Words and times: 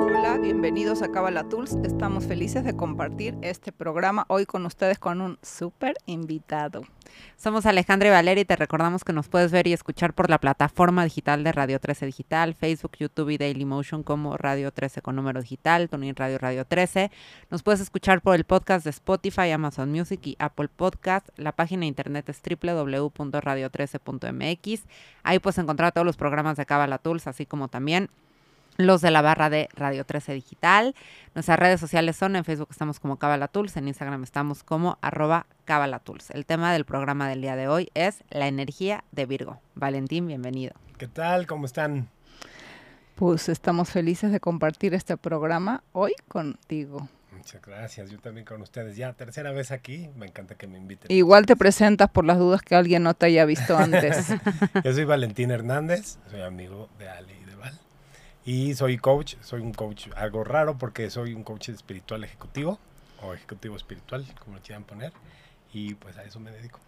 Hola, 0.00 0.38
bienvenidos 0.38 1.02
a 1.02 1.10
Cabala 1.10 1.48
Tools. 1.48 1.76
Estamos 1.82 2.24
felices 2.24 2.62
de 2.62 2.76
compartir 2.76 3.36
este 3.42 3.72
programa 3.72 4.26
hoy 4.28 4.46
con 4.46 4.64
ustedes 4.64 5.00
con 5.00 5.20
un 5.20 5.40
súper 5.42 5.96
invitado. 6.06 6.84
Somos 7.36 7.66
Alejandra 7.66 8.06
y 8.06 8.12
Valeria 8.12 8.42
y 8.42 8.44
te 8.44 8.54
recordamos 8.54 9.02
que 9.02 9.12
nos 9.12 9.26
puedes 9.26 9.50
ver 9.50 9.66
y 9.66 9.72
escuchar 9.72 10.14
por 10.14 10.30
la 10.30 10.38
plataforma 10.38 11.02
digital 11.02 11.42
de 11.42 11.50
Radio 11.50 11.80
13 11.80 12.06
Digital, 12.06 12.54
Facebook, 12.54 12.92
YouTube 12.96 13.30
y 13.30 13.38
Dailymotion 13.38 14.04
como 14.04 14.36
Radio 14.36 14.70
13 14.70 15.02
con 15.02 15.16
número 15.16 15.42
digital, 15.42 15.88
Tuning 15.88 16.14
Radio 16.14 16.38
Radio 16.38 16.64
13. 16.64 17.10
Nos 17.50 17.64
puedes 17.64 17.80
escuchar 17.80 18.20
por 18.20 18.36
el 18.36 18.44
podcast 18.44 18.84
de 18.84 18.90
Spotify, 18.90 19.50
Amazon 19.50 19.90
Music 19.90 20.20
y 20.22 20.36
Apple 20.38 20.68
Podcast. 20.68 21.28
La 21.36 21.50
página 21.50 21.80
de 21.80 21.86
internet 21.86 22.28
es 22.28 22.40
www.radio13.mx. 22.40 24.84
Ahí 25.24 25.40
puedes 25.40 25.58
encontrar 25.58 25.90
todos 25.90 26.06
los 26.06 26.16
programas 26.16 26.56
de 26.56 26.66
Cabala 26.66 26.98
Tools, 26.98 27.26
así 27.26 27.46
como 27.46 27.66
también 27.66 28.10
los 28.78 29.00
de 29.00 29.10
la 29.10 29.22
barra 29.22 29.50
de 29.50 29.68
Radio 29.74 30.06
13 30.06 30.32
Digital. 30.32 30.94
Nuestras 31.34 31.58
redes 31.58 31.80
sociales 31.80 32.16
son 32.16 32.36
en 32.36 32.44
Facebook 32.44 32.68
estamos 32.70 33.00
como 33.00 33.18
Cabalatools, 33.18 33.76
en 33.76 33.88
Instagram 33.88 34.22
estamos 34.22 34.62
como 34.62 34.98
arroba 35.02 35.46
Cabalatools. 35.64 36.30
El 36.30 36.46
tema 36.46 36.72
del 36.72 36.84
programa 36.84 37.28
del 37.28 37.42
día 37.42 37.56
de 37.56 37.66
hoy 37.66 37.90
es 37.94 38.22
la 38.30 38.46
energía 38.46 39.02
de 39.10 39.26
Virgo. 39.26 39.60
Valentín, 39.74 40.28
bienvenido. 40.28 40.74
¿Qué 40.96 41.08
tal? 41.08 41.48
¿Cómo 41.48 41.66
están? 41.66 42.08
Pues 43.16 43.48
estamos 43.48 43.90
felices 43.90 44.30
de 44.30 44.38
compartir 44.38 44.94
este 44.94 45.16
programa 45.16 45.82
hoy 45.90 46.12
contigo. 46.28 47.08
Muchas 47.36 47.60
gracias, 47.60 48.10
yo 48.10 48.20
también 48.20 48.46
con 48.46 48.62
ustedes. 48.62 48.96
Ya 48.96 49.12
tercera 49.12 49.50
vez 49.50 49.72
aquí, 49.72 50.08
me 50.16 50.26
encanta 50.26 50.54
que 50.54 50.68
me 50.68 50.78
inviten. 50.78 51.10
Igual 51.10 51.46
te 51.46 51.56
presentas 51.56 52.10
por 52.10 52.24
las 52.24 52.38
dudas 52.38 52.62
que 52.62 52.76
alguien 52.76 53.02
no 53.02 53.14
te 53.14 53.26
haya 53.26 53.44
visto 53.44 53.76
antes. 53.76 54.28
yo 54.84 54.92
soy 54.92 55.04
Valentín 55.04 55.50
Hernández, 55.50 56.18
soy 56.30 56.42
amigo 56.42 56.88
de 56.98 57.08
Ali 57.08 57.47
y 58.48 58.74
soy 58.74 58.96
coach, 58.96 59.34
soy 59.42 59.60
un 59.60 59.74
coach 59.74 60.08
algo 60.16 60.42
raro 60.42 60.78
porque 60.78 61.10
soy 61.10 61.34
un 61.34 61.44
coach 61.44 61.68
espiritual 61.68 62.24
ejecutivo 62.24 62.78
o 63.22 63.34
ejecutivo 63.34 63.76
espiritual, 63.76 64.24
como 64.42 64.56
lo 64.56 64.62
quieran 64.62 64.84
poner, 64.84 65.12
y 65.70 65.92
pues 65.96 66.16
a 66.16 66.24
eso 66.24 66.40
me 66.40 66.50
dedico. 66.50 66.80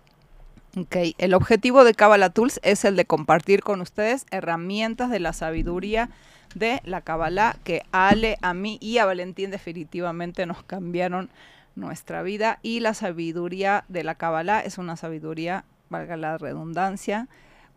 Ok, 0.78 0.96
el 1.18 1.34
objetivo 1.34 1.84
de 1.84 1.92
Kabbalah 1.92 2.30
Tools 2.30 2.60
es 2.62 2.86
el 2.86 2.96
de 2.96 3.04
compartir 3.04 3.62
con 3.62 3.82
ustedes 3.82 4.24
herramientas 4.30 5.10
de 5.10 5.20
la 5.20 5.34
sabiduría 5.34 6.08
de 6.54 6.80
la 6.86 7.02
Kabbalah 7.02 7.58
que 7.62 7.82
Ale, 7.92 8.38
a 8.40 8.54
mí 8.54 8.78
y 8.80 8.96
a 8.96 9.04
Valentín 9.04 9.50
definitivamente 9.50 10.46
nos 10.46 10.62
cambiaron 10.62 11.28
nuestra 11.74 12.22
vida 12.22 12.58
y 12.62 12.80
la 12.80 12.94
sabiduría 12.94 13.84
de 13.88 14.02
la 14.02 14.14
Kabbalah 14.14 14.60
es 14.60 14.78
una 14.78 14.96
sabiduría, 14.96 15.66
valga 15.90 16.16
la 16.16 16.38
redundancia, 16.38 17.28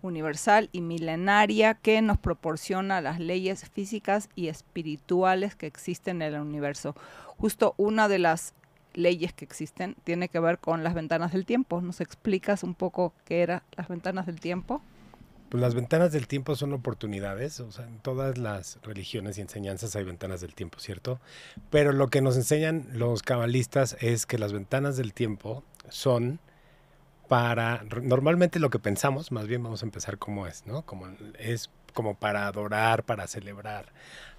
universal 0.03 0.69
y 0.71 0.81
milenaria 0.81 1.73
que 1.73 2.01
nos 2.01 2.19
proporciona 2.19 3.01
las 3.01 3.19
leyes 3.19 3.67
físicas 3.69 4.29
y 4.35 4.47
espirituales 4.47 5.55
que 5.55 5.65
existen 5.65 6.21
en 6.21 6.35
el 6.35 6.41
universo. 6.41 6.95
Justo 7.37 7.73
una 7.77 8.07
de 8.07 8.19
las 8.19 8.53
leyes 8.93 9.33
que 9.33 9.45
existen 9.45 9.95
tiene 10.03 10.29
que 10.29 10.39
ver 10.39 10.59
con 10.59 10.83
las 10.83 10.93
ventanas 10.93 11.31
del 11.31 11.45
tiempo. 11.45 11.81
¿Nos 11.81 12.01
explicas 12.01 12.63
un 12.63 12.75
poco 12.75 13.13
qué 13.25 13.41
eran 13.41 13.63
las 13.75 13.87
ventanas 13.87 14.25
del 14.25 14.39
tiempo? 14.39 14.81
Pues 15.49 15.61
las 15.61 15.75
ventanas 15.75 16.11
del 16.11 16.27
tiempo 16.27 16.55
son 16.55 16.73
oportunidades, 16.73 17.59
o 17.59 17.71
sea, 17.71 17.85
en 17.85 17.99
todas 17.99 18.39
las 18.39 18.79
religiones 18.81 19.37
y 19.37 19.41
enseñanzas 19.41 19.95
hay 19.95 20.03
ventanas 20.03 20.41
del 20.41 20.55
tiempo, 20.55 20.79
¿cierto? 20.79 21.19
Pero 21.69 21.91
lo 21.91 22.09
que 22.09 22.21
nos 22.21 22.37
enseñan 22.37 22.87
los 22.91 23.21
cabalistas 23.21 23.95
es 24.01 24.25
que 24.25 24.39
las 24.39 24.51
ventanas 24.51 24.97
del 24.97 25.13
tiempo 25.13 25.63
son 25.89 26.39
para, 27.27 27.83
normalmente 28.02 28.59
lo 28.59 28.69
que 28.69 28.79
pensamos, 28.79 29.31
más 29.31 29.47
bien 29.47 29.63
vamos 29.63 29.81
a 29.83 29.85
empezar 29.85 30.17
como 30.17 30.47
es, 30.47 30.66
¿no? 30.66 30.83
Como 30.83 31.07
es 31.39 31.69
como 31.93 32.15
para 32.15 32.47
adorar, 32.47 33.03
para 33.03 33.27
celebrar 33.27 33.85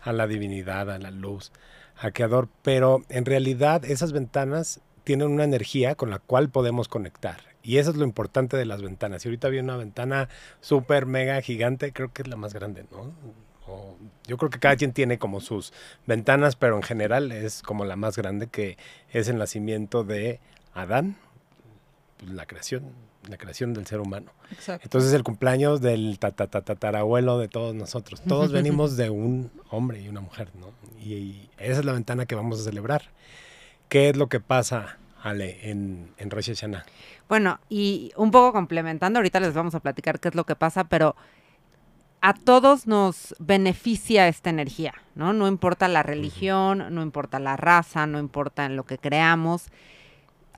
a 0.03 0.13
la 0.13 0.27
divinidad, 0.27 0.91
a 0.91 0.99
la 0.99 1.11
luz, 1.11 1.53
a 1.97 2.11
Creador, 2.11 2.49
pero 2.63 3.03
en 3.09 3.25
realidad 3.25 3.85
esas 3.85 4.13
ventanas 4.13 4.81
tienen 5.05 5.29
una 5.29 5.45
energía 5.45 5.95
con 5.95 6.11
la 6.11 6.19
cual 6.19 6.49
podemos 6.51 6.89
conectar. 6.89 7.41
Y 7.63 7.79
eso 7.79 7.91
es 7.91 7.97
lo 7.97 8.05
importante 8.05 8.57
de 8.57 8.67
las 8.67 8.83
ventanas. 8.83 9.25
Y 9.25 9.29
ahorita 9.29 9.49
viene 9.49 9.69
una 9.69 9.79
ventana 9.79 10.29
súper, 10.61 11.07
mega, 11.07 11.41
gigante, 11.41 11.93
creo 11.93 12.13
que 12.13 12.23
es 12.23 12.29
la 12.29 12.37
más 12.37 12.53
grande, 12.53 12.85
¿no? 12.91 13.13
yo 14.27 14.37
creo 14.37 14.51
que 14.51 14.59
cada 14.59 14.77
quien 14.77 14.93
tiene 14.93 15.19
como 15.19 15.41
sus 15.41 15.73
ventanas, 16.07 16.55
pero 16.55 16.77
en 16.77 16.83
general 16.83 17.33
es 17.33 17.63
como 17.63 17.85
la 17.85 17.97
más 17.97 18.17
grande 18.17 18.49
que 18.49 18.77
es 19.11 19.29
el 19.29 19.39
nacimiento 19.39 20.05
de 20.05 20.39
Adán, 20.75 21.17
pues, 22.25 22.37
la 22.37 22.47
creación, 22.47 22.85
la 23.29 23.37
creación 23.37 23.75
del 23.75 23.87
ser 23.87 24.01
humano. 24.01 24.33
Entonces 24.83 25.13
el 25.13 25.23
cumpleaños 25.23 25.81
del 25.81 26.19
tatarabuelo 26.19 27.39
de 27.39 27.49
todos 27.49 27.75
nosotros. 27.75 28.23
Todos 28.23 28.53
venimos 28.53 28.97
de 28.97 29.11
un 29.11 29.51
hombre 29.71 30.01
y 30.01 30.09
una 30.09 30.21
mujer, 30.21 30.51
¿no? 30.55 30.73
Y, 31.01 31.51
esa 31.59 31.81
es 31.81 31.85
la 31.85 31.93
ventana 31.93 32.27
que 32.27 32.35
vamos 32.35 32.61
a 32.61 32.65
celebrar. 32.65 33.11
¿Qué 33.89 34.09
es 34.09 34.17
lo 34.17 34.29
que 34.29 34.41
pasa, 34.41 34.99
Ale, 35.23 35.71
en, 35.71 36.13
en 36.19 36.31
Rosh 36.31 36.49
Hashanah? 36.49 36.85
Bueno, 37.29 37.61
y 37.69 38.13
un 38.17 38.31
poco 38.31 38.53
complementando, 38.53 39.19
ahorita 39.19 39.41
les 39.41 39.55
vamos 39.55 39.75
a 39.75 39.81
platicar 39.81 40.21
qué 40.21 40.29
es 40.29 40.35
lo 40.35 40.45
que 40.45 40.57
pasa, 40.57 40.85
pero 40.85 41.15
a 42.21 42.35
todos 42.35 42.87
nos 42.87 43.35
beneficia 43.39 44.29
esta 44.29 44.51
energía, 44.51 44.95
¿no? 45.15 45.33
No 45.33 45.47
importa 45.47 45.89
la 45.89 46.03
religión, 46.03 46.87
no 46.91 47.03
importa 47.03 47.39
la 47.39 47.57
raza, 47.57 48.07
no 48.07 48.19
importa 48.19 48.65
en 48.65 48.77
lo 48.77 48.85
que 48.85 48.99
creamos 48.99 49.69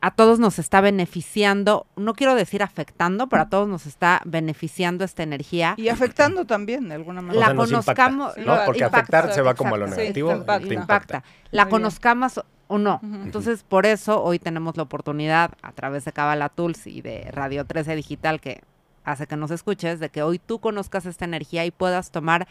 a 0.00 0.10
todos 0.10 0.38
nos 0.38 0.58
está 0.58 0.80
beneficiando, 0.80 1.86
no 1.96 2.14
quiero 2.14 2.34
decir 2.34 2.62
afectando, 2.62 3.28
pero 3.28 3.42
a 3.42 3.48
todos 3.48 3.68
nos 3.68 3.86
está 3.86 4.20
beneficiando 4.24 5.04
esta 5.04 5.22
energía. 5.22 5.74
Y 5.76 5.88
afectando 5.88 6.44
también, 6.44 6.88
de 6.88 6.96
alguna 6.96 7.22
manera. 7.22 7.48
la 7.48 7.54
conozcamos. 7.54 8.36
¿no? 8.36 8.58
Porque 8.66 8.84
afectar 8.84 9.32
se 9.32 9.42
va 9.42 9.54
como 9.54 9.74
a 9.74 9.78
lo 9.78 9.86
negativo. 9.86 10.32
impacta. 10.70 11.24
La 11.50 11.68
conozcamos 11.68 12.40
o 12.68 12.78
no. 12.78 13.00
Entonces, 13.02 13.62
por 13.62 13.86
eso 13.86 14.22
hoy 14.22 14.38
tenemos 14.38 14.76
la 14.76 14.82
oportunidad, 14.82 15.52
a 15.62 15.72
través 15.72 16.04
de 16.04 16.12
Cabala 16.12 16.48
Tools 16.48 16.86
y 16.86 17.00
de 17.00 17.30
Radio 17.30 17.64
13 17.64 17.96
Digital, 17.96 18.40
que 18.40 18.62
hace 19.04 19.26
que 19.26 19.36
nos 19.36 19.50
escuches, 19.50 20.00
de 20.00 20.10
que 20.10 20.22
hoy 20.22 20.38
tú 20.38 20.58
conozcas 20.58 21.06
esta 21.06 21.24
energía 21.24 21.64
y 21.64 21.70
puedas 21.70 22.10
tomar 22.10 22.48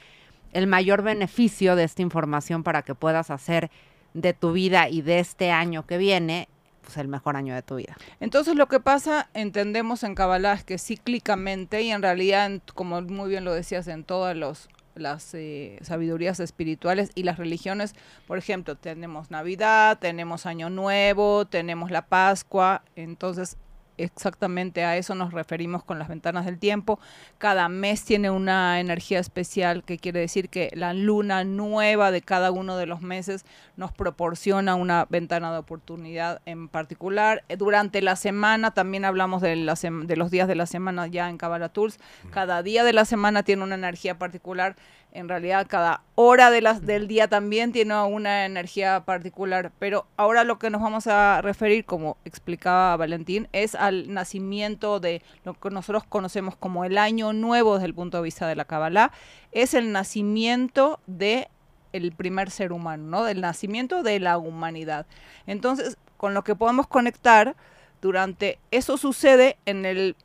el 0.53 0.67
mayor 0.67 1.01
beneficio 1.01 1.75
de 1.75 1.83
esta 1.83 2.01
información 2.01 2.63
para 2.63 2.81
que 2.81 2.95
puedas 2.95 3.29
hacer 3.29 3.69
de 4.13 4.33
tu 4.33 4.53
vida 4.53 4.87
y 4.87 5.01
de 5.01 5.19
este 5.19 5.51
año 5.51 5.85
que 5.85 5.97
viene 5.97 6.47
pues, 6.85 6.97
el 6.97 7.07
mejor 7.07 7.35
año 7.35 7.53
de 7.53 7.61
tu 7.61 7.75
vida. 7.75 7.97
Entonces 8.19 8.55
lo 8.55 8.67
que 8.67 8.79
pasa, 8.79 9.29
entendemos 9.33 10.03
en 10.03 10.15
Kabbalah, 10.15 10.53
es 10.53 10.63
que 10.63 10.77
cíclicamente 10.77 11.81
y 11.81 11.91
en 11.91 12.01
realidad, 12.01 12.49
como 12.73 13.01
muy 13.01 13.29
bien 13.29 13.43
lo 13.43 13.53
decías, 13.53 13.87
en 13.87 14.03
todas 14.03 14.37
los, 14.37 14.69
las 14.93 15.33
eh, 15.33 15.79
sabidurías 15.81 16.39
espirituales 16.39 17.11
y 17.15 17.23
las 17.23 17.37
religiones, 17.37 17.95
por 18.27 18.37
ejemplo, 18.37 18.75
tenemos 18.75 19.31
Navidad, 19.31 19.99
tenemos 19.99 20.45
Año 20.45 20.69
Nuevo, 20.69 21.45
tenemos 21.45 21.91
la 21.91 22.05
Pascua, 22.05 22.83
entonces 22.95 23.57
exactamente 23.97 24.83
a 24.83 24.97
eso 24.97 25.15
nos 25.15 25.33
referimos 25.33 25.83
con 25.83 25.99
las 25.99 26.07
ventanas 26.07 26.45
del 26.45 26.59
tiempo. 26.59 26.99
Cada 27.37 27.69
mes 27.69 28.03
tiene 28.03 28.29
una 28.29 28.79
energía 28.79 29.19
especial, 29.19 29.83
que 29.83 29.97
quiere 29.97 30.19
decir 30.19 30.49
que 30.49 30.71
la 30.73 30.93
luna 30.93 31.43
nueva 31.43 32.11
de 32.11 32.21
cada 32.21 32.51
uno 32.51 32.77
de 32.77 32.85
los 32.85 33.01
meses 33.01 33.45
nos 33.77 33.91
proporciona 33.91 34.75
una 34.75 35.05
ventana 35.09 35.51
de 35.51 35.57
oportunidad 35.59 36.41
en 36.45 36.67
particular. 36.67 37.43
Eh, 37.49 37.57
durante 37.57 38.01
la 38.01 38.15
semana 38.15 38.71
también 38.71 39.05
hablamos 39.05 39.41
de, 39.41 39.55
de 39.55 40.15
los 40.15 40.31
días 40.31 40.47
de 40.47 40.55
la 40.55 40.65
semana 40.65 41.07
ya 41.07 41.29
en 41.29 41.37
Kabbalah 41.37 41.69
Tools. 41.69 41.99
Cada 42.31 42.63
día 42.63 42.83
de 42.83 42.93
la 42.93 43.05
semana 43.05 43.43
tiene 43.43 43.63
una 43.63 43.75
energía 43.75 44.17
particular 44.17 44.75
en 45.15 45.29
realidad 45.29 45.65
cada 45.67 46.01
hora 46.15 46.51
del 46.51 47.07
día 47.07 47.29
también 47.29 47.71
tiene 47.71 47.95
una 48.03 48.45
energía 48.45 49.05
particular, 49.05 49.71
pero 49.79 50.05
ahora 50.17 50.43
lo 50.43 50.59
que 50.59 50.69
nos 50.69 50.81
vamos 50.81 51.07
a 51.07 51.41
referir, 51.41 51.85
como 51.85 52.17
explicaba 52.25 52.97
Valentín, 52.97 53.47
es 53.53 53.75
al 53.75 54.13
nacimiento 54.13 54.99
de 54.99 55.21
lo 55.45 55.53
que 55.53 55.69
nosotros 55.69 56.03
conocemos 56.03 56.57
como 56.57 56.83
el 56.83 56.97
año 56.97 57.31
nuevo 57.31 57.75
desde 57.75 57.87
el 57.87 57.93
punto 57.93 58.17
de 58.17 58.23
vista 58.23 58.45
de 58.45 58.55
la 58.55 58.65
Kabbalah, 58.65 59.11
es 59.53 59.73
el 59.73 59.93
nacimiento 59.93 60.99
de 61.07 61.47
el 61.93 62.11
primer 62.11 62.51
ser 62.51 62.73
humano, 62.73 63.05
¿no? 63.05 63.23
Del 63.23 63.39
nacimiento 63.39 64.03
de 64.03 64.19
la 64.19 64.37
humanidad. 64.37 65.05
Entonces, 65.47 65.97
con 66.17 66.33
lo 66.33 66.43
que 66.43 66.55
podemos 66.55 66.87
conectar 66.87 67.55
durante 68.01 68.59
eso 68.69 68.97
sucede 68.97 69.57
en 69.65 69.85
el 69.85 70.17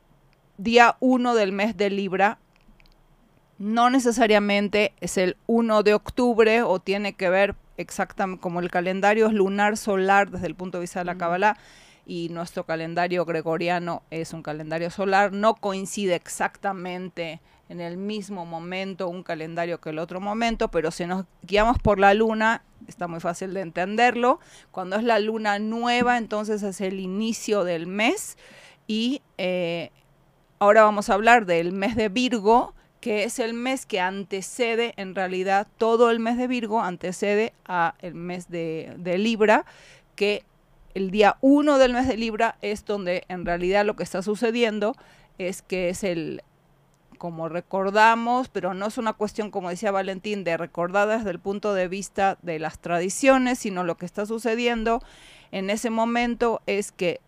día 0.58 0.96
1 0.98 1.34
del 1.36 1.52
mes 1.52 1.76
de 1.76 1.90
Libra 1.90 2.38
no 3.60 3.90
necesariamente 3.90 4.94
es 5.02 5.18
el 5.18 5.36
1 5.46 5.82
de 5.82 5.92
octubre 5.92 6.62
o 6.62 6.80
tiene 6.80 7.12
que 7.12 7.28
ver 7.28 7.54
exactamente 7.76 8.40
como 8.40 8.60
el 8.60 8.70
calendario 8.70 9.26
es 9.26 9.34
lunar 9.34 9.76
solar 9.76 10.30
desde 10.30 10.46
el 10.46 10.54
punto 10.54 10.78
de 10.78 10.82
vista 10.82 11.00
de 11.00 11.04
la 11.04 11.18
Kabbalah 11.18 11.58
y 12.06 12.30
nuestro 12.30 12.64
calendario 12.64 13.26
gregoriano 13.26 14.02
es 14.10 14.32
un 14.32 14.42
calendario 14.42 14.88
solar, 14.88 15.34
no 15.34 15.56
coincide 15.56 16.14
exactamente 16.14 17.42
en 17.68 17.82
el 17.82 17.98
mismo 17.98 18.46
momento 18.46 19.08
un 19.08 19.22
calendario 19.22 19.78
que 19.78 19.90
el 19.90 19.98
otro 19.98 20.22
momento, 20.22 20.70
pero 20.70 20.90
si 20.90 21.04
nos 21.04 21.26
guiamos 21.42 21.78
por 21.78 22.00
la 22.00 22.14
luna, 22.14 22.62
está 22.88 23.08
muy 23.08 23.20
fácil 23.20 23.52
de 23.52 23.60
entenderlo. 23.60 24.40
Cuando 24.70 24.96
es 24.96 25.04
la 25.04 25.18
luna 25.18 25.58
nueva, 25.58 26.16
entonces 26.16 26.62
es 26.62 26.80
el 26.80 26.98
inicio 26.98 27.64
del 27.64 27.86
mes 27.86 28.38
y 28.86 29.20
eh, 29.36 29.90
ahora 30.58 30.82
vamos 30.82 31.10
a 31.10 31.14
hablar 31.14 31.44
del 31.44 31.72
mes 31.72 31.94
de 31.94 32.08
Virgo, 32.08 32.74
que 33.00 33.25
es 33.25 33.38
el 33.38 33.55
mes 33.55 33.87
que 33.87 34.00
antecede, 34.00 34.94
en 34.97 35.14
realidad, 35.14 35.67
todo 35.79 36.11
el 36.11 36.20
mes 36.20 36.37
de 36.37 36.47
Virgo 36.47 36.81
antecede 36.81 37.52
a 37.64 37.94
el 38.00 38.14
mes 38.14 38.50
de, 38.50 38.94
de 38.99 39.19
Libra, 39.19 39.64
que 40.17 40.44
el 40.94 41.11
día 41.11 41.37
1 41.41 41.79
del 41.79 41.93
mes 41.93 42.08
de 42.08 42.17
Libra 42.17 42.56
es 42.62 42.85
donde 42.85 43.25
en 43.29 43.47
realidad 43.47 43.85
lo 43.85 43.97
que 43.97 44.02
está 44.02 44.23
sucediendo 44.23 44.97
es 45.38 45.62
que 45.62 45.88
es 45.88 46.05
el, 46.05 46.43
como 47.20 47.49
recordamos, 47.49 48.49
pero 48.49 48.75
no 48.75 48.87
es 48.87 48.99
una 48.99 49.12
cuestión, 49.12 49.50
como 49.50 49.70
decía 49.70 49.91
Valentín, 49.91 50.43
de 50.43 50.56
recordar 50.56 51.08
desde 51.08 51.31
el 51.31 51.38
punto 51.38 51.75
de 51.75 51.87
vista 51.87 52.38
de 52.43 52.58
las 52.58 52.79
tradiciones, 52.79 53.58
sino 53.58 53.85
lo 53.85 53.96
que 53.96 54.06
está 54.06 54.26
sucediendo 54.26 55.03
en 55.53 55.70
ese 55.70 55.91
momento 55.91 56.62
es 56.67 56.93
que 56.93 57.20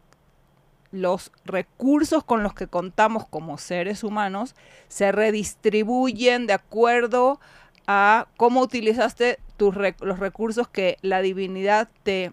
los 0.93 1.33
recursos 1.45 2.23
con 2.23 2.43
los 2.43 2.55
que 2.55 2.69
contamos 2.69 3.27
como 3.27 3.59
seres 3.59 4.05
humanos 4.05 4.55
se 4.89 5.11
redistribuyen 5.11 6.47
de 6.47 6.53
acuerdo 6.53 7.41
a 7.87 8.29
cómo 8.37 8.61
utilizaste 8.61 9.41
tus 9.57 9.75
los 10.01 10.19
recursos 10.19 10.69
que 10.69 10.99
la 11.03 11.23
divinidad 11.23 11.89
te 12.03 12.33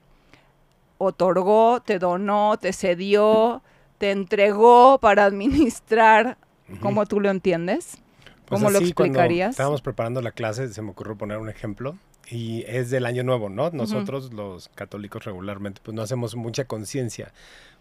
otorgó, 0.98 1.82
te 1.82 1.98
donó, 1.98 2.58
te 2.60 2.74
cedió, 2.74 3.64
te 3.98 4.12
entregó 4.12 5.00
para 5.00 5.26
administrar, 5.26 6.38
¿cómo 6.82 7.06
tú 7.06 7.20
lo 7.20 7.30
entiendes? 7.30 7.98
Pues 8.46 8.60
¿Cómo 8.62 8.72
lo 8.72 8.80
explicarías? 8.80 9.52
estábamos 9.52 9.82
preparando 9.82 10.22
la 10.22 10.32
clase, 10.32 10.72
se 10.72 10.82
me 10.82 10.92
ocurrió 10.92 11.16
poner 11.16 11.38
un 11.38 11.50
ejemplo 11.50 11.96
y 12.30 12.64
es 12.68 12.90
del 12.90 13.06
año 13.06 13.24
nuevo, 13.24 13.50
¿no? 13.50 13.72
Nosotros 13.72 14.32
los 14.34 14.70
católicos 14.70 15.26
regularmente 15.26 15.82
pues 15.84 15.96
no 15.96 16.02
hacemos 16.02 16.36
mucha 16.36 16.66
conciencia. 16.66 17.32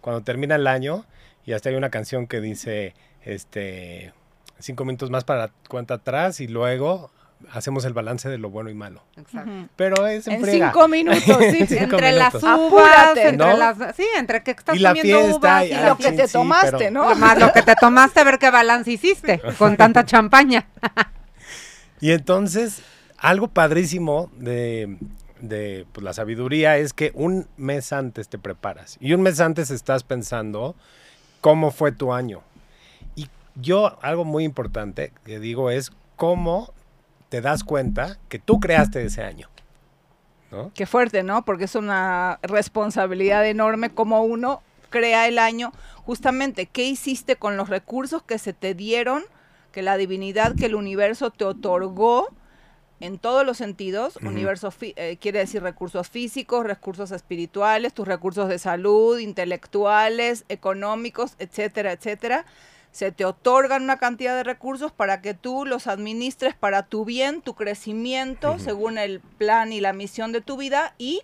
Cuando 0.01 0.23
termina 0.23 0.55
el 0.55 0.67
año 0.67 1.05
y 1.45 1.53
hasta 1.53 1.69
hay 1.69 1.75
una 1.75 1.91
canción 1.91 2.27
que 2.27 2.41
dice 2.41 2.95
este 3.23 4.13
cinco 4.59 4.85
minutos 4.85 5.11
más 5.11 5.25
para 5.25 5.51
cuenta 5.69 5.95
atrás 5.95 6.41
y 6.41 6.49
luego 6.49 7.11
hacemos 7.53 7.85
el 7.85 7.93
balance 7.93 8.29
de 8.29 8.39
lo 8.39 8.51
bueno 8.51 8.71
y 8.71 8.75
malo. 8.75 9.03
Exacto. 9.17 9.69
Pero 9.77 10.07
es 10.07 10.27
en, 10.27 10.45
cinco 10.45 10.89
minutos, 10.89 11.23
sí. 11.51 11.67
entre 11.71 12.13
las 12.13 12.35
uvas, 12.35 13.17
entre 13.17 13.57
las, 13.57 13.97
sí, 13.97 14.07
entre 14.17 14.43
que 14.43 14.53
estás 14.53 14.81
comiendo 14.81 15.37
uvas 15.37 15.67
y, 15.67 15.75
lo 15.75 15.97
que 15.97 16.13
te 16.13 16.27
tomaste, 16.27 16.91
¿no? 16.91 17.15
Más 17.15 17.39
lo 17.39 17.53
que 17.53 17.63
te 17.63 17.75
tomaste, 17.77 18.21
a 18.21 18.25
ver 18.25 18.39
qué 18.39 18.51
balance 18.51 18.91
hiciste 18.91 19.41
con 19.59 19.77
tanta 19.77 20.05
champaña. 20.05 20.67
y 22.01 22.13
entonces 22.13 22.83
algo 23.19 23.49
padrísimo 23.49 24.31
de, 24.37 24.97
pues, 25.93 26.05
la 26.05 26.13
sabiduría 26.13 26.79
es 26.79 26.93
que 26.93 27.13
un 27.15 27.47
mes 27.57 27.93
antes 27.93 28.29
te 28.29 28.39
preparas 28.39 28.97
y 29.01 29.13
un 29.13 29.23
mes 29.23 29.41
antes 29.41 29.71
estás 29.71 30.05
pensando 30.05 30.75
cómo 31.41 31.71
fue 31.71 31.93
tu 31.93 32.13
año. 32.13 32.43
Y 33.17 33.29
yo 33.57 33.99
algo 34.03 34.25
muy 34.25 34.45
importante 34.45 35.13
que 35.25 35.41
digo 35.41 35.71
es 35.71 35.93
cómo 36.17 36.73
te 37.29 37.41
das 37.41 37.65
cuenta 37.65 38.19
que 38.29 38.39
tú 38.39 38.61
creaste 38.61 39.05
ese 39.05 39.23
año. 39.23 39.49
Qué 40.73 40.87
fuerte, 40.87 41.23
¿no? 41.23 41.45
Porque 41.45 41.65
es 41.65 41.75
una 41.75 42.39
responsabilidad 42.43 43.47
enorme 43.47 43.91
como 43.91 44.23
uno 44.23 44.63
crea 44.89 45.29
el 45.29 45.39
año. 45.39 45.73
Justamente, 46.07 46.65
¿qué 46.65 46.85
hiciste 46.85 47.37
con 47.37 47.59
los 47.59 47.69
recursos 47.69 48.23
que 48.23 48.39
se 48.39 48.55
te 48.55 48.73
dieron, 48.73 49.25
que 49.73 49.83
la 49.83 49.99
divinidad, 49.99 50.57
que 50.57 50.65
el 50.65 50.75
universo 50.75 51.31
te 51.31 51.45
otorgó? 51.45 52.29
En 53.01 53.19
todos 53.19 53.47
los 53.47 53.57
sentidos, 53.57 54.17
universo 54.17 54.73
eh, 54.81 55.19
quiere 55.21 55.39
decir 55.39 55.63
recursos 55.63 56.09
físicos, 56.09 56.67
recursos 56.67 57.13
espirituales, 57.13 57.95
tus 57.95 58.09
recursos 58.09 58.49
de 58.49 58.59
salud, 58.59 59.19
intelectuales, 59.19 60.45
económicos, 60.49 61.35
etcétera, 61.39 61.93
etcétera. 61.93 62.45
Se 62.91 63.13
te 63.13 63.25
otorgan 63.25 63.85
una 63.85 63.99
cantidad 63.99 64.35
de 64.35 64.43
recursos 64.43 64.91
para 64.91 65.21
que 65.21 65.35
tú 65.35 65.65
los 65.65 65.87
administres 65.87 66.57
para 66.57 66.83
tu 66.83 67.05
bien, 67.05 67.43
tu 67.43 67.55
crecimiento, 67.55 68.59
según 68.59 68.99
el 68.99 69.21
plan 69.21 69.73
y 69.73 69.81
la 69.81 69.93
misión 69.93 70.33
de 70.33 70.41
tu 70.41 70.57
vida 70.57 70.95
y 70.99 71.21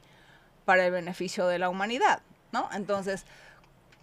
para 0.65 0.87
el 0.87 0.93
beneficio 0.93 1.47
de 1.49 1.59
la 1.59 1.71
humanidad, 1.71 2.21
¿no? 2.53 2.69
Entonces, 2.73 3.25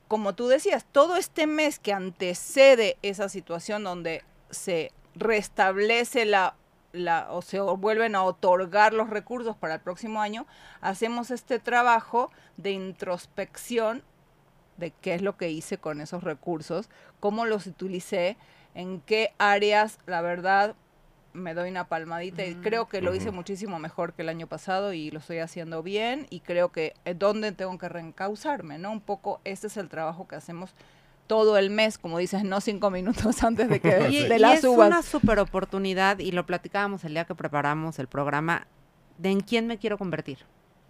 como 0.10 0.34
tú 0.34 0.50
decías, 0.50 0.86
todo 0.92 1.16
este 1.16 1.48
mes 1.48 1.80
que 1.80 1.94
antecede 1.94 2.98
esa 3.02 3.30
situación 3.30 3.86
donde 3.86 4.26
se 4.50 4.92
restablece 5.16 6.26
la 6.26 6.56
o 7.30 7.42
se 7.42 7.60
vuelven 7.60 8.16
a 8.16 8.24
otorgar 8.24 8.94
los 8.94 9.10
recursos 9.10 9.56
para 9.56 9.76
el 9.76 9.80
próximo 9.82 10.22
año, 10.22 10.46
hacemos 10.82 11.32
este 11.32 11.60
trabajo 11.60 12.32
de 12.58 12.72
introspección 12.72 14.04
de 14.78 14.92
qué 14.92 15.16
es 15.16 15.22
lo 15.22 15.38
que 15.38 15.50
hice 15.50 15.78
con 15.78 16.02
esos 16.02 16.24
recursos, 16.24 16.90
cómo 17.20 17.46
los 17.46 17.68
utilicé, 17.68 18.38
en 18.74 19.02
qué 19.02 19.34
áreas, 19.38 20.00
la 20.06 20.22
verdad, 20.22 20.76
me 21.34 21.54
doy 21.54 21.70
una 21.70 21.88
palmadita 21.88 22.46
y 22.46 22.56
creo 22.56 22.88
que 22.88 23.02
lo 23.02 23.16
hice 23.16 23.32
muchísimo 23.32 23.80
mejor 23.80 24.14
que 24.14 24.22
el 24.22 24.30
año 24.30 24.48
pasado 24.48 24.92
y 24.94 25.12
lo 25.12 25.20
estoy 25.20 25.40
haciendo 25.40 25.82
bien 25.82 26.28
y 26.30 26.42
creo 26.42 26.72
que 26.72 26.94
es 27.06 27.18
donde 27.18 27.52
tengo 27.52 27.78
que 27.78 27.88
reencauzarme, 27.90 28.78
¿no? 28.78 28.92
Un 28.92 29.02
poco 29.02 29.40
este 29.46 29.68
es 29.68 29.78
el 29.78 29.88
trabajo 29.88 30.28
que 30.28 30.36
hacemos 30.36 30.74
todo 31.32 31.58
el 31.58 31.70
mes, 31.70 31.98
como 31.98 32.18
dices, 32.18 32.44
no 32.44 32.60
cinco 32.60 32.92
minutos 32.92 33.42
antes 33.44 33.70
de 33.70 33.80
que 33.80 33.90
de 34.28 34.38
las 34.38 34.58
es 34.58 34.66
una 34.66 35.02
super 35.02 35.40
oportunidad 35.40 36.20
y 36.20 36.34
lo 36.34 36.46
platicábamos 36.46 37.06
el 37.06 37.14
día 37.14 37.24
que 37.24 37.36
preparamos 37.36 38.00
el 38.00 38.08
programa 38.08 38.68
de 39.18 39.30
en 39.30 39.40
quién 39.40 39.66
me 39.66 39.78
quiero 39.78 39.98
convertir, 39.98 40.40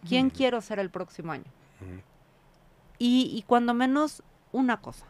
quién 0.09 0.31
quiero 0.31 0.59
ser 0.61 0.79
el 0.79 0.89
próximo 0.89 1.31
año. 1.31 1.43
y, 2.97 3.29
y, 3.31 3.43
cuando 3.43 3.75
menos 3.75 4.23
una 4.51 4.81
cosa, 4.81 5.05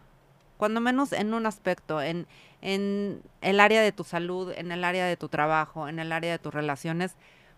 cuando 0.57 0.81
menos 0.81 1.13
en 1.13 1.33
un 1.33 1.45
aspecto, 1.45 2.01
en, 2.01 2.27
en 2.61 3.21
el 3.39 3.61
área 3.61 3.81
de 3.81 3.93
tu 3.93 4.03
salud, 4.03 4.51
en 4.57 4.73
el 4.73 4.83
área 4.83 5.05
de 5.05 5.15
tu 5.15 5.29
trabajo, 5.29 5.87
en 5.87 5.99
el 5.99 6.11
área 6.11 6.33
de 6.33 6.39
tus 6.39 6.53
relaciones, 6.53 7.15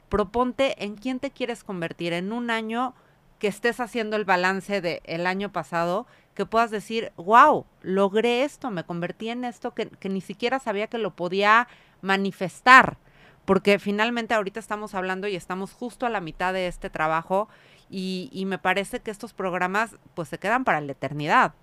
proponte 0.10 0.76
en 0.86 0.96
quién 0.96 1.19
te 1.19 1.31
quieres 1.31 1.64
convertir 1.64 2.14
en 2.14 2.34
un 2.34 2.52
año 2.52 2.94
que 3.40 3.48
estés 3.48 3.80
haciendo 3.80 4.16
el 4.16 4.26
balance 4.26 4.80
del 4.80 5.26
año 5.26 5.52
pasado 5.52 6.06
que 6.33 6.45
puedas 6.45 6.71
decir, 6.71 7.12
wow, 7.15 7.65
logré 7.81 8.44
esto, 8.44 8.71
me 8.71 8.83
convertí 8.83 9.30
en 9.30 9.45
esto 9.45 9.74
que, 9.74 9.89
ni 10.09 10.21
siquiera 10.21 10.59
sabía 10.59 10.88
que 10.88 10.97
lo 10.97 11.15
podía 11.15 11.68
manifestar, 12.01 12.97
porque 13.45 13.80
finalmente 13.80 14.33
ahorita 14.33 14.59
estamos 14.59 14.95
hablando 14.95 15.27
y 15.27 15.35
estamos 15.35 15.74
justo 15.74 16.06
a 16.06 16.09
la 16.09 16.21
mitad 16.21 16.53
de 16.53 16.68
este 16.68 16.89
trabajo 16.89 17.50
y, 17.89 18.30
y 18.31 18.45
me 18.45 18.57
parece 18.57 19.00
que 19.01 19.12
estos 19.12 19.33
programas 19.33 19.95
pues 20.15 20.30
se 20.30 20.39
quedan 20.39 20.63
para 20.63 20.81
la 20.81 20.94
eternidad. 20.94 21.53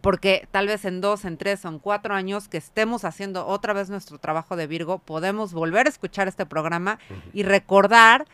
Porque 0.00 0.48
tal 0.50 0.66
vez 0.66 0.84
en 0.86 1.00
dos, 1.00 1.24
en 1.24 1.36
tres 1.36 1.64
o 1.64 1.68
en 1.68 1.78
cuatro 1.78 2.14
años 2.14 2.48
que 2.48 2.56
estemos 2.56 3.04
haciendo 3.04 3.46
otra 3.46 3.74
vez 3.74 3.90
nuestro 3.90 4.18
trabajo 4.18 4.56
de 4.56 4.66
Virgo, 4.66 4.98
podemos 4.98 5.52
volver 5.52 5.86
a 5.86 5.90
escuchar 5.90 6.28
este 6.28 6.46
programa 6.46 6.98
y 7.34 7.42
recordar 7.42 8.26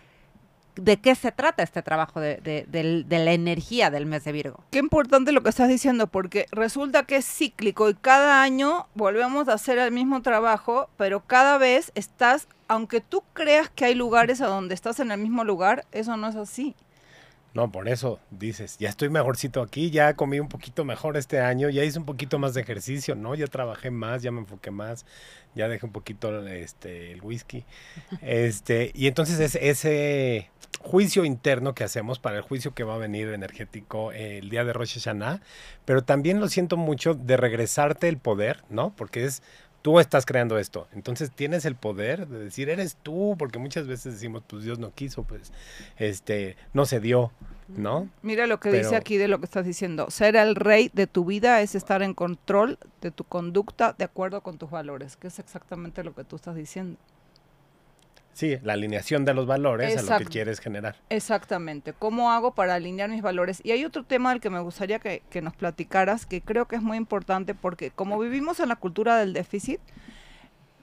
de 0.79 0.99
qué 0.99 1.15
se 1.15 1.33
trata 1.33 1.63
este 1.63 1.83
trabajo 1.83 2.21
de, 2.21 3.07
la 3.09 3.33
energía 3.33 3.91
del 3.91 4.07
mes 4.07 4.25
de 4.25 4.33
Virgo. 4.33 4.65
Qué 4.71 4.79
importante 4.79 5.33
lo 5.33 5.43
que 5.43 5.51
estás 5.51 5.69
diciendo, 5.69 6.07
porque 6.07 6.47
resulta 6.51 7.03
que 7.05 7.17
es 7.17 7.27
cíclico 7.27 7.89
y 7.91 7.95
cada 7.95 8.43
año 8.43 8.87
volvemos 8.95 9.49
a 9.49 9.55
hacer 9.55 9.79
el 9.79 9.93
mismo 9.93 10.23
trabajo, 10.23 10.89
pero 10.97 11.21
cada 11.21 11.59
vez 11.59 11.93
estás, 11.95 12.49
aunque 12.69 13.01
tú 13.01 13.23
creas 13.33 13.69
que 13.71 13.85
hay 13.85 13.95
lugares 13.95 14.41
a 14.41 14.47
donde 14.47 14.75
estás 14.75 15.01
en 15.01 15.11
el 15.11 15.21
mismo 15.21 15.45
lugar, 15.45 15.85
eso 15.93 16.17
no 16.17 16.29
es 16.29 16.37
así. 16.37 16.75
No, 17.55 17.73
por 17.73 17.89
eso 17.89 18.21
dices, 18.31 18.77
ya 18.79 18.89
estoy 18.89 19.09
mejorcito 19.09 19.63
aquí, 19.63 19.91
ya 19.91 20.15
comí 20.15 20.39
un 20.39 20.49
poquito 20.49 20.85
mejor 20.85 21.17
este 21.17 21.41
año, 21.41 21.71
ya 21.71 21.83
hice 21.83 21.99
un 21.99 22.05
poquito 22.05 22.39
más 22.39 22.55
de 22.55 22.61
ejercicio, 22.61 23.15
¿no? 23.15 23.35
Ya 23.35 23.47
trabajé 23.47 23.91
más, 23.91 24.23
ya 24.23 24.31
me 24.31 24.41
enfoqué 24.41 24.71
más, 24.71 25.07
ya 25.55 25.67
dejé 25.67 25.87
un 25.87 25.93
poquito 25.93 26.47
este, 26.47 27.13
el 27.13 27.23
whisky. 27.23 27.65
Este, 28.21 28.93
y 28.95 29.07
entonces 29.07 29.41
es 29.41 29.55
ese 29.55 30.51
juicio 30.81 31.25
interno 31.25 31.75
que 31.75 31.85
hacemos 31.85 32.19
para 32.19 32.37
el 32.37 32.43
juicio 32.43 32.75
que 32.75 32.85
va 32.85 32.95
a 32.95 32.99
venir 32.99 33.29
energético 33.29 34.13
el 34.13 34.51
día 34.51 34.65
de 34.65 34.73
Rosh 34.73 34.95
Hashanah, 34.95 35.41
pero 35.85 36.03
también 36.03 36.41
lo 36.41 36.49
siento 36.49 36.77
mucho 36.77 37.15
de 37.15 37.37
regresarte 37.37 38.09
el 38.09 38.19
poder, 38.19 38.63
¿no? 38.69 38.95
Porque 38.95 39.25
es 39.25 39.43
tú 39.83 40.01
estás 40.01 40.27
creando 40.27 40.59
esto. 40.59 40.89
Entonces 40.93 41.31
tienes 41.31 41.65
el 41.65 41.75
poder 41.75 42.27
de 42.27 42.39
decir, 42.39 42.69
eres 42.69 42.97
tú, 43.03 43.37
porque 43.39 43.59
muchas 43.59 43.87
veces 43.87 44.15
decimos, 44.15 44.43
pues 44.47 44.65
Dios 44.65 44.79
no 44.79 44.93
quiso, 44.93 45.25
pues 45.25 45.53
este 45.97 46.57
no 46.73 46.87
se 46.87 47.01
dio, 47.01 47.33
¿no? 47.69 48.09
Mira 48.23 48.47
lo 48.47 48.61
que 48.61 48.71
dice 48.71 48.97
aquí 48.97 49.17
de 49.17 49.29
lo 49.29 49.39
que 49.39 49.45
estás 49.45 49.65
diciendo. 49.65 50.11
Ser 50.11 50.37
el 50.37 50.55
rey 50.55 50.91
de 50.93 51.07
tu 51.07 51.25
vida 51.25 51.61
es 51.63 51.75
estar 51.75 52.03
en 52.03 52.15
control 52.15 52.79
de 53.01 53.11
tu 53.11 53.25
conducta 53.25 53.95
de 53.97 54.05
acuerdo 54.05 54.43
con 54.43 54.59
tus 54.59 54.71
valores, 54.71 55.17
que 55.17 55.29
es 55.29 55.39
exactamente 55.39 56.05
lo 56.05 56.15
que 56.15 56.25
tú 56.25 56.37
estás 56.37 56.55
diciendo. 56.55 56.99
Sí, 58.39 58.57
la 58.63 58.75
alineación 58.75 59.25
de 59.25 59.35
los 59.35 59.49
valores 59.49 59.99
a 59.99 60.03
lo 60.13 60.25
que 60.25 60.31
quieres 60.31 60.61
generar. 60.61 60.95
Exactamente. 61.11 61.93
¿Cómo 61.93 62.31
hago 62.31 62.55
para 62.55 62.77
alinear 62.77 63.11
mis 63.11 63.21
valores? 63.21 63.61
Y 63.65 63.73
hay 63.73 63.85
otro 63.85 64.05
tema 64.05 64.31
del 64.31 64.41
que 64.41 64.49
me 64.49 64.61
gustaría 64.61 65.01
que, 65.01 65.43
nos 65.43 65.57
platicaras, 65.57 66.25
que 66.25 66.41
creo 66.41 66.69
que 66.69 66.77
es 66.77 66.83
muy 66.83 66.99
importante 66.99 67.57
porque 67.57 67.91
como 67.91 68.17
vivimos 68.17 68.61
en 68.61 68.69
la 68.69 68.77
cultura 68.77 69.17
del 69.17 69.33
déficit, 69.33 69.81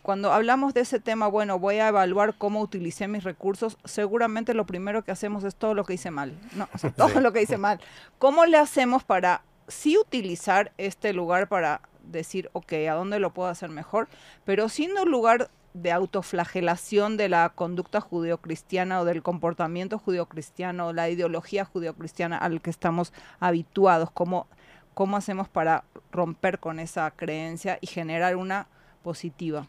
cuando 0.01 0.33
hablamos 0.33 0.74
de 0.74 0.81
ese 0.81 1.00
tema, 1.00 1.27
bueno, 1.27 1.57
voy 1.57 1.77
a 1.77 1.88
evaluar 1.88 2.35
cómo 2.38 2.59
utilicé 2.59 3.07
mis 3.07 3.24
recursos, 3.24 3.77
seguramente 3.85 4.53
lo 4.53 4.65
primero 4.65 5.05
que 5.05 5.13
hacemos 5.13 5.45
es 5.45 5.55
todo 5.55 5.75
lo 5.75 5.85
que 5.85 5.93
hice 5.93 6.12
mal, 6.12 6.33
¿no? 6.55 6.67
todo 6.97 7.21
lo 7.21 7.31
que 7.31 7.41
hice 7.41 7.57
mal. 7.57 7.79
¿Cómo 8.19 8.45
le 8.45 8.57
hacemos 8.57 9.05
para 9.05 9.43
sí 9.69 9.97
utilizar 9.97 10.74
este 10.77 11.13
lugar 11.13 11.47
para 11.47 11.79
decir, 12.03 12.50
ok, 12.51 12.74
¿a 12.89 12.95
dónde 12.95 13.19
lo 13.19 13.33
puedo 13.33 13.47
hacer 13.47 13.69
mejor? 13.69 14.09
Pero 14.43 14.67
siendo 14.67 15.03
un 15.03 15.09
lugar 15.09 15.50
de 15.75 15.91
autoflagelación 15.91 17.17
de 17.17 17.27
la 17.27 17.50
conducta 17.50 18.00
judeocristiana 18.00 19.01
o 19.01 19.05
del 19.05 19.22
comportamiento 19.22 20.00
judeocristiano 20.00 20.88
o 20.88 20.94
la 20.94 21.10
ideología 21.10 21.65
judeocristiana 21.65 22.38
al 22.38 22.62
que 22.62 22.70
estamos 22.70 23.12
habituados, 23.41 24.10
cómo, 24.10 24.48
cómo 24.94 25.17
hacemos 25.17 25.50
para 25.50 25.84
romper 26.13 26.60
con 26.60 26.79
esa 26.79 27.12
creencia 27.12 27.77
y 27.82 27.88
generar 27.88 28.38
una 28.38 28.67
positiva. 29.03 29.67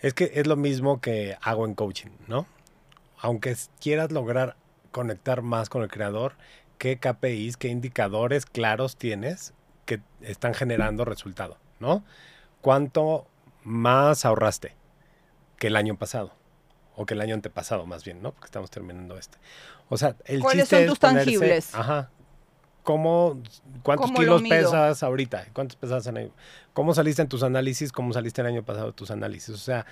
Es 0.00 0.14
que 0.14 0.32
es 0.34 0.46
lo 0.46 0.56
mismo 0.56 1.02
que 1.02 1.36
hago 1.42 1.66
en 1.66 1.74
coaching, 1.74 2.10
¿no? 2.26 2.46
Aunque 3.20 3.54
quieras 3.80 4.12
lograr 4.12 4.56
conectar 4.92 5.42
más 5.42 5.68
con 5.68 5.82
el 5.82 5.90
creador, 5.90 6.36
¿qué 6.78 6.98
KPIs, 6.98 7.58
qué 7.58 7.68
indicadores 7.68 8.46
claros 8.46 8.96
tienes 8.96 9.52
que 9.84 10.00
están 10.22 10.54
generando 10.54 11.04
resultado, 11.04 11.58
¿no? 11.80 12.02
¿Cuánto 12.62 13.26
más 13.62 14.24
ahorraste? 14.24 14.74
Que 15.62 15.68
el 15.68 15.76
año 15.76 15.96
pasado. 15.96 16.32
O 16.96 17.06
que 17.06 17.14
el 17.14 17.20
año 17.20 17.36
antepasado, 17.36 17.86
más 17.86 18.02
bien, 18.02 18.20
¿no? 18.20 18.32
Porque 18.32 18.46
estamos 18.46 18.68
terminando 18.68 19.16
este. 19.16 19.38
O 19.88 19.96
sea, 19.96 20.16
el 20.24 20.40
¿Cuáles 20.40 20.68
son 20.68 20.86
tus 20.86 20.98
tangibles? 20.98 21.72
Ajá. 21.72 22.10
¿Cómo, 22.82 23.40
¿Cuántos 23.84 24.10
kilos 24.10 24.42
pesas 24.42 25.04
ahorita? 25.04 25.46
¿Cuántos 25.52 25.76
pesas 25.76 26.04
en 26.08 26.16
el, 26.16 26.32
¿Cómo 26.72 26.94
saliste 26.94 27.22
en 27.22 27.28
tus 27.28 27.44
análisis? 27.44 27.92
¿Cómo 27.92 28.12
saliste 28.12 28.40
el 28.40 28.48
año 28.48 28.64
pasado 28.64 28.92
tus 28.92 29.12
análisis? 29.12 29.50
O 29.50 29.56
sea, 29.56 29.86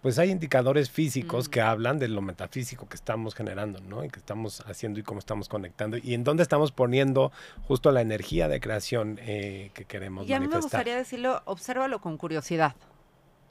pues 0.00 0.16
hay 0.20 0.30
indicadores 0.30 0.90
físicos 0.90 1.48
mm. 1.48 1.50
que 1.50 1.60
hablan 1.60 1.98
de 1.98 2.06
lo 2.06 2.22
metafísico 2.22 2.88
que 2.88 2.94
estamos 2.94 3.34
generando, 3.34 3.80
¿no? 3.80 4.04
Y 4.04 4.10
que 4.10 4.20
estamos 4.20 4.60
haciendo 4.60 5.00
y 5.00 5.02
cómo 5.02 5.18
estamos 5.18 5.48
conectando 5.48 5.96
y 5.96 6.14
en 6.14 6.22
dónde 6.22 6.44
estamos 6.44 6.70
poniendo 6.70 7.32
justo 7.66 7.90
la 7.90 8.00
energía 8.00 8.46
de 8.46 8.60
creación 8.60 9.18
eh, 9.22 9.72
que 9.74 9.86
queremos 9.86 10.28
y 10.28 10.34
a 10.34 10.38
mí 10.38 10.46
me 10.46 10.60
gustaría 10.60 10.94
decirlo, 10.94 11.42
obsérvalo 11.46 12.00
con 12.00 12.16
curiosidad. 12.16 12.76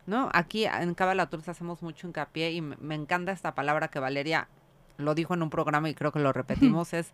¿No? 0.05 0.29
Aquí 0.33 0.65
en 0.65 0.93
Cabala 0.93 1.29
Tours 1.29 1.49
hacemos 1.49 1.81
mucho 1.81 2.07
hincapié 2.07 2.51
y 2.51 2.61
me, 2.61 2.95
encanta 2.95 3.31
esta 3.31 3.55
palabra 3.55 3.87
que 3.87 3.99
Valeria 3.99 4.47
lo 4.97 5.15
dijo 5.15 5.33
en 5.33 5.43
un 5.43 5.49
programa 5.49 5.89
y 5.89 5.95
creo 5.95 6.11
que 6.11 6.19
lo 6.19 6.31
repetimos, 6.31 6.93
es 6.93 7.13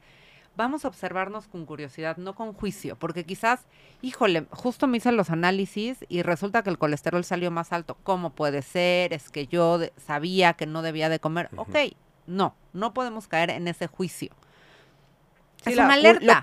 vamos 0.55 0.85
a 0.85 0.87
observarnos 0.87 1.47
con 1.47 1.65
curiosidad, 1.65 2.17
no 2.17 2.35
con 2.35 2.53
juicio, 2.53 2.97
porque 2.97 3.25
quizás, 3.25 3.61
híjole, 4.01 4.45
justo 4.51 4.87
me 4.87 4.97
hice 4.97 5.11
los 5.11 5.29
análisis 5.29 6.05
y 6.09 6.21
resulta 6.21 6.63
que 6.63 6.69
el 6.69 6.77
colesterol 6.77 7.23
salió 7.23 7.51
más 7.51 7.71
alto. 7.71 7.97
¿Cómo 8.03 8.31
puede 8.31 8.61
ser? 8.61 9.13
Es 9.13 9.29
que 9.29 9.47
yo 9.47 9.79
sabía 9.97 10.53
que 10.53 10.65
no 10.65 10.81
debía 10.81 11.09
de 11.09 11.19
comer. 11.19 11.49
Ok, 11.55 11.75
no, 12.27 12.55
no 12.73 12.93
podemos 12.93 13.27
caer 13.27 13.51
en 13.51 13.67
ese 13.67 13.87
juicio. 13.87 14.31
es 15.65 15.75
una 15.75 15.93
alerta. 15.93 16.41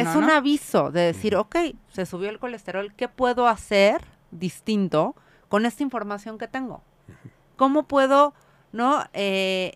Es 0.00 0.16
un 0.16 0.30
aviso 0.30 0.90
de 0.90 1.00
decir, 1.00 1.36
ok, 1.36 1.56
se 1.92 2.06
subió 2.06 2.30
el 2.30 2.38
colesterol, 2.38 2.92
¿qué 2.94 3.08
puedo 3.08 3.48
hacer 3.48 4.02
distinto? 4.30 5.16
Con 5.50 5.66
esta 5.66 5.82
información 5.82 6.38
que 6.38 6.48
tengo? 6.48 6.82
¿Cómo 7.56 7.82
puedo, 7.82 8.32
no, 8.72 9.04
eh, 9.12 9.72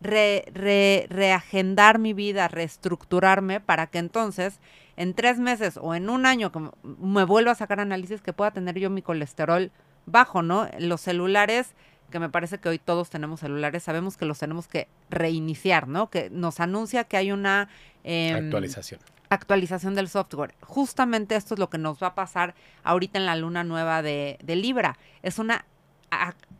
reagendar 0.00 1.98
mi 1.98 2.12
vida, 2.12 2.46
reestructurarme 2.46 3.60
para 3.60 3.88
que 3.88 3.98
entonces 3.98 4.60
en 4.96 5.14
tres 5.14 5.38
meses 5.38 5.78
o 5.80 5.94
en 5.94 6.10
un 6.10 6.26
año 6.26 6.52
que 6.52 6.60
me 6.82 7.24
vuelva 7.24 7.52
a 7.52 7.54
sacar 7.56 7.80
análisis 7.80 8.20
que 8.20 8.34
pueda 8.34 8.50
tener 8.50 8.78
yo 8.78 8.90
mi 8.90 9.00
colesterol 9.02 9.72
bajo, 10.04 10.42
¿no? 10.42 10.68
Los 10.78 11.00
celulares, 11.00 11.74
que 12.10 12.20
me 12.20 12.28
parece 12.28 12.58
que 12.58 12.68
hoy 12.68 12.78
todos 12.78 13.08
tenemos 13.08 13.40
celulares, 13.40 13.82
sabemos 13.82 14.18
que 14.18 14.26
los 14.26 14.38
tenemos 14.38 14.68
que 14.68 14.86
reiniciar, 15.08 15.88
¿no? 15.88 16.10
Que 16.10 16.28
nos 16.28 16.60
anuncia 16.60 17.04
que 17.04 17.16
hay 17.16 17.32
una... 17.32 17.70
Em, 18.04 18.36
actualización 18.36 19.00
actualización 19.28 19.94
del 19.94 20.08
software. 20.08 20.54
Justamente 20.60 21.36
esto 21.36 21.54
es 21.54 21.60
lo 21.60 21.70
que 21.70 21.78
nos 21.78 22.02
va 22.02 22.08
a 22.08 22.14
pasar 22.14 22.54
ahorita 22.84 23.18
en 23.18 23.26
la 23.26 23.36
luna 23.36 23.64
nueva 23.64 24.02
de, 24.02 24.38
Libra. 24.46 24.98
Es 25.22 25.38
una 25.38 25.64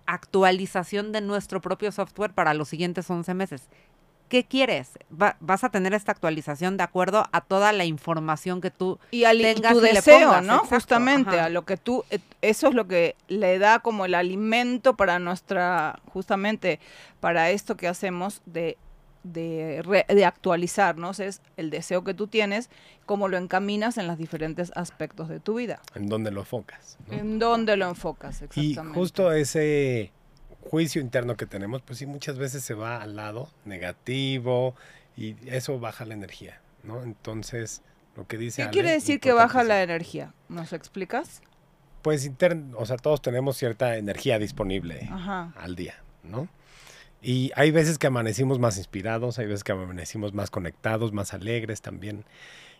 actualización 0.06 1.12
de 1.12 1.20
nuestro 1.20 1.60
propio 1.60 1.92
software 1.92 2.32
para 2.32 2.54
los 2.54 2.68
siguientes 2.68 3.08
11 3.08 3.34
meses. 3.34 3.68
¿Qué 4.28 4.44
quieres? 4.44 4.90
vas 5.08 5.62
a 5.62 5.68
tener 5.68 5.94
esta 5.94 6.10
actualización 6.10 6.76
de 6.76 6.82
acuerdo 6.82 7.26
a 7.30 7.40
toda 7.40 7.72
la 7.72 7.84
información 7.84 8.60
que 8.60 8.72
tú 8.72 8.98
y 9.12 9.22
al, 9.22 9.38
tengas 9.38 9.72
tu 9.72 9.80
deseo, 9.80 10.40
¿no? 10.40 10.58
justamente 10.64 11.38
a 11.38 11.48
lo 11.48 11.64
que 11.64 11.76
tú 11.76 12.04
eh, 12.10 12.18
eso 12.42 12.66
es 12.66 12.74
lo 12.74 12.88
que 12.88 13.14
le 13.28 13.60
da 13.60 13.78
como 13.78 14.04
el 14.04 14.16
alimento 14.16 14.96
para 14.96 15.20
nuestra 15.20 16.00
justamente 16.12 16.80
para 17.20 17.50
esto 17.50 17.76
que 17.76 17.86
hacemos 17.86 18.42
de 18.46 18.76
de, 19.32 20.04
de, 20.08 20.24
actualizarnos 20.24 21.20
es 21.20 21.42
el 21.56 21.70
deseo 21.70 22.04
que 22.04 22.14
tú 22.14 22.26
tienes, 22.26 22.70
cómo 23.04 23.28
lo 23.28 23.36
encaminas 23.36 23.98
en 23.98 24.06
los 24.06 24.18
diferentes 24.18 24.72
aspectos 24.74 25.28
de 25.28 25.40
tu 25.40 25.54
vida. 25.54 25.80
En 25.94 26.08
dónde 26.08 26.30
lo 26.30 26.40
enfocas. 26.40 26.98
En 27.10 27.38
dónde 27.38 27.76
lo 27.76 27.88
enfocas, 27.88 28.42
exactamente. 28.42 28.90
Y 28.90 28.94
justo 28.94 29.32
ese 29.32 30.12
juicio 30.70 31.00
interno 31.00 31.36
que 31.36 31.46
tenemos, 31.46 31.82
pues 31.82 31.98
sí, 31.98 32.06
muchas 32.06 32.38
veces 32.38 32.62
se 32.62 32.74
va 32.74 33.00
al 33.02 33.16
lado 33.16 33.50
negativo 33.64 34.74
y 35.16 35.36
eso 35.46 35.78
baja 35.78 36.04
la 36.04 36.14
energía, 36.14 36.60
¿no? 36.82 37.02
Entonces, 37.02 37.82
lo 38.16 38.26
que 38.26 38.36
dice... 38.36 38.64
¿Qué 38.64 38.70
quiere 38.70 38.90
decir 38.90 39.20
que 39.20 39.32
baja 39.32 39.64
la 39.64 39.82
energía? 39.82 40.34
¿Nos 40.48 40.72
explicas? 40.72 41.42
Pues, 42.02 42.24
interno, 42.24 42.78
o 42.78 42.86
sea, 42.86 42.96
todos 42.96 43.22
tenemos 43.22 43.56
cierta 43.56 43.96
energía 43.96 44.38
disponible 44.38 45.08
al 45.56 45.74
día, 45.76 45.94
¿no? 46.22 46.48
Y 47.28 47.50
hay 47.56 47.72
veces 47.72 47.98
que 47.98 48.06
amanecimos 48.06 48.60
más 48.60 48.76
inspirados, 48.76 49.40
hay 49.40 49.46
veces 49.46 49.64
que 49.64 49.72
amanecimos 49.72 50.32
más 50.32 50.48
conectados, 50.48 51.12
más 51.12 51.34
alegres 51.34 51.82
también. 51.82 52.24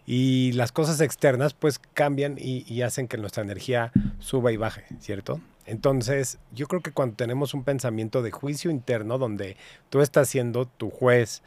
Y 0.07 0.53
las 0.53 0.71
cosas 0.71 1.01
externas 1.01 1.53
pues 1.53 1.81
cambian 1.81 2.37
y, 2.39 2.81
hacen 2.83 3.09
que 3.09 3.17
nuestra 3.19 3.43
energía 3.43 3.91
suba 4.21 4.53
y 4.53 4.57
baje, 4.57 4.85
¿cierto? 5.01 5.41
Entonces, 5.65 6.39
yo 6.55 6.69
creo 6.69 6.81
que 6.81 6.93
cuando 6.93 7.17
tenemos 7.17 7.55
un 7.55 7.65
pensamiento 7.65 8.23
de 8.23 8.31
juicio 8.31 8.71
interno 8.71 9.19
donde 9.19 9.57
tú 9.91 10.01
estás 10.01 10.29
siendo 10.29 10.67
tu 10.67 10.91
juez 10.91 11.43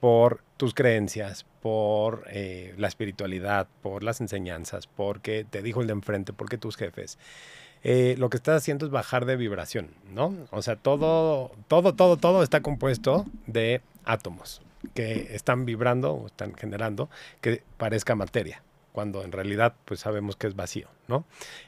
por 0.00 0.42
tus 0.56 0.74
creencias, 0.74 1.46
por 1.62 2.24
eh, 2.32 2.74
la 2.78 2.88
espiritualidad, 2.88 3.68
por 3.80 4.02
las 4.02 4.20
enseñanzas, 4.20 4.88
porque 4.88 5.46
te 5.48 5.62
dijo 5.62 5.82
el 5.82 5.86
de 5.86 5.92
enfrente, 5.92 6.32
porque 6.32 6.58
tus 6.58 6.76
jefes, 6.76 7.16
eh, 7.82 8.14
lo 8.18 8.30
que 8.30 8.36
estás 8.36 8.56
haciendo 8.56 8.86
es 8.86 8.92
bajar 8.92 9.24
de 9.24 9.36
vibración, 9.36 9.88
¿no? 10.14 10.34
O 10.50 10.62
sea, 10.62 10.76
todo, 10.76 11.50
todo, 11.68 11.94
todo, 11.94 12.16
todo 12.16 12.42
está 12.42 12.60
compuesto 12.60 13.26
de 13.46 13.80
átomos 14.04 14.62
que 14.94 15.34
están 15.34 15.64
vibrando 15.66 16.12
o 16.12 16.26
están 16.26 16.54
generando 16.54 17.08
que 17.40 17.62
parezca 17.76 18.14
materia 18.14 18.62
cuando 18.92 19.22
en 19.22 19.32
realidad 19.32 19.74
pues 19.84 20.00
sabemos 20.00 20.36
que 20.36 20.46
es 20.46 20.56
vacío, 20.56 20.88
¿no? 21.08 21.24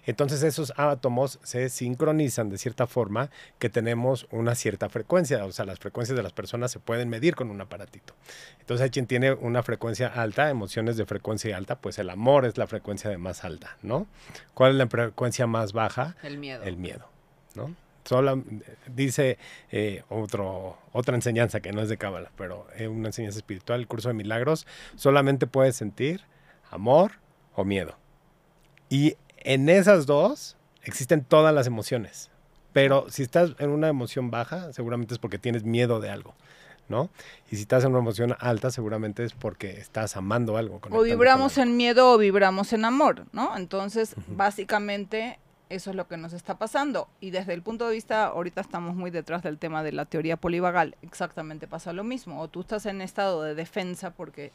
Entonces 0.07 0.43
esos 0.43 0.73
átomos 0.77 1.39
se 1.43 1.69
sincronizan 1.69 2.49
de 2.51 2.59
cierta 2.59 2.87
forma 2.87 3.31
que 3.59 3.69
tenemos 3.69 4.27
una 4.31 4.55
cierta 4.55 4.89
frecuencia, 4.89 5.45
o 5.45 5.53
sea, 5.53 5.65
las 5.65 5.79
frecuencias 5.79 6.17
de 6.17 6.23
las 6.23 6.33
personas 6.33 6.71
se 6.71 6.81
pueden 6.81 7.09
medir 7.09 7.35
con 7.35 7.51
un 7.51 7.61
aparatito. 7.61 8.15
Entonces 8.61 8.85
hay 8.85 8.91
quien 8.91 9.07
tiene 9.07 9.33
una 9.33 9.63
frecuencia 9.63 10.09
alta, 10.09 10.51
emociones 10.51 10.97
de 10.97 11.07
frecuencia 11.07 11.57
alta, 11.57 11.77
pues 11.77 11.99
el 11.99 12.11
amor 12.11 12.45
es 12.45 12.59
la 12.59 12.67
frecuencia 12.67 13.11
de 13.11 13.19
más 13.19 13.45
alta, 13.45 13.77
¿no? 13.83 14.07
¿Cuál 14.55 14.73
es 14.73 14.77
la 14.79 14.89
frecuencia 14.89 15.47
más 15.47 15.73
baja? 15.73 16.17
El 16.23 16.39
miedo. 16.39 16.63
El 16.65 16.77
miedo, 16.77 17.09
¿no? 17.55 17.75
Solo, 18.05 18.43
dice 18.89 19.39
eh, 19.71 20.03
otro, 20.09 20.77
otra 20.93 21.15
enseñanza 21.15 21.61
que 21.61 21.71
no 21.73 21.83
es 21.83 21.89
de 21.89 21.99
Cábala, 21.99 22.33
pero 22.37 22.67
es 22.77 22.89
una 22.89 23.09
enseñanza 23.09 23.39
espiritual, 23.39 23.79
el 23.79 23.87
curso 23.87 24.09
de 24.09 24.15
milagros, 24.15 24.67
solamente 24.97 25.47
puedes 25.47 25.77
sentir 25.77 26.23
amor 26.73 27.13
o 27.55 27.65
miedo. 27.65 27.97
Y 28.89 29.17
en 29.39 29.69
esas 29.69 30.07
dos 30.07 30.57
existen 30.83 31.25
todas 31.25 31.55
las 31.55 31.67
emociones. 31.67 32.31
Pero 32.73 33.07
si 33.11 33.23
estás 33.23 33.55
en 33.59 33.71
una 33.71 33.89
emoción 33.89 34.31
baja, 34.31 34.73
seguramente 34.73 35.15
es 35.15 35.19
porque 35.19 35.39
tienes 35.39 35.63
miedo 35.65 36.01
de 36.01 36.11
algo, 36.11 36.35
¿no? 36.89 37.11
Y 37.51 37.57
si 37.57 37.63
estás 37.63 37.85
en 37.85 37.91
una 37.91 37.99
emoción 37.99 38.35
alta, 38.41 38.71
seguramente 38.71 39.25
es 39.25 39.35
porque 39.35 39.79
estás 39.79 40.17
amando 40.17 40.57
algo. 40.57 40.81
O 40.91 41.03
vibramos 41.03 41.59
en 41.59 41.77
miedo 41.77 42.13
o 42.13 42.19
vibramos 42.19 42.73
en 42.73 42.87
amor, 42.87 43.27
¿no? 43.33 43.57
Entonces, 43.57 44.15
básicamente, 44.27 45.39
eso 45.69 45.91
es 45.91 45.97
lo 45.97 46.09
que 46.09 46.17
nos 46.17 46.33
está 46.33 46.57
pasando. 46.57 47.09
Y 47.21 47.31
desde 47.31 47.53
el 47.53 47.63
punto 47.63 47.87
de 47.89 47.95
vista, 47.95 48.25
ahorita 48.27 48.63
estamos 48.63 48.97
muy 48.97 49.11
detrás 49.11 49.43
del 49.43 49.59
tema 49.59 49.83
de 49.83 49.93
la 49.93 50.07
teoría 50.07 50.39
polivagal, 50.39 50.97
exactamente 51.03 51.69
pasa 51.69 51.93
lo 51.93 52.05
mismo. 52.05 52.41
O 52.41 52.49
tú 52.49 52.63
estás 52.63 52.87
en 52.87 53.03
estado 53.03 53.43
de 53.43 53.55
defensa 53.55 54.13
porque 54.13 54.51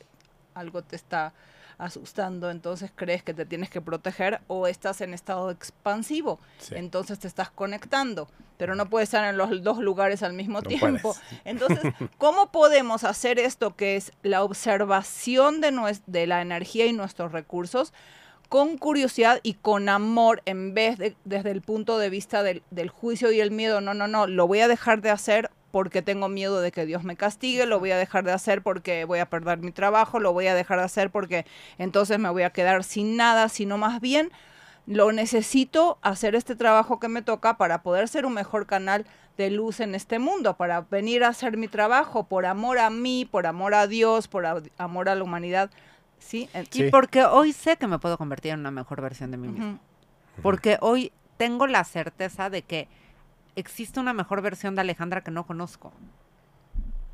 algo 0.56 0.82
te 0.82 0.96
está 0.96 1.34
asustando, 1.77 2.50
entonces 2.50 2.91
crees 2.96 3.24
que 3.24 3.34
te 3.34 3.46
tienes 3.46 3.69
que 3.69 3.81
proteger 3.81 4.41
o 4.48 4.67
estás 4.67 5.01
en 5.01 5.13
estado 5.13 5.51
expansivo, 5.51 6.39
entonces 6.72 7.19
te 7.19 7.27
estás 7.27 7.51
conectando, 7.51 8.27
pero 8.57 8.75
no 8.75 8.89
puedes 8.89 9.07
estar 9.10 9.25
en 9.25 9.38
los 9.38 9.63
dos 9.63 9.77
lugares 9.79 10.24
al 10.24 10.34
mismo 10.34 10.62
tiempo. 10.62 11.15
Entonces, 11.46 11.93
¿cómo 12.17 12.51
podemos 12.51 13.03
hacer 13.03 13.39
esto 13.39 13.75
que 13.75 13.96
es 13.96 14.12
la 14.24 14.43
observación 14.43 15.62
de, 15.62 16.00
de 16.07 16.27
la 16.27 16.41
energía 16.41 16.86
y 16.86 16.93
nuestros 16.93 17.31
recursos? 17.31 17.93
con 18.50 18.77
curiosidad 18.77 19.41
y 19.43 19.55
con 19.55 19.89
amor 19.89 20.41
en 20.46 20.74
vez 20.74 20.98
de 20.98 21.17
desde 21.25 21.51
el 21.51 21.62
punto 21.62 21.98
de 22.00 22.10
vista 22.10 22.43
del, 22.43 22.63
del, 22.72 22.88
juicio 22.88 23.29
y 23.34 23.41
el 23.41 23.51
miedo, 23.51 23.81
no, 23.81 23.93
no, 23.93 24.07
no, 24.07 24.25
lo 24.25 24.48
voy 24.48 24.62
a 24.62 24.69
dejar 24.69 25.01
de 25.01 25.10
hacer 25.10 25.51
porque 25.72 26.02
tengo 26.02 26.30
miedo 26.30 26.62
de 26.62 26.72
que 26.72 26.86
Dios 26.86 27.04
me 27.04 27.16
castigue, 27.16 27.66
lo 27.66 27.80
voy 27.80 27.92
a 27.92 27.98
dejar 27.98 28.24
de 28.24 28.32
hacer 28.32 28.62
porque 28.62 29.06
voy 29.06 29.20
a 29.20 29.30
perder 29.30 29.60
mi 29.60 29.72
trabajo, 29.72 30.20
lo 30.20 30.34
voy 30.34 30.48
a 30.48 30.56
dejar 30.56 30.80
de 30.80 30.86
hacer 30.86 31.10
porque 31.10 31.46
entonces 31.78 32.20
me 32.20 32.30
voy 32.30 32.44
a 32.44 32.52
quedar 32.52 32.84
sin 32.84 33.18
nada, 33.18 33.50
sino 33.50 33.78
más 33.78 34.00
bien 34.02 34.32
lo 34.86 35.12
necesito 35.12 35.98
hacer 36.02 36.34
este 36.36 36.56
trabajo 36.56 37.00
que 37.00 37.10
me 37.10 37.22
toca 37.22 37.58
para 37.58 37.84
poder 37.84 38.08
ser 38.08 38.26
un 38.26 38.34
mejor 38.34 38.66
canal 38.66 39.06
de 39.38 39.52
luz 39.52 39.82
en 39.82 39.94
este 39.94 40.18
mundo, 40.18 40.56
para 40.56 40.82
venir 40.82 41.24
a 41.24 41.28
hacer 41.28 41.58
mi 41.58 41.68
trabajo 41.68 42.24
por 42.24 42.46
amor 42.46 42.80
a 42.80 42.90
mí, 42.90 43.28
por 43.30 43.46
amor 43.46 43.76
a 43.76 43.86
Dios, 43.86 44.28
por 44.28 44.46
amor 44.78 45.10
a 45.10 45.16
la 45.16 45.24
humanidad. 45.24 45.70
¿sí? 46.20 46.50
Y 46.74 46.90
porque 46.90 47.24
hoy 47.26 47.54
sé 47.54 47.78
que 47.78 47.88
me 47.88 48.00
puedo 48.00 48.18
convertir 48.18 48.54
en 48.54 48.62
una 48.62 48.72
mejor 48.72 49.02
versión 49.02 49.32
de 49.32 49.38
mí 49.38 49.48
mismo. 49.48 49.80
Porque 50.42 50.78
hoy 50.82 51.12
tengo 51.38 51.68
la 51.68 51.84
certeza 51.84 52.50
de 52.50 52.62
que 52.64 52.88
existe 53.58 54.00
una 54.00 54.14
mejor 54.14 54.42
versión 54.42 54.76
de 54.76 54.82
Alejandra 54.82 55.22
que 55.22 55.32
no 55.32 55.46
conozco. 55.46 55.92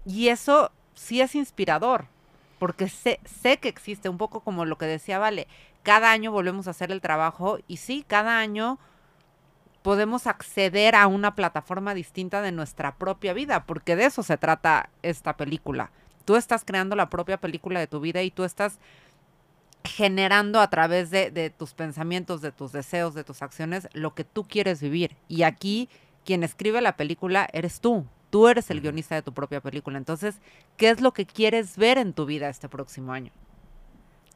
Y 0.06 0.28
eso 0.28 0.72
sí 0.94 1.22
es 1.22 1.34
inspirador, 1.34 2.06
porque 2.60 2.90
sé, 2.90 3.20
sé 3.26 3.58
que 3.58 3.70
existe, 3.70 4.10
un 4.10 4.18
poco 4.18 4.42
como 4.42 4.66
lo 4.66 4.78
que 4.78 4.86
decía 4.86 5.18
Vale, 5.18 5.48
cada 5.82 6.12
año 6.12 6.32
volvemos 6.32 6.68
a 6.68 6.72
hacer 6.72 6.92
el 6.92 7.02
trabajo 7.02 7.60
y 7.68 7.78
sí, 7.78 8.04
cada 8.08 8.40
año 8.40 8.78
podemos 9.82 10.28
acceder 10.28 10.96
a 10.96 11.08
una 11.08 11.36
plataforma 11.36 11.94
distinta 11.94 12.42
de 12.42 12.52
nuestra 12.52 12.96
propia 12.96 13.34
vida, 13.34 13.66
porque 13.66 13.96
de 13.96 14.06
eso 14.06 14.24
se 14.24 14.38
trata 14.38 14.90
esta 15.02 15.36
película. 15.36 15.92
Tú 16.26 16.36
estás 16.36 16.64
creando 16.64 16.96
la 16.96 17.10
propia 17.10 17.38
película 17.38 17.80
de 17.80 17.88
tu 17.88 18.00
vida 18.00 18.22
y 18.22 18.32
tú 18.32 18.46
estás 18.46 18.80
generando 19.84 20.62
a 20.62 20.70
través 20.70 21.10
de, 21.10 21.32
de, 21.32 21.50
tus 21.50 21.74
pensamientos, 21.74 22.42
de 22.42 22.54
tus 22.54 22.72
deseos, 22.72 23.14
de 23.14 23.26
tus 23.26 23.42
acciones, 23.42 23.90
lo 23.92 24.14
que 24.16 24.24
tú 24.24 24.46
quieres 24.46 24.82
vivir. 24.82 25.18
Y 25.28 25.44
aquí 25.44 25.90
quien 26.26 26.44
escribe 26.44 26.82
la 26.82 26.96
película 26.96 27.48
eres 27.54 27.80
tú. 27.80 28.06
Tú 28.30 28.48
eres 28.48 28.70
el 28.72 28.82
guionista 28.82 29.16
de 29.16 29.22
tu 29.22 29.34
propia 29.34 29.62
película. 29.62 29.98
Entonces, 29.98 30.36
¿qué 30.76 30.90
es 30.90 31.02
lo 31.02 31.14
que 31.14 31.26
quieres 31.26 31.78
ver 31.78 31.98
en 31.98 32.14
tu 32.14 32.26
vida 32.26 32.50
este 32.50 32.68
próximo 32.68 33.14
año? 33.14 33.32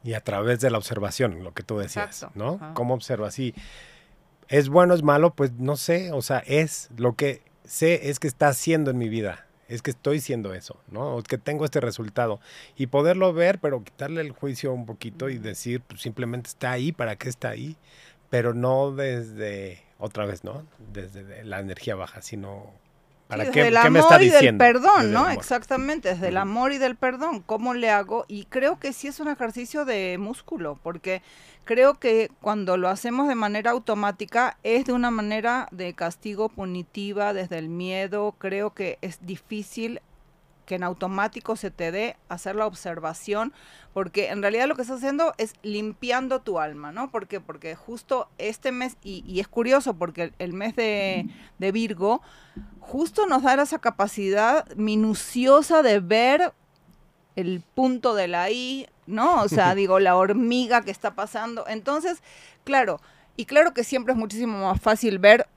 Y 0.04 0.14
a 0.14 0.20
través 0.20 0.60
de 0.60 0.70
la 0.70 0.78
observación, 0.78 1.42
lo 1.42 1.52
que 1.52 1.64
tú 1.64 1.78
decías, 1.78 2.26
¿no? 2.34 2.60
¿Cómo 2.74 2.94
observas? 2.94 3.38
Y 3.38 3.54
es 4.48 4.68
bueno, 4.68 4.94
es 4.94 5.02
malo, 5.02 5.34
pues 5.34 5.52
no 5.52 5.76
sé, 5.76 6.12
o 6.12 6.22
sea, 6.22 6.38
es 6.46 6.88
lo 6.96 7.14
que 7.14 7.42
sé 7.64 8.08
es 8.08 8.18
que 8.18 8.28
está 8.28 8.48
haciendo 8.48 8.90
en 8.90 8.98
mi 8.98 9.08
vida, 9.08 9.46
es 9.68 9.82
que 9.82 9.90
estoy 9.90 10.20
siendo 10.20 10.54
eso, 10.54 10.80
¿no? 10.90 11.16
O 11.16 11.22
que 11.22 11.36
tengo 11.36 11.64
este 11.64 11.80
resultado. 11.80 12.40
Y 12.76 12.86
poderlo 12.86 13.32
ver, 13.32 13.58
pero 13.58 13.84
quitarle 13.84 14.22
el 14.22 14.32
juicio 14.32 14.72
un 14.72 14.86
poquito 14.86 15.28
y 15.28 15.38
decir, 15.38 15.82
pues 15.82 16.00
simplemente 16.00 16.48
está 16.48 16.72
ahí, 16.72 16.92
¿para 16.92 17.16
qué 17.16 17.28
está 17.28 17.50
ahí? 17.50 17.76
Pero 18.30 18.54
no 18.54 18.92
desde, 18.92 19.82
otra 19.98 20.24
vez, 20.26 20.44
¿no? 20.44 20.64
Desde 20.92 21.44
la 21.44 21.60
energía 21.60 21.94
baja, 21.94 22.22
sino 22.22 22.72
¿Para 23.28 23.50
qué, 23.50 23.68
el 23.68 23.76
amor 23.76 24.22
y 24.22 24.30
del 24.30 24.56
perdón, 24.56 25.12
¿no? 25.12 25.28
Exactamente, 25.28 26.08
desde 26.08 26.28
el 26.28 26.38
amor 26.38 26.72
y 26.72 26.78
del 26.78 26.96
perdón. 26.96 27.42
¿Cómo 27.42 27.74
le 27.74 27.90
hago? 27.90 28.24
Y 28.26 28.46
creo 28.46 28.78
que 28.78 28.94
sí 28.94 29.06
es 29.06 29.20
un 29.20 29.28
ejercicio 29.28 29.84
de 29.84 30.16
músculo, 30.18 30.78
porque 30.82 31.20
creo 31.64 31.94
que 31.94 32.30
cuando 32.40 32.78
lo 32.78 32.88
hacemos 32.88 33.28
de 33.28 33.34
manera 33.34 33.72
automática 33.72 34.56
es 34.62 34.86
de 34.86 34.94
una 34.94 35.10
manera 35.10 35.68
de 35.72 35.92
castigo 35.92 36.48
punitiva, 36.48 37.34
desde 37.34 37.58
el 37.58 37.68
miedo. 37.68 38.34
Creo 38.38 38.70
que 38.70 38.96
es 39.02 39.18
difícil 39.26 40.00
que 40.68 40.74
en 40.74 40.84
automático 40.84 41.56
se 41.56 41.70
te 41.70 41.90
dé 41.90 42.18
hacer 42.28 42.54
la 42.54 42.66
observación, 42.66 43.54
porque 43.94 44.28
en 44.28 44.42
realidad 44.42 44.68
lo 44.68 44.76
que 44.76 44.82
estás 44.82 44.98
haciendo 44.98 45.32
es 45.38 45.54
limpiando 45.62 46.42
tu 46.42 46.60
alma, 46.60 46.92
¿no? 46.92 47.10
¿Por 47.10 47.26
qué? 47.26 47.40
Porque 47.40 47.74
justo 47.74 48.28
este 48.36 48.70
mes, 48.70 48.98
y, 49.02 49.40
es 49.40 49.48
curioso 49.48 49.94
porque 49.94 50.34
el, 50.38 50.52
mes 50.52 50.76
de, 50.76 51.26
de, 51.58 51.72
Virgo, 51.72 52.20
justo 52.80 53.26
nos 53.26 53.44
da 53.44 53.54
esa 53.54 53.78
capacidad 53.78 54.68
minuciosa 54.76 55.82
de 55.82 56.00
ver 56.00 56.52
el 57.34 57.62
punto 57.74 58.14
de 58.14 58.28
la 58.28 58.50
I, 58.50 58.88
¿no? 59.06 59.40
O 59.40 59.48
sea, 59.48 59.74
digo, 59.74 60.00
la 60.00 60.16
hormiga 60.16 60.82
que 60.82 60.90
está 60.90 61.14
pasando. 61.14 61.64
Entonces, 61.66 62.22
claro, 62.64 63.00
y 63.36 63.46
claro 63.46 63.72
que 63.72 63.84
siempre 63.84 64.12
es 64.12 64.18
muchísimo 64.18 64.70
más 64.70 64.82
fácil 64.82 65.18
ver 65.18 65.48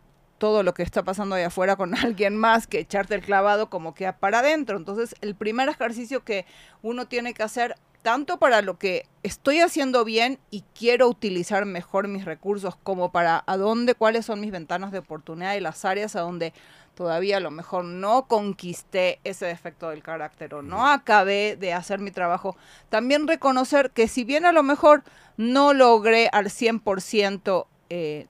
todo 0.42 0.64
lo 0.64 0.74
que 0.74 0.82
está 0.82 1.04
pasando 1.04 1.36
ahí 1.36 1.44
afuera 1.44 1.76
con 1.76 1.94
alguien 1.96 2.36
más 2.36 2.66
que 2.66 2.80
echarte 2.80 3.14
el 3.14 3.22
clavado 3.22 3.70
como 3.70 3.94
que 3.94 4.12
para 4.12 4.40
adentro. 4.40 4.76
Entonces, 4.76 5.14
el 5.22 5.36
primer 5.36 5.70
ejercicio 5.70 6.24
que 6.24 6.48
uno 6.82 7.06
tiene 7.08 7.36
que 7.36 7.44
hacer, 7.44 7.76
tanto 8.02 8.40
para 8.40 8.64
lo 8.64 8.80
que 8.80 9.06
estoy 9.22 9.60
haciendo 9.60 10.04
bien 10.04 10.40
y 10.50 10.64
quiero 10.74 11.08
utilizar 11.08 11.66
mejor 11.66 12.08
mis 12.08 12.26
recursos, 12.26 12.76
como 12.76 13.12
para 13.12 13.44
a 13.46 13.56
dónde, 13.56 13.94
cuáles 13.94 14.26
son 14.26 14.42
mis 14.42 14.50
ventanas 14.50 14.92
de 14.92 14.98
oportunidad 14.98 15.54
y 15.54 15.60
las 15.60 15.86
áreas 15.86 16.16
a 16.16 16.22
donde 16.22 16.54
todavía 16.96 17.38
a 17.38 17.40
lo 17.40 17.52
mejor 17.52 17.86
no 17.86 18.26
conquisté 18.26 19.20
ese 19.24 19.46
defecto 19.46 19.90
del 19.90 20.02
carácter 20.02 20.56
o 20.56 20.64
no 20.64 20.88
acabé 20.88 21.56
de 21.56 21.74
hacer 21.74 22.00
mi 22.00 22.10
trabajo. 22.10 22.56
También 22.90 23.28
reconocer 23.28 23.92
que 23.92 24.08
si 24.08 24.24
bien 24.24 24.46
a 24.46 24.52
lo 24.52 24.64
mejor 24.64 25.04
no 25.38 25.76
logré 25.76 26.30
al 26.32 26.48
100% 26.48 27.68
eh, 27.92 28.26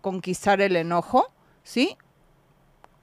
conquistar 0.00 0.60
el 0.60 0.76
enojo, 0.76 1.32
¿sí? 1.62 1.96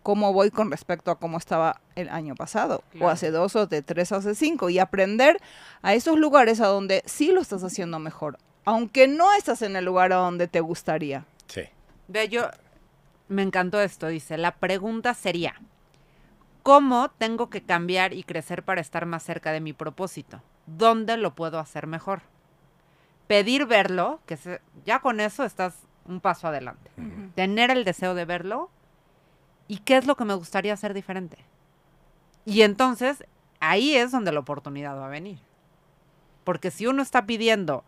¿Cómo 0.03 0.33
voy 0.33 0.51
con 0.51 0.69
respecto 0.69 1.09
a 1.09 1.17
cómo 1.17 1.37
estaba 1.37 1.81
el 1.95 2.09
año 2.09 2.35
pasado? 2.35 2.83
O 2.99 3.09
hace 3.09 3.31
dos, 3.31 3.55
o 3.55 3.65
de 3.65 3.81
tres, 3.81 4.11
o 4.11 4.17
hace 4.17 4.35
cinco. 4.35 4.69
Y 4.69 4.77
aprender 4.77 5.41
a 5.81 5.95
esos 5.95 6.19
lugares 6.19 6.61
a 6.61 6.67
donde 6.67 7.01
sí 7.05 7.31
lo 7.31 7.41
estás 7.41 7.63
haciendo 7.63 7.97
mejor. 7.97 8.37
Aunque 8.65 9.07
no 9.07 9.33
estás 9.33 9.63
en 9.63 9.75
el 9.75 9.85
lugar 9.85 10.13
a 10.13 10.17
donde 10.17 10.47
te 10.47 10.59
gustaría. 10.59 11.25
Sí. 11.47 11.63
Ve, 12.07 12.29
yo 12.29 12.49
me 13.29 13.41
encantó 13.41 13.81
esto. 13.81 14.07
Dice, 14.07 14.37
la 14.37 14.55
pregunta 14.55 15.15
sería, 15.15 15.59
¿cómo 16.61 17.09
tengo 17.09 17.49
que 17.49 17.63
cambiar 17.63 18.13
y 18.13 18.23
crecer 18.23 18.61
para 18.63 18.81
estar 18.81 19.07
más 19.07 19.23
cerca 19.23 19.51
de 19.51 19.59
mi 19.59 19.73
propósito? 19.73 20.41
¿Dónde 20.67 21.17
lo 21.17 21.33
puedo 21.33 21.57
hacer 21.57 21.87
mejor? 21.87 22.21
Pedir 23.25 23.65
verlo, 23.65 24.19
que 24.27 24.37
ya 24.85 24.99
con 24.99 25.19
eso 25.19 25.43
estás 25.43 25.73
un 26.07 26.19
paso 26.19 26.47
adelante. 26.47 26.91
Tener 27.35 27.71
el 27.71 27.83
deseo 27.83 28.13
de 28.13 28.25
verlo 28.25 28.69
y 29.67 29.77
qué 29.77 29.97
es 29.97 30.05
lo 30.05 30.15
que 30.15 30.25
me 30.25 30.33
gustaría 30.33 30.73
hacer 30.73 30.93
diferente. 30.93 31.37
Y 32.45 32.61
entonces 32.61 33.23
ahí 33.59 33.95
es 33.95 34.11
donde 34.11 34.31
la 34.31 34.39
oportunidad 34.39 34.97
va 34.97 35.07
a 35.07 35.09
venir. 35.09 35.39
Porque 36.43 36.71
si 36.71 36.85
uno 36.87 37.01
está 37.01 37.25
pidiendo 37.25 37.83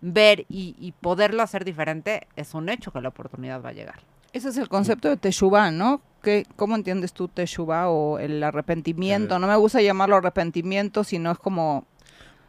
ver 0.00 0.44
y, 0.48 0.92
poderlo 1.00 1.42
hacer 1.42 1.64
diferente, 1.64 2.26
es 2.36 2.52
un 2.52 2.68
hecho 2.68 2.92
que 2.92 3.00
la 3.00 3.08
oportunidad 3.08 3.62
va 3.62 3.70
a 3.70 3.72
llegar. 3.72 4.00
Ese 4.34 4.50
es 4.50 4.56
el 4.58 4.68
concepto 4.68 5.08
de 5.08 5.16
Teshuvah, 5.16 5.70
¿no? 5.70 6.02
¿Qué, 6.22 6.46
¿Cómo 6.56 6.74
entiendes 6.74 7.14
tú 7.14 7.28
Teshuvah 7.28 7.88
o 7.88 8.18
el 8.18 8.42
arrepentimiento? 8.42 9.38
no 9.38 9.46
me 9.46 9.56
gusta 9.56 9.80
llamarlo 9.80 10.16
arrepentimiento, 10.16 11.04
sino 11.04 11.30
es 11.30 11.38
como... 11.38 11.86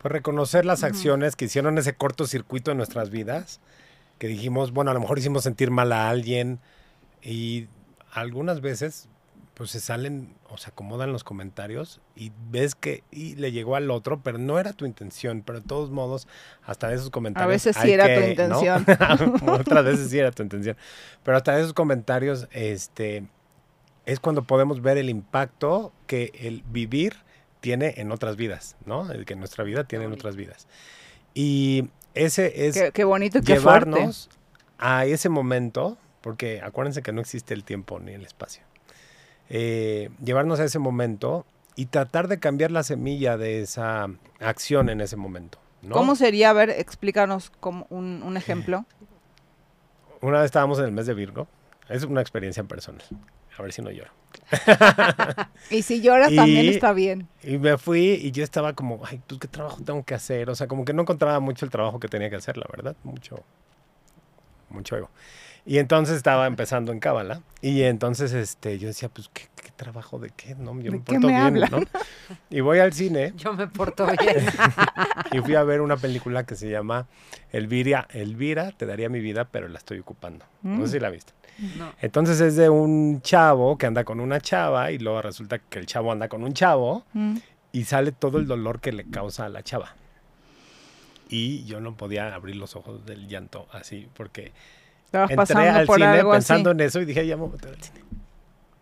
Pues 0.01 0.12
reconocer 0.12 0.65
las 0.65 0.84
acciones 0.84 1.36
que 1.36 1.45
hicieron 1.45 1.78
ese 1.78 1.95
cortocircuito 1.95 2.71
en 2.71 2.78
nuestras 2.78 3.10
vidas 3.10 3.62
que 4.17 4.28
dijimos, 4.28 4.71
bueno, 4.71 4.91
a 4.91 4.93
lo 4.93 4.99
mejor 4.99 5.19
hicimos 5.19 5.43
sentir 5.43 5.71
mal 5.71 5.91
a 5.91 6.10
alguien 6.10 6.60
y 7.21 7.67
algunas 8.12 8.62
veces 8.62 9.10
pues 9.56 9.71
se 9.71 9.80
salen 9.80 10.36
o 10.49 10.58
se 10.58 10.69
acomodan 10.69 11.13
los 11.13 11.23
comentarios 11.23 12.01
y 12.15 12.32
ves 12.51 12.75
que 12.75 13.04
y 13.10 13.36
le 13.36 13.54
llegó 13.54 13.78
al 13.78 13.89
otro, 13.89 14.21
pero 14.21 14.38
no 14.38 14.60
era 14.60 14.73
tu 14.73 14.86
intención, 14.86 15.43
pero 15.45 15.62
de 15.62 15.65
todos 15.65 15.91
modos, 15.91 16.28
hasta 16.63 16.89
de 16.89 16.95
esos 16.95 17.10
comentarios. 17.10 17.45
A 17.45 17.47
veces 17.47 17.78
sí 17.82 17.91
era 17.91 18.06
tu 18.06 18.21
intención. 18.21 18.86
Otras 19.47 19.86
veces 19.86 20.10
sí 20.10 20.19
era 20.19 20.32
tu 20.32 20.43
intención. 20.43 20.75
Pero 21.23 21.38
hasta 21.38 21.56
de 21.56 21.62
esos 21.62 21.73
comentarios, 21.73 22.49
este, 22.51 23.25
es 24.06 24.19
cuando 24.19 24.43
podemos 24.43 24.82
ver 24.82 24.97
el 24.97 25.10
impacto 25.10 25.93
que 26.06 26.32
el 26.36 26.63
vivir 26.63 27.15
tiene 27.62 27.95
en 27.97 28.12
otras 28.12 28.36
vidas, 28.36 28.75
¿no? 28.86 29.12
El 29.12 29.25
que 29.25 29.36
nuestra 29.36 29.63
vida 29.63 29.86
tiene 29.86 30.06
en 30.06 30.13
otras 30.13 30.36
vidas. 30.36 30.67
Y 31.34 31.89
ese 32.15 32.67
es 32.67 32.91
qué, 32.93 33.04
bonito 33.04 33.39
llevarnos 33.39 34.30
a 34.78 35.06
ese 35.06 35.30
momento, 35.30 35.97
porque 36.21 36.62
acuérdense 36.62 37.01
que 37.01 37.12
no 37.12 37.21
existe 37.21 37.54
el 37.54 37.63
tiempo 37.63 37.99
ni 37.99 38.13
el 38.13 38.25
espacio. 38.25 38.63
Eh, 39.49 40.10
llevarnos 40.23 40.60
a 40.60 40.63
ese 40.63 40.80
momento 40.80 41.45
y 41.75 41.88
tratar 41.88 42.28
de 42.28 42.39
cambiar 42.39 42.71
la 42.71 42.84
semilla 42.84 43.38
de 43.38 43.62
esa 43.62 44.08
acción 44.39 44.89
en 44.89 45.01
ese 45.01 45.17
momento. 45.17 45.60
¿Cómo 45.91 46.15
sería? 46.15 46.49
A 46.49 46.54
ver, 46.54 46.69
explícanos 46.71 47.51
como 47.60 47.86
un, 47.89 48.38
ejemplo. 48.38 48.86
Una 50.21 50.39
vez 50.39 50.45
estábamos 50.45 50.80
en 50.80 50.86
el 50.86 50.91
mes 50.91 51.06
de 51.06 51.13
Virgo. 51.13 51.47
Es 51.89 52.04
una 52.04 52.21
experiencia 52.21 52.63
personal. 52.63 53.04
A 53.58 53.62
ver 53.62 53.72
si 53.72 53.82
no 53.82 53.91
lloro. 53.91 54.12
y 55.70 55.82
si 55.82 56.02
lloras 56.02 56.34
también 56.34 56.68
está 56.68 56.94
bien. 56.94 57.28
Y 57.44 57.58
me 57.58 57.78
fui 57.78 58.20
y 58.22 58.32
yo 58.32 58.44
estaba 58.44 58.74
como, 58.74 59.02
ay, 59.06 59.22
pues 59.26 59.39
qué 59.39 59.48
trabajo 59.48 59.82
tengo 59.84 60.04
que 60.04 60.13
hacer. 60.13 60.50
O 60.50 60.56
sea, 60.56 60.68
como 60.68 60.86
que 60.86 60.94
no 60.94 61.04
encontraba 61.04 61.39
mucho 61.39 61.65
el 61.65 61.72
trabajo 61.72 62.00
que 62.00 62.08
tenía 62.08 62.30
que 62.30 62.36
hacer, 62.36 62.58
la 62.58 62.68
verdad. 62.70 62.96
Mucho, 63.04 63.44
mucho 64.70 64.98
ego. 64.98 65.10
Y 65.65 65.80
entonces 65.80 66.18
estaba 66.18 66.46
empezando 66.46 66.91
en 66.91 67.00
Cábala. 67.00 67.41
Y 67.62 67.84
entonces 67.84 68.34
este, 68.34 68.78
yo 68.78 68.88
decía, 68.88 69.10
pues, 69.10 69.30
¿qué, 69.34 69.48
trabajo 69.76 70.20
de 70.20 70.30
qué? 70.30 70.56
No, 70.56 70.80
yo 70.80 70.92
me 70.92 71.00
porto 71.00 71.28
bien, 71.28 71.54
¿no? 71.54 71.80
Y 72.50 72.62
voy 72.62 72.80
al 72.80 72.94
cine. 72.94 73.34
Yo 73.38 73.54
me 73.54 73.68
porto 73.68 74.06
bien. 74.08 74.46
y 75.32 75.40
fui 75.40 75.56
a 75.56 75.64
ver 75.64 75.82
una 75.82 75.98
película 75.98 76.46
que 76.46 76.56
se 76.56 76.70
llama 76.70 77.08
Elvira. 77.52 78.08
Elvira, 78.12 78.72
te 78.72 78.86
daría 78.86 79.10
mi 79.10 79.20
vida, 79.20 79.46
pero 79.46 79.68
la 79.68 79.78
estoy 79.78 80.00
ocupando. 80.00 80.46
No 80.64 80.86
sé 80.86 80.94
si 80.94 81.00
la 81.00 81.10
viste. 81.10 81.34
Entonces 82.02 82.42
es 82.42 82.56
de 82.56 82.70
un 82.70 83.22
chavo 83.22 83.78
que 83.78 83.86
anda 83.86 84.04
con 84.04 84.20
una 84.20 84.42
chava 84.42 84.92
y 84.92 84.98
luego 84.98 85.22
resulta 85.22 85.60
que 85.60 85.80
el 85.80 85.86
chavo 85.86 86.12
anda 86.12 86.28
con 86.28 86.44
un 86.44 86.54
chavo 86.54 87.06
mm. 87.14 87.38
y 87.72 87.84
sale 87.86 88.12
todo 88.12 88.40
el 88.40 88.48
dolor 88.48 88.82
que 88.82 88.92
le 88.92 89.06
causa 89.10 89.46
a 89.46 89.50
la 89.50 89.64
chava. 89.64 89.96
y 91.30 91.64
yo 91.66 91.80
no 91.80 91.96
podía 91.96 92.36
abrir 92.36 92.58
los 92.58 92.76
ojos 92.76 93.06
del 93.06 93.28
llanto 93.28 93.68
así 93.72 94.10
porque 94.14 94.52
Estabas 95.06 95.32
entré 95.32 95.38
pasando 95.38 95.80
al 95.80 95.86
por 95.86 95.96
cine 95.96 96.08
algo 96.08 96.32
pensando 96.32 96.70
así. 96.72 96.76
en 96.76 96.82
eso 96.82 97.02
y 97.02 97.06
dije, 97.06 97.26
ya 97.26 97.38
me 97.38 97.44
voy 97.44 97.50
a 97.50 97.54
meter 97.54 97.70
al 97.70 97.82
cine. 97.82 98.00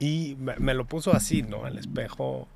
Y 0.03 0.35
me, 0.35 0.73
lo 0.73 0.83
puso 0.83 1.13
así, 1.13 1.43
¿no? 1.43 1.63
Al 1.63 1.77
espejo 1.77 2.49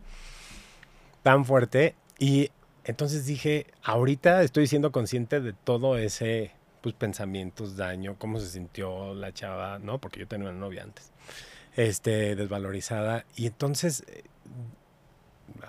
tan 1.23 1.45
fuerte. 1.45 1.95
Y 2.19 2.51
entonces 2.83 3.25
dije, 3.25 3.67
ahorita 3.83 4.43
estoy 4.43 4.67
siendo 4.67 4.91
consciente 4.91 5.39
de 5.39 5.53
todo 5.53 5.97
ese, 5.97 6.51
pues, 6.81 6.93
pensamientos, 6.93 7.77
daño, 7.77 8.15
cómo 8.17 8.41
se 8.41 8.47
sintió 8.47 9.13
la 9.13 9.31
chava, 9.31 9.79
¿no? 9.79 9.97
Porque 9.97 10.19
yo 10.19 10.27
tenía 10.27 10.49
una 10.49 10.59
novia 10.59 10.83
antes, 10.83 11.13
este, 11.77 12.35
desvalorizada. 12.35 13.23
Y 13.37 13.45
entonces 13.45 14.03
eh, 14.09 14.23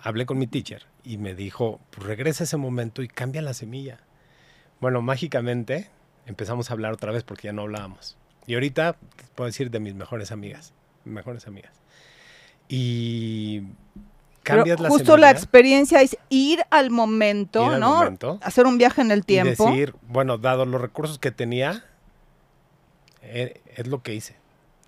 hablé 0.02 0.26
con 0.26 0.36
mi 0.36 0.48
teacher 0.48 0.84
y 1.04 1.16
me 1.18 1.36
dijo, 1.36 1.78
pues 1.90 2.08
regresa 2.08 2.42
ese 2.42 2.56
momento 2.56 3.02
y 3.02 3.08
cambia 3.08 3.40
la 3.40 3.54
semilla. 3.54 4.00
Bueno, 4.80 5.00
mágicamente 5.00 5.90
empezamos 6.26 6.70
a 6.70 6.72
hablar 6.72 6.92
otra 6.92 7.12
vez 7.12 7.22
porque 7.22 7.46
ya 7.46 7.52
no 7.52 7.62
hablábamos. 7.62 8.16
Y 8.48 8.54
ahorita 8.54 8.96
puedo 9.36 9.46
decir 9.46 9.70
de 9.70 9.78
mis 9.78 9.94
mejores 9.94 10.32
amigas, 10.32 10.72
mejores 11.04 11.46
amigas. 11.46 11.72
Y 12.68 13.60
Pero 14.42 14.58
cambias 14.58 14.80
la 14.80 14.88
justo 14.88 15.16
la 15.16 15.30
experiencia 15.30 16.02
es 16.02 16.16
ir 16.28 16.64
al 16.70 16.90
momento, 16.90 17.64
Ir 17.66 17.72
al 17.74 17.80
¿no? 17.80 17.96
momento. 17.96 18.38
Hacer 18.42 18.66
un 18.66 18.78
viaje 18.78 19.00
en 19.00 19.10
el 19.10 19.24
tiempo. 19.24 19.68
y 19.68 19.70
decir, 19.70 19.94
bueno, 20.02 20.38
dado 20.38 20.66
los 20.66 20.80
recursos 20.80 21.18
que 21.18 21.30
tenía, 21.30 21.84
eh, 23.22 23.60
es 23.76 23.86
lo 23.86 24.02
que 24.02 24.14
hice, 24.14 24.36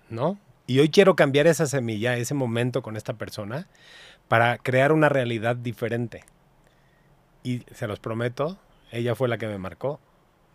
¿no? 0.09 0.37
Y 0.67 0.79
hoy 0.79 0.89
quiero 0.89 1.15
cambiar 1.15 1.47
esa 1.47 1.65
semilla, 1.65 2.15
ese 2.17 2.33
momento 2.33 2.81
con 2.81 2.95
esta 2.95 3.13
persona, 3.13 3.67
para 4.27 4.57
crear 4.57 4.91
una 4.91 5.09
realidad 5.09 5.55
diferente. 5.55 6.23
Y 7.43 7.63
se 7.73 7.87
los 7.87 7.99
prometo, 7.99 8.57
ella 8.91 9.15
fue 9.15 9.27
la 9.27 9.37
que 9.37 9.47
me 9.47 9.57
marcó. 9.57 9.99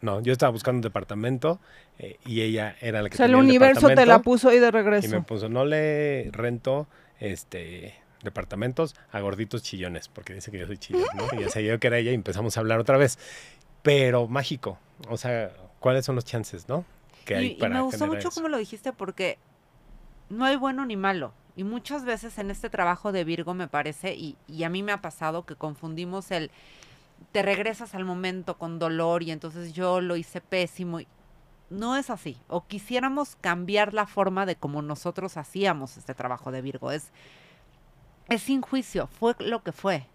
No, 0.01 0.21
yo 0.21 0.33
estaba 0.33 0.51
buscando 0.51 0.79
un 0.79 0.83
departamento 0.83 1.59
eh, 1.99 2.19
y 2.27 2.43
ella 2.43 2.77
era 2.81 3.03
la 3.03 3.09
que 3.09 3.15
o 3.15 3.17
sea, 3.17 3.27
el 3.27 3.35
universo 3.35 3.89
te 3.89 4.07
la 4.07 4.21
puso 4.21 4.51
ahí 4.51 4.59
de 4.59 4.69
Y 4.69 4.73
me 4.73 4.83
regreso. 4.83 5.23
puso, 5.23 5.49
no 5.49 5.65
le 5.65 6.31
rento 6.33 6.87
este 7.19 7.95
departamentos 8.23 8.95
a 9.13 9.21
gorditos 9.21 9.63
chillones, 9.63 10.09
porque 10.09 10.35
dice 10.35 10.51
que 10.51 10.59
yo 10.59 10.67
soy 10.67 10.79
chillón, 10.79 11.07
¿no? 11.15 11.29
Y 11.39 11.43
ya 11.43 11.49
sabía 11.49 11.73
yo 11.73 11.81
que 11.81 11.87
era 11.87 11.99
ella 11.99 12.11
y 12.11 12.15
empezamos 12.15 12.57
a 12.57 12.61
hablar 12.61 12.81
otra 12.81 12.97
vez. 12.99 13.19
Pero 13.83 14.27
mágico. 14.27 14.79
O 15.09 15.17
sea, 15.17 15.53
¿cuáles 15.81 16.05
son 16.05 16.17
los 16.17 16.25
chances, 16.25 16.69
no? 16.69 16.85
Que 17.25 17.37
hay 17.37 17.47
Y, 17.47 17.51
y 17.53 17.55
para 17.55 17.77
me 17.77 17.81
gustó 17.83 18.07
mucho 18.07 18.29
eso? 18.29 18.31
como 18.33 18.49
lo 18.49 18.59
dijiste 18.59 18.93
porque 18.93 19.39
no 20.29 20.45
hay 20.45 20.57
bueno 20.57 20.85
ni 20.87 20.97
malo. 20.97 21.33
Y 21.57 21.65
muchas 21.65 22.05
veces 22.05 22.37
en 22.39 22.51
este 22.51 22.69
trabajo 22.69 23.13
de 23.13 23.25
Virgo 23.25 23.55
me 23.55 23.69
parece, 23.69 24.15
y, 24.15 24.37
y 24.47 24.65
a 24.65 24.69
mí 24.69 24.83
me 24.83 24.93
ha 24.93 25.01
pasado 25.01 25.47
que 25.47 25.55
confundimos 25.55 26.31
el 26.31 26.51
te 27.33 27.43
regresas 27.43 27.95
al 27.95 28.05
momento 28.05 28.59
con 28.59 28.79
dolor 28.79 29.23
y 29.23 29.31
entonces 29.31 29.73
yo 29.73 30.01
lo 30.01 30.17
hice 30.17 30.41
pésimo. 30.41 31.01
y 31.01 31.09
no 31.71 31.97
es 31.97 32.11
así. 32.11 32.39
O 32.49 32.67
quisiéramos 32.67 33.37
cambiar 33.37 33.95
la 33.95 34.07
forma 34.07 34.47
de 34.47 34.57
cómo 34.57 34.83
nosotros 34.83 35.37
hacíamos 35.37 35.97
este 35.97 36.15
trabajo 36.15 36.53
de 36.53 36.63
Virgo. 36.63 36.91
Es, 36.93 37.11
es 38.29 38.43
sin 38.43 38.61
juicio, 38.61 39.07
fue 39.07 39.35
lo 39.39 39.63
que 39.63 39.73
fue. 39.73 40.07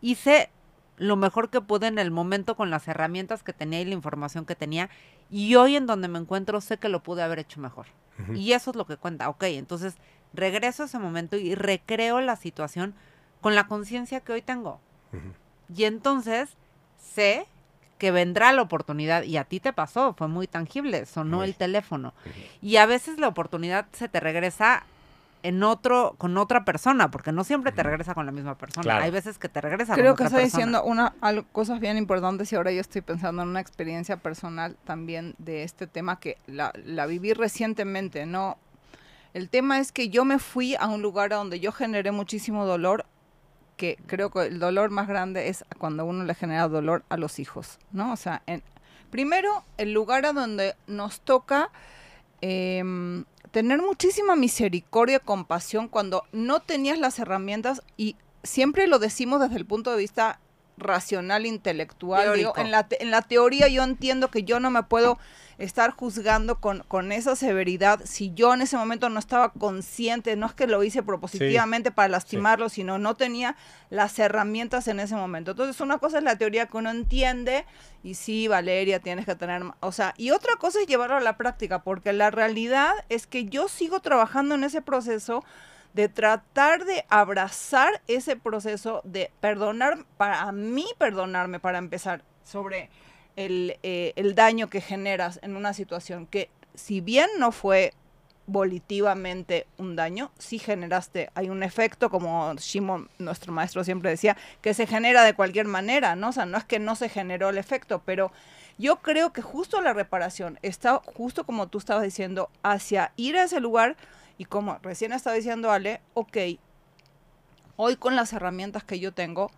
Hice 0.00 0.50
lo 0.96 1.16
mejor 1.16 1.50
que 1.50 1.60
pude 1.60 1.86
en 1.86 1.98
el 1.98 2.10
momento 2.10 2.56
con 2.56 2.70
las 2.70 2.86
herramientas 2.88 3.42
que 3.42 3.52
tenía 3.52 3.80
y 3.80 3.86
la 3.86 3.94
información 3.94 4.44
que 4.44 4.56
tenía. 4.56 4.90
Y 5.30 5.54
hoy 5.54 5.76
en 5.76 5.86
donde 5.86 6.08
me 6.08 6.18
encuentro 6.18 6.60
sé 6.60 6.78
que 6.78 6.88
lo 6.88 7.02
pude 7.02 7.22
haber 7.22 7.38
hecho 7.38 7.60
mejor. 7.60 7.86
Y 8.34 8.52
eso 8.52 8.70
es 8.70 8.76
lo 8.76 8.86
que 8.86 8.98
cuenta. 8.98 9.30
Ok, 9.30 9.44
entonces 9.44 9.94
regreso 10.34 10.82
a 10.82 10.86
ese 10.86 10.98
momento 10.98 11.36
y 11.36 11.54
recreo 11.54 12.20
la 12.20 12.36
situación 12.36 12.94
con 13.40 13.54
la 13.54 13.66
conciencia 13.66 14.20
que 14.20 14.32
hoy 14.32 14.42
tengo. 14.42 14.80
Y 15.74 15.84
entonces 15.84 16.50
sé 16.98 17.46
que 17.98 18.10
vendrá 18.10 18.52
la 18.52 18.62
oportunidad 18.62 19.22
y 19.24 19.36
a 19.36 19.44
ti 19.44 19.60
te 19.60 19.72
pasó, 19.72 20.14
fue 20.14 20.26
muy 20.28 20.46
tangible, 20.46 21.04
sonó 21.06 21.42
el 21.44 21.54
teléfono. 21.54 22.14
Y 22.62 22.76
a 22.76 22.86
veces 22.86 23.18
la 23.18 23.28
oportunidad 23.28 23.86
se 23.92 24.08
te 24.08 24.20
regresa 24.20 24.84
en 25.42 25.62
otro 25.62 26.14
con 26.18 26.36
otra 26.38 26.64
persona, 26.64 27.10
porque 27.10 27.32
no 27.32 27.44
siempre 27.44 27.72
te 27.72 27.82
regresa 27.82 28.14
con 28.14 28.26
la 28.26 28.32
misma 28.32 28.56
persona. 28.56 28.82
Claro. 28.82 29.04
Hay 29.04 29.10
veces 29.10 29.38
que 29.38 29.48
te 29.48 29.60
regresa 29.60 29.94
Creo 29.94 30.14
con 30.14 30.16
que 30.16 30.24
otra 30.24 30.38
persona. 30.38 30.44
diciendo 30.44 30.84
una, 30.84 31.14
algo- 31.22 31.46
cosas 31.52 31.80
bien 31.80 31.96
importantes 31.98 32.52
y 32.52 32.56
ahora 32.56 32.72
yo 32.72 32.80
estoy 32.80 33.00
pensando 33.02 33.42
en 33.42 33.48
una 33.48 33.60
experiencia 33.60 34.16
personal 34.18 34.76
también 34.84 35.34
de 35.38 35.62
este 35.62 35.86
tema 35.86 36.20
que 36.20 36.36
la, 36.46 36.72
la 36.84 37.06
viví 37.06 37.32
recientemente, 37.32 38.26
¿no? 38.26 38.58
El 39.32 39.48
tema 39.48 39.78
es 39.78 39.92
que 39.92 40.08
yo 40.10 40.24
me 40.24 40.38
fui 40.38 40.74
a 40.74 40.86
un 40.88 41.00
lugar 41.02 41.30
donde 41.30 41.58
yo 41.60 41.70
generé 41.72 42.10
muchísimo 42.12 42.66
dolor, 42.66 43.06
que 43.80 43.96
creo 44.06 44.28
que 44.28 44.42
el 44.42 44.58
dolor 44.58 44.90
más 44.90 45.08
grande 45.08 45.48
es 45.48 45.64
cuando 45.78 46.04
uno 46.04 46.24
le 46.24 46.34
genera 46.34 46.68
dolor 46.68 47.02
a 47.08 47.16
los 47.16 47.38
hijos, 47.38 47.78
¿no? 47.92 48.12
O 48.12 48.16
sea, 48.16 48.42
en, 48.44 48.62
primero, 49.10 49.64
el 49.78 49.94
lugar 49.94 50.26
a 50.26 50.34
donde 50.34 50.76
nos 50.86 51.22
toca 51.22 51.70
em, 52.42 53.24
tener 53.52 53.80
muchísima 53.80 54.36
misericordia, 54.36 55.18
compasión 55.18 55.88
cuando 55.88 56.24
no 56.30 56.60
tenías 56.60 56.98
las 56.98 57.18
herramientas 57.18 57.82
y 57.96 58.16
siempre 58.42 58.86
lo 58.86 58.98
decimos 58.98 59.40
desde 59.40 59.56
el 59.56 59.64
punto 59.64 59.92
de 59.92 59.96
vista 59.96 60.40
racional, 60.80 61.46
intelectual. 61.46 62.22
digo, 62.38 62.52
en, 62.66 62.70
la 62.72 62.88
te- 62.88 63.02
en 63.02 63.10
la 63.10 63.22
teoría 63.22 63.68
yo 63.68 63.82
entiendo 63.84 64.30
que 64.30 64.42
yo 64.42 64.58
no 64.60 64.70
me 64.70 64.82
puedo 64.82 65.18
estar 65.58 65.90
juzgando 65.90 66.58
con, 66.58 66.82
con 66.88 67.12
esa 67.12 67.36
severidad 67.36 68.00
si 68.04 68.32
yo 68.32 68.54
en 68.54 68.62
ese 68.62 68.78
momento 68.78 69.10
no 69.10 69.18
estaba 69.18 69.52
consciente, 69.52 70.34
no 70.34 70.46
es 70.46 70.54
que 70.54 70.66
lo 70.66 70.82
hice 70.82 71.02
propositivamente 71.02 71.90
para 71.90 72.08
lastimarlo, 72.08 72.70
sino 72.70 72.98
no 72.98 73.14
tenía 73.14 73.56
las 73.90 74.18
herramientas 74.18 74.88
en 74.88 75.00
ese 75.00 75.14
momento. 75.16 75.50
Entonces 75.50 75.78
una 75.82 75.98
cosa 75.98 76.16
es 76.18 76.24
la 76.24 76.36
teoría 76.38 76.64
que 76.66 76.78
uno 76.78 76.90
entiende 76.90 77.66
y 78.02 78.14
sí, 78.14 78.48
Valeria, 78.48 79.00
tienes 79.00 79.26
que 79.26 79.34
tener, 79.34 79.62
o 79.80 79.92
sea, 79.92 80.14
y 80.16 80.30
otra 80.30 80.56
cosa 80.56 80.80
es 80.80 80.86
llevarlo 80.86 81.16
a 81.16 81.20
la 81.20 81.36
práctica, 81.36 81.82
porque 81.82 82.14
la 82.14 82.30
realidad 82.30 82.92
es 83.10 83.26
que 83.26 83.44
yo 83.44 83.68
sigo 83.68 84.00
trabajando 84.00 84.54
en 84.54 84.64
ese 84.64 84.80
proceso 84.80 85.44
de 85.92 86.08
tratar 86.08 86.84
de 86.84 87.04
abrazar 87.08 88.02
ese 88.06 88.36
proceso 88.36 89.00
de 89.04 89.30
perdonar, 89.40 90.04
para 90.16 90.50
mí 90.52 90.86
perdonarme, 90.98 91.60
para 91.60 91.78
empezar, 91.78 92.22
sobre 92.44 92.90
el, 93.36 93.78
eh, 93.82 94.12
el 94.16 94.34
daño 94.34 94.68
que 94.68 94.80
generas 94.80 95.38
en 95.42 95.56
una 95.56 95.72
situación 95.72 96.26
que 96.26 96.50
si 96.74 97.00
bien 97.00 97.28
no 97.38 97.52
fue 97.52 97.92
volitivamente 98.46 99.66
un 99.78 99.94
daño, 99.94 100.32
sí 100.38 100.58
generaste, 100.58 101.30
hay 101.34 101.48
un 101.48 101.62
efecto, 101.62 102.10
como 102.10 102.52
Shimon, 102.54 103.08
nuestro 103.18 103.52
maestro 103.52 103.84
siempre 103.84 104.10
decía, 104.10 104.36
que 104.60 104.74
se 104.74 104.86
genera 104.86 105.22
de 105.22 105.34
cualquier 105.34 105.66
manera, 105.66 106.16
¿no? 106.16 106.30
O 106.30 106.32
sea, 106.32 106.46
no 106.46 106.58
es 106.58 106.64
que 106.64 106.80
no 106.80 106.96
se 106.96 107.08
generó 107.08 107.50
el 107.50 107.58
efecto, 107.58 108.02
pero 108.04 108.32
yo 108.76 108.96
creo 108.96 109.32
que 109.32 109.42
justo 109.42 109.80
la 109.80 109.92
reparación 109.92 110.58
está 110.62 111.00
justo 111.16 111.44
como 111.44 111.68
tú 111.68 111.78
estabas 111.78 112.02
diciendo, 112.02 112.50
hacia 112.62 113.12
ir 113.16 113.36
a 113.36 113.44
ese 113.44 113.60
lugar 113.60 113.96
y 114.40 114.46
como 114.46 114.78
recién 114.78 115.12
estaba 115.12 115.36
diciendo 115.36 115.70
Ale, 115.70 116.00
ok, 116.14 116.38
hoy 117.76 117.96
con 117.96 118.16
las 118.16 118.32
herramientas 118.32 118.82
que 118.82 118.98
yo 118.98 119.12
tengo, 119.12 119.50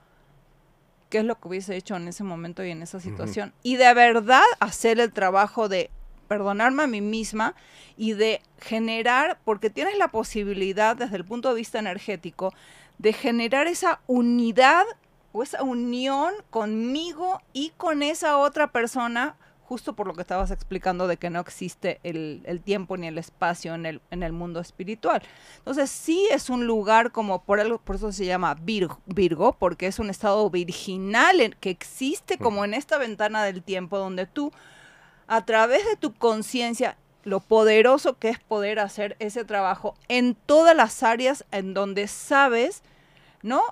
¿qué 1.08 1.18
es 1.18 1.24
lo 1.24 1.38
que 1.38 1.46
hubiese 1.46 1.76
hecho 1.76 1.94
en 1.94 2.08
ese 2.08 2.24
momento 2.24 2.64
y 2.64 2.72
en 2.72 2.82
esa 2.82 2.98
situación? 2.98 3.54
Y 3.62 3.76
de 3.76 3.94
verdad 3.94 4.42
hacer 4.58 4.98
el 4.98 5.12
trabajo 5.12 5.68
de 5.68 5.88
perdonarme 6.26 6.82
a 6.82 6.86
mí 6.88 7.00
misma 7.00 7.54
y 7.96 8.14
de 8.14 8.42
generar, 8.58 9.38
porque 9.44 9.70
tienes 9.70 9.96
la 9.98 10.08
posibilidad 10.08 10.96
desde 10.96 11.14
el 11.14 11.24
punto 11.24 11.50
de 11.50 11.54
vista 11.54 11.78
energético, 11.78 12.52
de 12.98 13.12
generar 13.12 13.68
esa 13.68 14.00
unidad 14.08 14.82
o 15.30 15.44
esa 15.44 15.62
unión 15.62 16.34
conmigo 16.50 17.40
y 17.52 17.70
con 17.76 18.02
esa 18.02 18.36
otra 18.36 18.72
persona, 18.72 19.36
justo 19.72 19.94
por 19.94 20.06
lo 20.06 20.12
que 20.12 20.20
estabas 20.20 20.50
explicando 20.50 21.06
de 21.08 21.16
que 21.16 21.30
no 21.30 21.40
existe 21.40 21.98
el, 22.02 22.42
el 22.44 22.60
tiempo 22.60 22.98
ni 22.98 23.06
el 23.06 23.16
espacio 23.16 23.74
en 23.74 23.86
el, 23.86 24.02
en 24.10 24.22
el 24.22 24.30
mundo 24.34 24.60
espiritual. 24.60 25.22
Entonces 25.56 25.88
sí 25.90 26.28
es 26.30 26.50
un 26.50 26.66
lugar 26.66 27.10
como, 27.10 27.42
por, 27.42 27.58
algo, 27.58 27.78
por 27.78 27.96
eso 27.96 28.12
se 28.12 28.26
llama 28.26 28.52
Virgo, 28.54 29.00
Virgo, 29.06 29.54
porque 29.58 29.86
es 29.86 29.98
un 29.98 30.10
estado 30.10 30.50
virginal 30.50 31.40
en- 31.40 31.56
que 31.58 31.70
existe 31.70 32.36
como 32.36 32.66
en 32.66 32.74
esta 32.74 32.98
ventana 32.98 33.44
del 33.44 33.62
tiempo 33.62 33.96
donde 33.96 34.26
tú, 34.26 34.52
a 35.26 35.46
través 35.46 35.86
de 35.86 35.96
tu 35.96 36.12
conciencia, 36.12 36.98
lo 37.24 37.40
poderoso 37.40 38.18
que 38.18 38.28
es 38.28 38.38
poder 38.40 38.78
hacer 38.78 39.16
ese 39.20 39.46
trabajo 39.46 39.94
en 40.08 40.34
todas 40.34 40.76
las 40.76 41.02
áreas 41.02 41.46
en 41.50 41.72
donde 41.72 42.08
sabes, 42.08 42.82
¿no? 43.42 43.62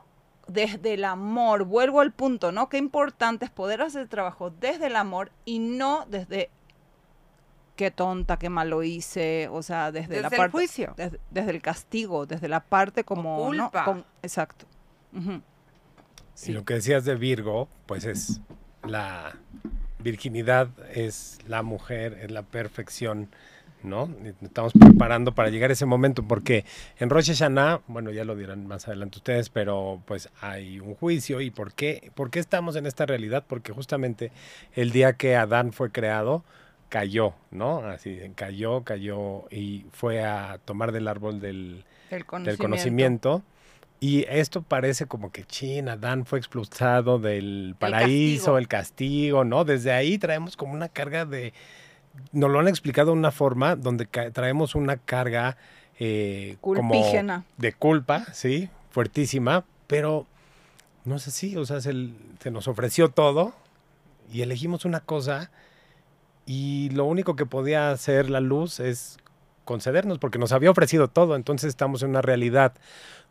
Desde 0.53 0.95
el 0.95 1.05
amor, 1.05 1.65
vuelvo 1.65 2.01
al 2.01 2.13
punto, 2.13 2.51
¿no? 2.53 2.69
Qué 2.69 2.77
importante 2.79 3.45
es 3.45 3.51
poder 3.51 3.83
hacer 3.83 4.03
el 4.03 4.09
trabajo 4.09 4.51
desde 4.51 4.87
el 4.89 4.97
amor 4.97 5.31
y 5.45 5.59
no 5.61 6.07
desde 6.09 6.51
qué 7.77 7.91
tonta, 7.91 8.37
qué 8.39 8.51
mal 8.51 8.69
lo 8.71 8.83
hice, 8.83 9.49
o 9.51 9.63
sea, 9.63 9.91
desde, 9.93 10.17
la 10.21 10.29
Desde 10.29 10.37
el 10.37 10.41
parte 10.41 10.53
juicio. 10.53 10.95
desde, 10.97 11.21
desde 11.31 11.51
el 11.53 11.63
castigo, 11.63 12.27
desde 12.27 12.49
la 12.49 12.61
parte 12.61 13.05
como 13.05 13.39
¿no? 13.53 13.65
culpa. 13.71 13.85
Con- 13.85 14.05
exacto. 14.23 14.67
Ujú. 15.17 15.41
Y 16.47 16.53
lo 16.53 16.65
que 16.65 16.75
decías 16.75 17.05
de 17.05 17.15
Virgo, 17.15 17.69
pues 17.87 18.05
es 18.05 18.41
la 18.83 19.37
virginidad, 19.99 20.69
es 20.95 21.39
la 21.47 21.63
mujer, 21.63 22.19
es 22.23 22.31
la 22.31 22.43
perfección 22.43 23.29
¿no? 23.83 24.09
Estamos 24.43 24.73
preparando 24.73 25.35
para 25.35 25.51
llegar 25.51 25.71
a 25.71 25.73
ese 25.73 25.87
momento 25.87 26.23
porque 26.23 26.65
en 26.99 27.11
Rosh 27.11 27.29
Hashanah, 27.29 27.81
bueno, 27.87 28.11
ya 28.11 28.25
lo 28.25 28.37
dirán 28.37 28.67
más 28.67 28.87
adelante 28.89 29.19
ustedes, 29.19 29.51
pero 29.51 30.03
pues 30.07 30.29
hay 30.41 30.81
un 30.81 30.95
juicio 30.95 31.41
y 31.41 31.51
¿por 31.51 31.73
qué, 31.73 32.11
¿por 32.15 32.31
qué 32.31 32.39
estamos 32.39 32.77
en 32.77 32.87
esta 32.87 33.07
realidad? 33.07 33.45
Porque 33.47 33.73
justamente 33.73 34.33
el 34.75 34.93
día 34.93 35.15
que 35.15 35.37
Adán 35.37 35.73
fue 35.73 35.91
creado, 35.91 36.45
cayó, 36.89 37.35
¿no? 37.51 37.79
Así, 37.79 38.21
cayó, 38.35 38.83
cayó 38.85 39.45
y 39.51 39.87
fue 39.93 40.23
a 40.25 40.59
tomar 40.65 40.93
del 40.93 41.09
árbol 41.09 41.41
del, 41.41 41.85
del 42.11 42.59
conocimiento. 42.59 43.43
Y 44.03 44.25
esto 44.31 44.63
parece 44.63 45.05
como 45.05 45.31
que 45.31 45.45
chin, 45.45 45.91
Adán 45.91 46.25
fue 46.25 46.39
expulsado 46.39 47.19
del 47.19 47.77
paraíso, 47.79 48.57
el 48.57 48.67
castigo, 48.67 49.45
¿no? 49.45 49.65
Desde 49.65 49.93
ahí 49.93 50.17
traemos 50.17 50.57
como 50.57 50.73
una 50.73 50.89
carga 50.89 51.27
de, 51.27 51.53
nos 52.33 52.51
lo 52.51 52.59
han 52.59 52.69
explicado 52.69 53.13
de 53.13 53.19
una 53.19 53.31
forma 53.31 53.77
donde 53.77 54.07
traemos 54.07 54.75
una 54.75 54.97
carga 54.97 55.57
eh, 55.99 56.57
como 56.61 56.95
de 57.59 57.73
culpa, 57.75 58.25
sí, 58.33 58.71
fuertísima, 58.91 59.65
pero 59.87 60.27
no 61.05 61.17
es 61.17 61.29
así, 61.29 61.57
o 61.57 61.65
sea, 61.65 61.81
se, 61.81 61.93
nos 62.51 62.69
ofreció 62.69 63.11
todo 63.11 63.53
y 64.33 64.43
elegimos 64.43 64.85
una 64.85 65.01
cosa 65.01 65.51
y 66.47 66.91
lo 66.91 67.05
único 67.05 67.37
que 67.37 67.47
podía 67.47 67.91
hacer 67.91 68.31
la 68.31 68.41
luz 68.41 68.81
es 68.81 69.19
concedernos 69.65 70.19
porque 70.19 70.39
nos 70.39 70.53
había 70.53 70.71
ofrecido 70.71 71.09
todo, 71.09 71.37
entonces 71.37 71.69
estamos 71.69 72.03
en 72.03 72.11
una 72.11 72.23
realidad 72.23 72.73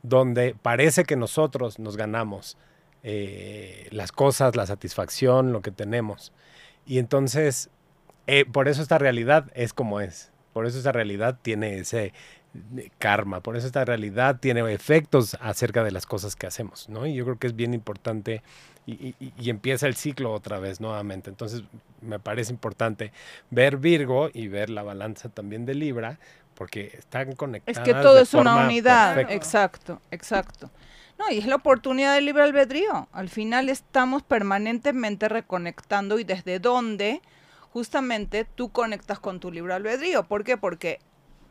donde 0.04 0.56
parece 0.62 1.04
que 1.04 1.16
nosotros 1.16 1.80
nos 1.80 1.98
ganamos 1.98 2.58
eh, 3.04 3.88
las 3.92 4.12
cosas, 4.12 4.56
la 4.56 4.66
satisfacción, 4.66 5.52
lo 5.54 5.62
que 5.62 5.72
tenemos. 5.72 6.34
Y 6.86 7.00
entonces 7.00 7.70
eh, 8.30 8.46
por 8.46 8.68
eso 8.68 8.82
esta 8.82 8.98
realidad 8.98 9.52
es 9.56 9.74
como 9.74 10.02
es. 10.02 10.32
Por 10.54 10.66
eso 10.66 10.78
esta 10.78 10.92
realidad 10.92 11.40
tiene 11.42 11.80
ese 11.80 12.14
eh, 12.78 12.90
karma. 13.00 13.42
Por 13.42 13.58
eso 13.58 13.66
esta 13.66 13.86
realidad 13.86 14.40
tiene 14.40 14.62
efectos 14.72 15.36
acerca 15.42 15.84
de 15.84 15.92
las 15.92 16.06
cosas 16.06 16.36
que 16.36 16.46
hacemos, 16.46 16.90
¿no? 16.90 17.08
Y 17.08 17.16
yo 17.16 17.26
creo 17.26 17.40
que 17.40 17.48
es 17.48 17.56
bien 17.56 17.74
importante 17.74 18.44
y, 18.86 19.16
empieza 19.50 19.88
el 19.88 19.96
ciclo 19.96 20.32
otra 20.32 20.60
vez 20.60 20.80
nuevamente. 20.80 21.30
Entonces 21.30 21.64
me 22.02 22.20
parece 22.20 22.52
importante 22.52 23.12
ver 23.50 23.78
Virgo 23.78 24.30
y 24.34 24.48
ver 24.48 24.70
la 24.70 24.84
balanza 24.84 25.30
también 25.30 25.66
de 25.66 25.76
Libra 25.76 26.20
porque 26.56 26.92
están 26.98 27.34
conectadas. 27.34 27.78
Es 27.78 27.84
que 27.84 28.00
todo 28.00 28.20
es 28.20 28.34
una 28.34 28.66
unidad. 28.66 29.20
Exacto, 29.32 30.02
exacto. 30.12 30.70
No, 31.18 31.30
y 31.32 31.40
es 31.40 31.48
la 31.48 31.56
oportunidad 31.56 32.16
del 32.16 32.26
libre 32.26 32.44
albedrío. 32.44 33.08
Al 33.12 33.30
final 33.30 33.70
estamos 33.70 34.24
permanentemente 34.24 35.30
reconectando 35.30 36.20
y 36.20 36.24
desde 36.24 36.60
dónde 36.60 37.22
justamente 37.72 38.46
tú 38.46 38.70
conectas 38.70 39.20
con 39.20 39.40
tu 39.40 39.52
libre 39.52 39.74
albedrío. 39.74 40.24
¿Por 40.24 40.44
qué? 40.44 40.58
Porque 40.58 41.00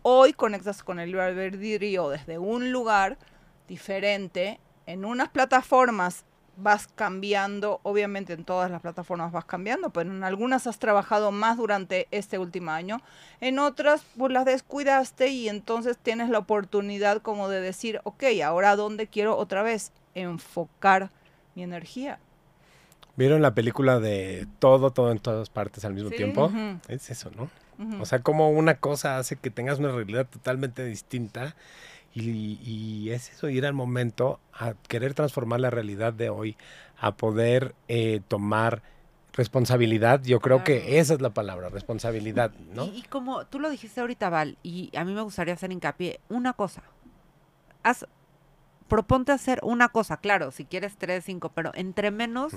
hoy 0.03 0.33
conectas 0.33 0.83
con 0.83 0.99
el 0.99 1.11
libre 1.11 1.27
albedrío 1.27 2.09
desde 2.09 2.39
un 2.39 2.73
lugar 2.73 3.19
diferente, 3.67 4.61
en 4.87 5.05
unas 5.05 5.29
plataformas 5.29 6.25
vas 6.61 6.89
cambiando, 6.89 7.79
obviamente 7.85 8.33
en 8.33 8.45
todas 8.45 8.71
las 8.71 8.81
plataformas 8.81 9.31
vas 9.31 9.45
cambiando, 9.45 9.91
pero 9.91 10.11
en 10.11 10.25
algunas 10.25 10.67
has 10.67 10.79
trabajado 10.81 11.31
más 11.31 11.57
durante 11.57 12.09
este 12.11 12.39
último 12.39 12.73
año, 12.73 13.01
en 13.41 13.61
otras 13.61 14.03
pues 14.17 14.33
las 14.33 14.45
descuidaste 14.45 15.29
y 15.29 15.49
entonces 15.49 15.97
tienes 15.99 16.31
la 16.31 16.39
oportunidad 16.39 17.23
como 17.23 17.49
de 17.49 17.61
decir, 17.61 18.01
ok, 18.03 18.25
ahora 18.45 18.75
dónde 18.75 19.07
quiero 19.07 19.37
otra 19.37 19.63
vez 19.63 19.93
enfocar 20.15 21.11
mi 21.55 21.63
energía. 21.63 22.19
¿Vieron 23.19 23.43
la 23.43 23.53
película 23.53 23.99
de 23.99 24.47
todo, 24.61 24.93
todo 24.93 25.11
en 25.11 25.19
todas 25.19 25.51
partes 25.51 25.85
al 25.85 25.93
mismo 25.93 26.11
tiempo? 26.11 26.53
Es 26.87 27.11
eso, 27.11 27.33
¿no? 27.37 27.51
O 28.01 28.07
sea, 28.07 28.21
como 28.21 28.51
una 28.51 28.77
cosa 28.77 29.19
hace 29.19 29.35
que 29.35 29.51
tengas 29.51 29.81
una 29.81 29.91
realidad 29.91 30.29
totalmente 30.29 30.85
distinta 30.85 31.57
y, 32.15 33.11
es 33.11 33.33
eso, 33.33 33.49
ir 33.49 33.67
al 33.67 33.73
momento 33.73 34.39
a 34.53 34.75
querer 34.87 35.15
transformar 35.15 35.59
la 35.59 35.71
realidad 35.71 36.13
de 36.13 36.31
hoy, 36.31 36.57
a 36.97 37.17
poder 37.17 37.75
eh, 37.89 38.21
tomar 38.29 38.83
responsabilidad. 39.33 40.23
Yo 40.23 40.39
creo 40.39 40.63
que 40.63 41.01
esa 41.01 41.15
es 41.15 41.21
la 41.21 41.31
palabra, 41.31 41.71
responsabilidad, 41.71 42.53
¿no? 42.73 42.85
Y, 42.85 42.99
y, 42.99 43.03
como 43.03 43.47
tú 43.47 43.59
lo 43.59 43.69
dijiste 43.69 44.01
ahorita, 44.01 44.31
Val, 44.31 44.59
y 44.63 44.97
a 44.97 45.05
mí 45.05 45.13
me 45.13 45.23
gustaría 45.23 45.55
hacer 45.55 45.73
hincapié, 45.73 46.21
una 46.29 46.53
cosa, 46.53 46.85
haz, 47.83 48.07
proponte 48.87 49.33
hacer 49.33 49.59
una 49.65 49.89
cosa, 49.89 50.19
claro, 50.19 50.53
si 50.53 50.65
quieres 50.65 50.97
tres, 50.97 51.25
cinco, 51.25 51.51
pero 51.53 51.73
entre 51.75 52.13
menos 52.13 52.53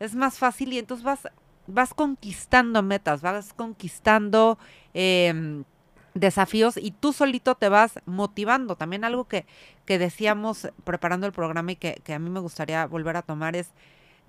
es 0.00 0.14
más 0.14 0.38
fácil 0.38 0.72
y 0.72 0.78
entonces 0.78 1.04
vas, 1.04 1.28
vas 1.66 1.94
conquistando 1.94 2.82
metas, 2.82 3.20
vas 3.20 3.52
conquistando 3.52 4.58
em, 4.94 5.64
desafíos 6.14 6.76
y 6.76 6.90
tú 6.90 7.12
solito 7.12 7.54
te 7.54 7.68
vas 7.68 8.00
motivando. 8.06 8.76
También 8.76 9.04
algo 9.04 9.28
que, 9.28 9.46
que 9.84 9.98
decíamos 9.98 10.68
preparando 10.84 11.26
el 11.26 11.32
programa 11.32 11.72
y 11.72 11.76
que, 11.76 12.02
a 12.12 12.18
mí 12.18 12.30
me 12.30 12.40
gustaría 12.40 12.86
volver 12.86 13.16
a 13.16 13.22
tomar 13.22 13.56
es, 13.56 13.70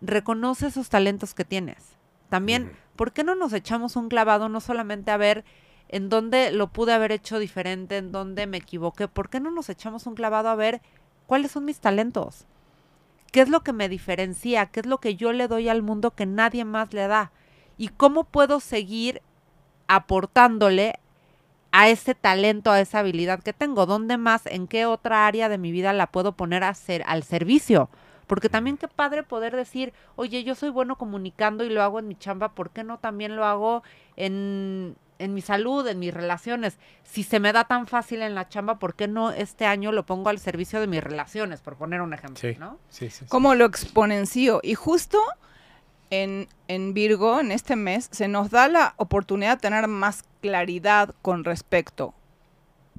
reconoce 0.01 0.67
esos 0.67 0.89
talentos 0.89 1.33
que 1.33 1.45
tienes. 1.45 1.97
También, 2.29 2.71
¿por 2.95 3.11
qué 3.11 3.23
no 3.23 3.35
nos 3.35 3.53
echamos 3.53 3.95
un 3.95 4.09
clavado 4.09 4.49
no 4.49 4.59
solamente 4.59 5.11
a 5.11 5.17
ver 5.17 5.43
en 5.87 6.09
dónde 6.09 6.51
lo 6.51 6.67
pude 6.67 6.93
haber 6.93 7.11
hecho 7.11 7.39
diferente, 7.39 7.97
en 7.97 8.11
dónde 8.11 8.45
me 8.45 8.57
equivoqué? 8.57 9.07
¿Por 9.07 9.29
qué 9.29 9.39
no 9.39 9.49
nos 9.49 9.69
echamos 9.69 10.05
un 10.05 10.13
clavado 10.13 10.49
a 10.49 10.55
ver 10.55 10.81
cuáles 11.25 11.51
son 11.51 11.65
mis 11.65 11.79
talentos? 11.79 12.45
¿Qué 13.31 13.41
es 13.41 13.49
lo 13.49 13.61
que 13.61 13.73
me 13.73 13.89
diferencia? 13.89 14.65
¿Qué 14.67 14.79
es 14.81 14.85
lo 14.85 14.99
que 14.99 15.15
yo 15.15 15.33
le 15.33 15.47
doy 15.47 15.69
al 15.69 15.81
mundo 15.81 16.11
que 16.11 16.25
nadie 16.25 16.65
más 16.65 16.93
le 16.93 17.07
da? 17.07 17.31
¿Y 17.77 17.89
cómo 17.89 18.23
puedo 18.23 18.59
seguir 18.59 19.21
aportándole 19.87 20.99
a 21.71 21.89
ese 21.89 22.15
talento, 22.15 22.71
a 22.71 22.79
esa 22.81 22.99
habilidad 22.99 23.41
que 23.41 23.53
tengo? 23.53 23.85
¿Dónde 23.85 24.17
más, 24.17 24.45
en 24.45 24.67
qué 24.67 24.85
otra 24.85 25.27
área 25.27 25.49
de 25.49 25.57
mi 25.57 25.71
vida 25.71 25.93
la 25.93 26.07
puedo 26.07 26.33
poner 26.33 26.63
a 26.63 26.69
hacer, 26.69 27.03
al 27.05 27.23
servicio? 27.23 27.89
Porque 28.29 28.47
también 28.47 28.77
qué 28.77 28.87
padre 28.87 29.23
poder 29.23 29.55
decir, 29.55 29.91
oye, 30.15 30.43
yo 30.43 30.53
soy 30.53 30.69
bueno 30.69 30.97
comunicando 30.97 31.63
y 31.63 31.69
lo 31.69 31.81
hago 31.81 31.97
en 31.97 32.07
mi 32.07 32.15
chamba, 32.15 32.53
¿por 32.53 32.69
qué 32.69 32.83
no 32.83 32.99
también 32.99 33.35
lo 33.35 33.43
hago 33.43 33.81
en 34.17 34.95
en 35.17 35.33
mi 35.33 35.41
salud, 35.41 35.85
en 35.85 35.99
mis 35.99 36.13
relaciones. 36.13 36.77
Si 37.03 37.23
se 37.23 37.41
me 37.41 37.51
da 37.51 37.65
tan 37.65 37.87
fácil 37.87 38.21
en 38.21 38.35
la 38.35 38.47
chamba, 38.47 38.79
¿por 38.79 38.95
qué 38.95 39.09
no 39.09 39.31
este 39.31 39.65
año 39.65 39.91
lo 39.91 40.05
pongo 40.05 40.29
al 40.29 40.39
servicio 40.39 40.79
de 40.79 40.87
mis 40.87 41.03
relaciones, 41.03 41.59
por 41.59 41.75
poner 41.75 42.01
un 42.01 42.13
ejemplo, 42.13 42.37
sí, 42.39 42.55
¿no? 42.57 42.79
Sí, 42.87 43.09
sí, 43.09 43.25
Como 43.25 43.53
lo 43.53 43.65
exponencio. 43.65 44.61
Y 44.63 44.75
justo 44.75 45.19
en, 46.09 46.47
en 46.69 46.93
Virgo, 46.93 47.41
en 47.41 47.51
este 47.51 47.75
mes, 47.75 48.07
se 48.11 48.29
nos 48.29 48.49
da 48.49 48.69
la 48.69 48.93
oportunidad 48.95 49.57
de 49.57 49.61
tener 49.61 49.87
más 49.89 50.23
claridad 50.39 51.13
con 51.21 51.43
respecto 51.43 52.13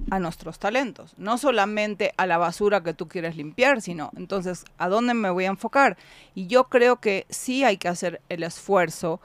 a 0.09 0.19
nuestros 0.19 0.59
talentos, 0.59 1.13
no 1.17 1.37
solamente 1.37 2.13
a 2.17 2.25
la 2.25 2.37
basura 2.37 2.81
que 2.81 2.93
tú 2.93 3.07
quieres 3.07 3.35
limpiar, 3.35 3.81
sino 3.81 4.11
entonces 4.15 4.65
a 4.77 4.89
dónde 4.89 5.13
me 5.13 5.29
voy 5.29 5.45
a 5.45 5.49
enfocar. 5.49 5.97
Y 6.33 6.47
yo 6.47 6.65
creo 6.65 6.97
que 6.97 7.25
sí 7.29 7.63
hay 7.63 7.77
que 7.77 7.87
hacer 7.87 8.21
el 8.29 8.43
esfuerzo 8.43 9.21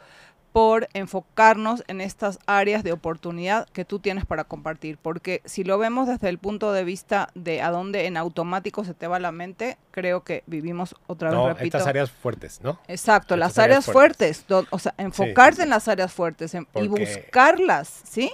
por 0.57 0.89
enfocarnos 0.95 1.85
en 1.87 2.01
estas 2.01 2.39
áreas 2.47 2.83
de 2.83 2.93
oportunidad 2.93 3.69
que 3.75 3.85
tú 3.85 3.99
tienes 3.99 4.25
para 4.25 4.45
compartir. 4.45 4.97
Porque 4.97 5.43
si 5.45 5.65
lo 5.65 5.77
vemos 5.77 6.09
desde 6.09 6.31
el 6.31 6.39
punto 6.39 6.73
de 6.73 6.83
vista 6.83 7.29
de 7.35 7.61
a 7.61 7.71
dónde 7.71 8.07
en 8.07 8.17
automático 8.17 8.83
se 8.83 8.95
te 8.95 9.07
va 9.07 9.19
la 9.19 9.33
mente, 9.33 9.77
creo 9.91 10.25
que 10.25 10.45
vivimos 10.47 10.95
otra 11.09 11.29
vez, 11.29 11.39
no, 11.39 11.49
repito. 11.49 11.77
Estas 11.77 11.87
áreas 11.87 12.11
fuertes, 12.11 12.61
¿no? 12.62 12.81
Exacto, 12.89 13.37
las 13.37 13.59
áreas, 13.59 13.85
fuertes. 13.85 14.47
o 14.71 14.79
sea, 14.79 14.95
enfocarte 14.97 15.62
en 15.62 15.69
las 15.69 15.89
áreas 15.89 16.11
fuertes 16.11 16.55
y 16.55 16.89
buscarlas, 16.89 17.89
¿sí? 18.09 18.33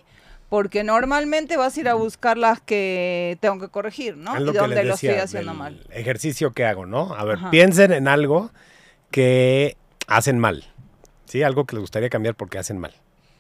Porque 0.52 0.84
normalmente 0.84 1.56
vas 1.56 1.74
a 1.78 1.80
ir 1.80 1.88
a 1.88 1.94
buscar 1.94 2.36
las 2.36 2.60
que 2.60 3.38
tengo 3.40 3.58
que 3.58 3.68
corregir, 3.68 4.18
¿no? 4.18 4.38
y 4.38 4.52
donde 4.52 4.84
lo 4.84 4.92
estoy 4.94 5.14
haciendo 5.14 5.54
mal. 5.54 5.80
Ejercicio 5.90 6.52
que 6.52 6.66
hago, 6.66 6.84
¿no? 6.84 7.14
A 7.14 7.24
ver, 7.24 7.38
piensen 7.50 7.90
en 7.90 8.06
algo 8.06 8.50
que 9.10 9.78
hacen 10.06 10.38
mal 10.38 10.66
Sí, 11.32 11.42
algo 11.42 11.64
que 11.64 11.76
les 11.76 11.80
gustaría 11.80 12.10
cambiar 12.10 12.34
porque 12.34 12.58
hacen 12.58 12.78
mal. 12.78 12.92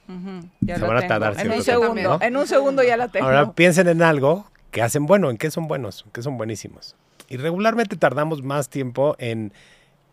Se 0.06 0.78
van 0.78 0.96
a 0.96 1.06
tardar 1.06 1.38
en 1.38 1.52
un 1.52 1.62
segundo, 1.62 2.18
en 2.22 2.34
un 2.38 2.46
segundo 2.46 2.82
ya 2.82 2.96
la 2.96 3.08
tengo. 3.08 3.26
Ahora 3.26 3.52
piensen 3.52 3.86
en 3.86 4.00
algo 4.00 4.46
que 4.70 4.80
hacen 4.80 5.04
bueno, 5.04 5.28
en 5.28 5.36
qué 5.36 5.50
son 5.50 5.68
buenos, 5.68 6.04
en 6.06 6.12
qué 6.12 6.22
son 6.22 6.38
buenísimos. 6.38 6.96
Y 7.28 7.36
regularmente 7.36 7.96
tardamos 7.96 8.42
más 8.42 8.70
tiempo 8.70 9.14
en, 9.18 9.52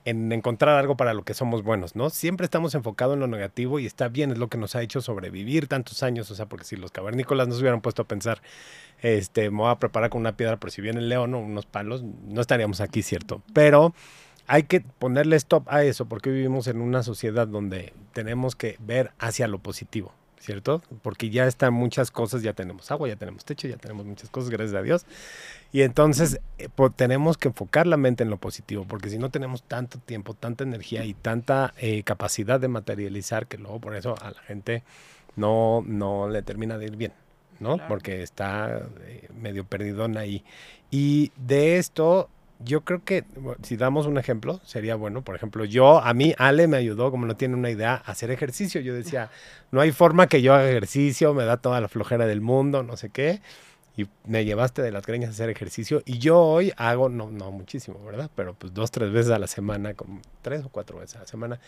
en 0.09 0.31
encontrar 0.31 0.77
algo 0.77 0.97
para 0.97 1.13
lo 1.13 1.23
que 1.23 1.33
somos 1.33 1.63
buenos, 1.63 1.95
¿no? 1.95 2.09
Siempre 2.09 2.45
estamos 2.45 2.73
enfocados 2.75 3.13
en 3.13 3.19
lo 3.19 3.27
negativo 3.27 3.79
y 3.79 3.85
está 3.85 4.07
bien, 4.07 4.31
es 4.31 4.37
lo 4.37 4.47
que 4.47 4.57
nos 4.57 4.75
ha 4.75 4.81
hecho 4.81 5.01
sobrevivir 5.01 5.67
tantos 5.67 6.01
años, 6.03 6.29
o 6.31 6.35
sea, 6.35 6.47
porque 6.47 6.65
si 6.65 6.75
los 6.75 6.91
cavernícolas 6.91 7.47
no 7.47 7.53
se 7.53 7.61
hubieran 7.61 7.81
puesto 7.81 8.01
a 8.01 8.07
pensar, 8.07 8.41
este, 9.01 9.51
me 9.51 9.57
voy 9.57 9.71
a 9.71 9.75
preparar 9.75 10.09
con 10.09 10.21
una 10.21 10.35
piedra, 10.35 10.57
pero 10.57 10.71
si 10.71 10.81
viene 10.81 10.99
el 10.99 11.09
león 11.09 11.33
o 11.33 11.39
unos 11.39 11.65
palos, 11.65 12.03
no 12.03 12.41
estaríamos 12.41 12.81
aquí, 12.81 13.03
¿cierto? 13.03 13.41
Pero 13.53 13.93
hay 14.47 14.63
que 14.63 14.81
ponerle 14.81 15.35
stop 15.35 15.69
a 15.69 15.83
eso 15.83 16.07
porque 16.07 16.31
vivimos 16.31 16.65
en 16.67 16.81
una 16.81 17.03
sociedad 17.03 17.47
donde 17.47 17.93
tenemos 18.13 18.55
que 18.55 18.77
ver 18.79 19.11
hacia 19.19 19.47
lo 19.47 19.59
positivo, 19.59 20.11
¿cierto? 20.39 20.81
Porque 21.03 21.29
ya 21.29 21.45
están 21.45 21.73
muchas 21.73 22.09
cosas, 22.09 22.41
ya 22.41 22.53
tenemos 22.53 22.89
agua, 22.89 23.07
ya 23.07 23.15
tenemos 23.15 23.45
techo, 23.45 23.67
ya 23.67 23.77
tenemos 23.77 24.07
muchas 24.07 24.31
cosas, 24.31 24.49
gracias 24.49 24.75
a 24.75 24.81
Dios. 24.81 25.05
Y 25.71 25.83
entonces 25.83 26.39
eh, 26.57 26.67
tenemos 26.95 27.37
que 27.37 27.49
enfocar 27.49 27.85
la 27.85 27.97
mente 27.97 28.23
en 28.23 28.29
lo 28.29 28.37
positivo, 28.37 28.85
porque 28.87 29.09
si 29.09 29.17
no 29.17 29.29
tenemos 29.29 29.63
tanto 29.63 29.99
tiempo, 29.99 30.33
tanta 30.33 30.63
energía 30.63 31.05
y 31.05 31.13
tanta 31.13 31.73
eh, 31.77 32.03
capacidad 32.03 32.59
de 32.59 32.67
materializar, 32.67 33.47
que 33.47 33.57
luego 33.57 33.79
por 33.79 33.95
eso 33.95 34.15
a 34.21 34.31
la 34.31 34.41
gente 34.41 34.83
no, 35.35 35.83
no 35.85 36.27
le 36.29 36.41
termina 36.41 36.77
de 36.77 36.85
ir 36.85 36.95
bien. 36.95 37.13
¿no? 37.59 37.77
Porque 37.87 38.23
está 38.23 38.87
eh, 39.01 39.27
medio 39.39 39.65
perdidón 39.65 40.17
ahí. 40.17 40.43
Y 40.91 41.31
de 41.35 41.77
esto, 41.77 42.29
yo 42.59 42.81
creo 42.81 43.03
que 43.03 43.23
si 43.63 43.77
damos 43.77 44.05
un 44.05 44.17
ejemplo, 44.17 44.59
sería 44.63 44.95
bueno. 44.95 45.21
Por 45.23 45.35
ejemplo, 45.35 45.65
yo, 45.65 45.99
a 45.99 46.13
mí, 46.13 46.33
Ale 46.37 46.67
me 46.67 46.77
ayudó, 46.77 47.11
como 47.11 47.25
no 47.25 47.35
tiene 47.35 47.55
una 47.55 47.69
idea, 47.69 48.01
a 48.05 48.11
hacer 48.11 48.31
ejercicio. 48.31 48.81
Yo 48.81 48.93
decía, 48.93 49.29
no 49.71 49.81
hay 49.81 49.91
forma 49.91 50.27
que 50.27 50.41
yo 50.41 50.53
haga 50.53 50.69
ejercicio, 50.69 51.33
me 51.33 51.45
da 51.45 51.57
toda 51.57 51.81
la 51.81 51.87
flojera 51.87 52.25
del 52.25 52.41
mundo, 52.41 52.83
no 52.83 52.97
sé 52.97 53.09
qué. 53.09 53.41
Y 53.99 54.07
me 54.25 54.45
llevaste 54.45 54.81
de 54.81 54.91
las 54.91 55.05
greñas 55.05 55.29
a 55.29 55.31
hacer 55.33 55.49
ejercicio. 55.49 56.01
Y 56.05 56.19
yo 56.19 56.39
hoy 56.39 56.71
hago, 56.77 57.09
no, 57.09 57.31
no 57.31 57.51
muchísimo, 57.51 58.03
¿verdad? 58.05 58.29
Pero 58.35 58.53
pues 58.53 58.73
dos, 58.73 58.91
tres 58.91 59.11
veces 59.11 59.31
a 59.31 59.39
la 59.39 59.47
semana, 59.47 59.93
como 59.93 60.21
tres 60.41 60.63
o 60.63 60.69
cuatro 60.69 60.99
veces 60.99 61.17
a 61.17 61.19
la 61.19 61.27
semana. 61.27 61.59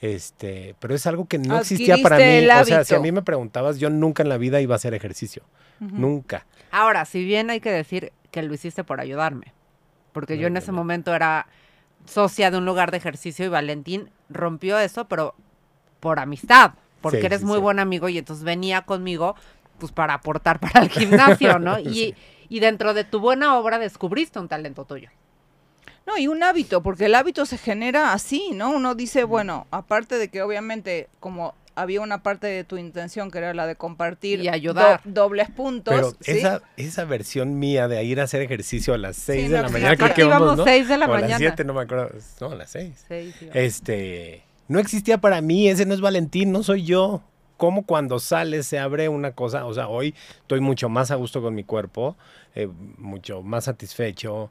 Este, 0.00 0.74
pero 0.78 0.94
es 0.94 1.06
algo 1.06 1.26
que 1.26 1.38
no 1.38 1.58
existía 1.58 1.96
para 2.02 2.18
mí. 2.18 2.46
O 2.48 2.64
sea, 2.64 2.84
si 2.84 2.94
a 2.94 3.00
mí 3.00 3.10
me 3.10 3.22
preguntabas, 3.22 3.78
yo 3.78 3.90
nunca 3.90 4.22
en 4.22 4.28
la 4.28 4.36
vida 4.36 4.60
iba 4.60 4.74
a 4.74 4.76
hacer 4.76 4.94
ejercicio. 4.94 5.42
Nunca. 5.80 6.46
Ahora, 6.70 7.04
si 7.04 7.24
bien 7.24 7.50
hay 7.50 7.60
que 7.60 7.72
decir 7.72 8.12
que 8.30 8.42
lo 8.42 8.54
hiciste 8.54 8.84
por 8.84 9.00
ayudarme 9.00 9.52
porque 10.12 10.38
yo 10.38 10.46
en 10.46 10.56
ese 10.56 10.72
momento 10.72 11.14
era 11.14 11.46
socia 12.04 12.50
de 12.50 12.58
un 12.58 12.66
lugar 12.66 12.90
de 12.90 12.98
ejercicio 12.98 13.44
y 13.44 13.48
Valentín 13.48 14.10
rompió 14.28 14.78
eso, 14.78 15.06
pero 15.06 15.34
por 16.00 16.18
amistad, 16.18 16.72
porque 17.00 17.26
eres 17.26 17.42
muy 17.42 17.58
buen 17.58 17.78
amigo 17.78 18.08
y 18.08 18.18
entonces 18.18 18.44
venía 18.44 18.82
conmigo 18.82 19.34
pues 19.82 19.90
para 19.90 20.14
aportar 20.14 20.60
para 20.60 20.82
el 20.84 20.90
gimnasio, 20.90 21.58
¿no? 21.58 21.76
Y, 21.80 22.14
y 22.48 22.60
dentro 22.60 22.94
de 22.94 23.02
tu 23.02 23.18
buena 23.18 23.58
obra 23.58 23.80
descubriste 23.80 24.38
un 24.38 24.46
talento 24.46 24.84
tuyo. 24.84 25.10
No, 26.06 26.16
y 26.16 26.28
un 26.28 26.40
hábito, 26.44 26.80
porque 26.82 27.06
el 27.06 27.14
hábito 27.16 27.44
se 27.46 27.58
genera 27.58 28.12
así, 28.12 28.50
¿no? 28.54 28.70
Uno 28.70 28.94
dice, 28.94 29.24
bueno, 29.24 29.66
aparte 29.72 30.18
de 30.18 30.28
que 30.28 30.42
obviamente 30.42 31.08
como 31.18 31.54
había 31.74 32.00
una 32.00 32.22
parte 32.22 32.46
de 32.46 32.62
tu 32.62 32.76
intención 32.76 33.32
que 33.32 33.38
era 33.38 33.54
la 33.54 33.66
de 33.66 33.74
compartir 33.74 34.40
y 34.40 34.48
ayudar. 34.48 35.00
dobles 35.04 35.50
puntos. 35.50 35.94
Pero 36.24 36.38
esa, 36.38 36.62
esa 36.76 37.04
versión 37.04 37.58
mía 37.58 37.88
de 37.88 38.04
ir 38.04 38.20
a 38.20 38.24
hacer 38.24 38.42
ejercicio 38.42 38.94
a 38.94 38.98
las 38.98 39.16
6 39.16 39.50
de 39.50 39.56
la 39.56 39.62
pues, 39.62 39.72
mañana, 39.72 39.96
creo 39.96 40.14
que 40.14 40.22
íbamos, 40.22 40.58
¿no? 40.58 40.64
6 40.64 40.88
de 40.88 40.98
la 40.98 41.08
mañana. 41.08 41.26
a 41.26 41.30
las 41.30 41.38
7, 41.38 41.64
no 41.64 41.74
me 41.74 41.82
acuerdo. 41.82 42.10
No, 42.40 42.50
a 42.50 42.54
las 42.54 42.70
6. 42.70 43.06
este, 43.54 44.44
no 44.68 44.78
existía 44.78 45.18
para 45.18 45.40
mí, 45.40 45.68
ese 45.68 45.86
no 45.86 45.94
es 45.94 46.00
Valentín, 46.00 46.52
no 46.52 46.62
soy 46.62 46.84
yo. 46.84 47.22
Como 47.62 47.86
cuando 47.86 48.18
sales 48.18 48.66
se 48.66 48.80
abre 48.80 49.08
una 49.08 49.36
cosa, 49.36 49.66
o 49.66 49.72
sea, 49.72 49.86
hoy 49.86 50.16
estoy 50.40 50.58
mucho 50.58 50.88
más 50.88 51.12
a 51.12 51.14
gusto 51.14 51.40
con 51.40 51.54
mi 51.54 51.62
cuerpo, 51.62 52.16
eh, 52.56 52.68
mucho 52.98 53.44
más 53.44 53.66
satisfecho, 53.66 54.50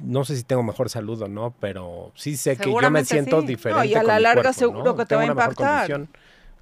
no 0.00 0.24
sé 0.24 0.34
si 0.34 0.42
tengo 0.42 0.64
mejor 0.64 0.90
salud 0.90 1.22
o 1.22 1.28
no, 1.28 1.54
pero 1.60 2.10
sí 2.16 2.36
sé 2.36 2.56
que 2.56 2.72
yo 2.72 2.90
me 2.90 3.04
siento 3.04 3.40
diferente. 3.40 3.86
y 3.86 3.94
a 3.94 4.02
la 4.02 4.18
larga 4.18 4.52
seguro 4.52 4.96
que 4.96 5.06
te 5.06 5.14
va 5.14 5.22
a 5.22 5.26
impactar. 5.26 6.08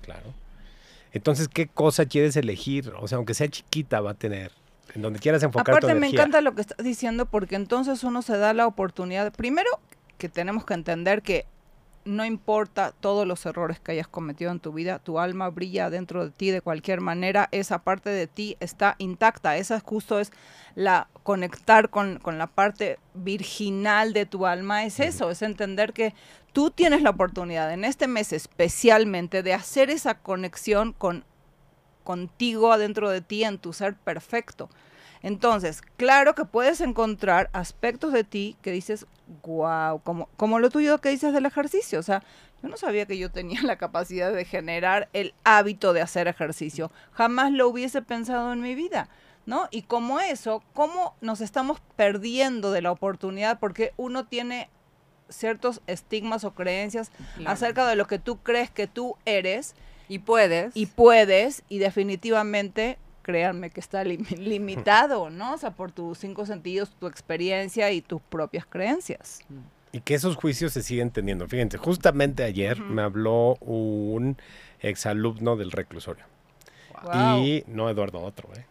Claro. 0.02 0.34
Entonces, 1.12 1.48
¿qué 1.48 1.68
cosa 1.68 2.04
quieres 2.04 2.36
elegir? 2.36 2.92
O 3.00 3.08
sea, 3.08 3.16
aunque 3.16 3.32
sea 3.32 3.48
chiquita, 3.48 4.02
va 4.02 4.10
a 4.10 4.14
tener. 4.14 4.52
En 4.94 5.00
donde 5.00 5.20
quieras 5.20 5.42
enfocar 5.42 5.74
Aparte, 5.74 5.94
me 5.94 6.08
encanta 6.08 6.42
lo 6.42 6.54
que 6.54 6.60
estás 6.60 6.84
diciendo 6.84 7.24
porque 7.24 7.56
entonces 7.56 8.04
uno 8.04 8.20
se 8.20 8.36
da 8.36 8.52
la 8.52 8.66
oportunidad. 8.66 9.32
Primero, 9.32 9.70
que 10.18 10.28
tenemos 10.28 10.66
que 10.66 10.74
entender 10.74 11.22
que 11.22 11.46
no 12.06 12.24
importa 12.24 12.92
todos 12.92 13.26
los 13.26 13.44
errores 13.44 13.80
que 13.80 13.92
hayas 13.92 14.08
cometido 14.08 14.50
en 14.50 14.60
tu 14.60 14.72
vida, 14.72 15.00
tu 15.00 15.18
alma 15.18 15.50
brilla 15.50 15.90
dentro 15.90 16.24
de 16.24 16.30
ti 16.30 16.50
de 16.50 16.62
cualquier 16.62 17.00
manera, 17.00 17.48
esa 17.50 17.80
parte 17.80 18.10
de 18.10 18.26
ti 18.26 18.56
está 18.60 18.94
intacta, 18.98 19.56
esa 19.56 19.80
justo 19.80 20.20
es 20.20 20.32
la 20.74 21.08
conectar 21.24 21.90
con, 21.90 22.20
la 22.24 22.46
parte 22.46 22.98
virginal 23.14 24.12
de 24.12 24.24
tu 24.24 24.46
alma, 24.46 24.84
es 24.84 25.00
eso, 25.00 25.30
es 25.30 25.42
entender 25.42 25.92
que 25.92 26.14
tú 26.52 26.70
tienes 26.70 27.02
la 27.02 27.10
oportunidad 27.10 27.72
en 27.72 27.84
este 27.84 28.06
mes 28.06 28.32
especialmente 28.32 29.42
de 29.42 29.52
hacer 29.52 29.90
esa 29.90 30.14
conexión 30.14 30.92
con 30.92 31.24
contigo 32.04 32.72
adentro 32.72 33.10
de 33.10 33.20
ti 33.20 33.42
en 33.42 33.58
tu 33.58 33.72
ser 33.72 33.96
perfecto. 33.96 34.70
Entonces, 35.26 35.82
claro 35.96 36.36
que 36.36 36.44
puedes 36.44 36.80
encontrar 36.80 37.50
aspectos 37.52 38.12
de 38.12 38.22
ti 38.22 38.56
que 38.62 38.70
dices, 38.70 39.06
wow, 39.42 40.00
como, 40.04 40.28
como 40.36 40.60
lo 40.60 40.70
tuyo 40.70 40.98
que 40.98 41.08
dices 41.08 41.32
del 41.32 41.46
ejercicio. 41.46 41.98
O 41.98 42.02
sea, 42.04 42.22
yo 42.62 42.68
no 42.68 42.76
sabía 42.76 43.06
que 43.06 43.18
yo 43.18 43.28
tenía 43.32 43.60
la 43.64 43.74
capacidad 43.74 44.32
de 44.32 44.44
generar 44.44 45.08
el 45.14 45.34
hábito 45.42 45.92
de 45.92 46.00
hacer 46.00 46.28
ejercicio. 46.28 46.92
Jamás 47.10 47.50
lo 47.50 47.66
hubiese 47.66 48.02
pensado 48.02 48.52
en 48.52 48.60
mi 48.60 48.76
vida. 48.76 49.08
¿No? 49.46 49.66
Y 49.72 49.82
como 49.82 50.20
eso, 50.20 50.62
¿cómo 50.74 51.16
nos 51.20 51.40
estamos 51.40 51.80
perdiendo 51.96 52.70
de 52.70 52.82
la 52.82 52.92
oportunidad? 52.92 53.58
Porque 53.58 53.92
uno 53.96 54.26
tiene 54.26 54.70
ciertos 55.28 55.82
estigmas 55.88 56.44
o 56.44 56.54
creencias 56.54 57.10
acerca 57.46 57.84
de 57.88 57.96
lo 57.96 58.06
que 58.06 58.20
tú 58.20 58.38
crees 58.44 58.70
que 58.70 58.86
tú 58.86 59.16
eres. 59.24 59.74
Y 60.08 60.20
puedes. 60.20 60.76
Y 60.76 60.86
puedes, 60.86 61.64
y 61.68 61.78
definitivamente 61.78 62.98
créanme 63.26 63.70
que 63.70 63.80
está 63.80 64.04
limitado, 64.38 65.30
¿no? 65.30 65.54
O 65.54 65.58
sea, 65.58 65.72
por 65.72 65.90
tus 65.90 66.18
cinco 66.18 66.46
sentidos, 66.46 66.92
tu 67.00 67.08
experiencia 67.08 67.90
y 67.90 68.00
tus 68.00 68.22
propias 68.22 68.64
creencias. 68.66 69.40
Y 69.90 70.00
que 70.00 70.14
esos 70.14 70.36
juicios 70.36 70.72
se 70.72 70.82
siguen 70.82 71.10
teniendo. 71.10 71.48
Fíjense, 71.48 71.76
justamente 71.76 72.44
ayer 72.44 72.80
me 72.80 73.02
habló 73.02 73.56
un 73.56 74.36
exalumno 74.78 75.56
del 75.56 75.72
reclusorio. 75.72 76.24
Y 77.42 77.64
no 77.66 77.90
Eduardo 77.90 78.20
otro, 78.20 78.48
¿eh? 78.54 78.64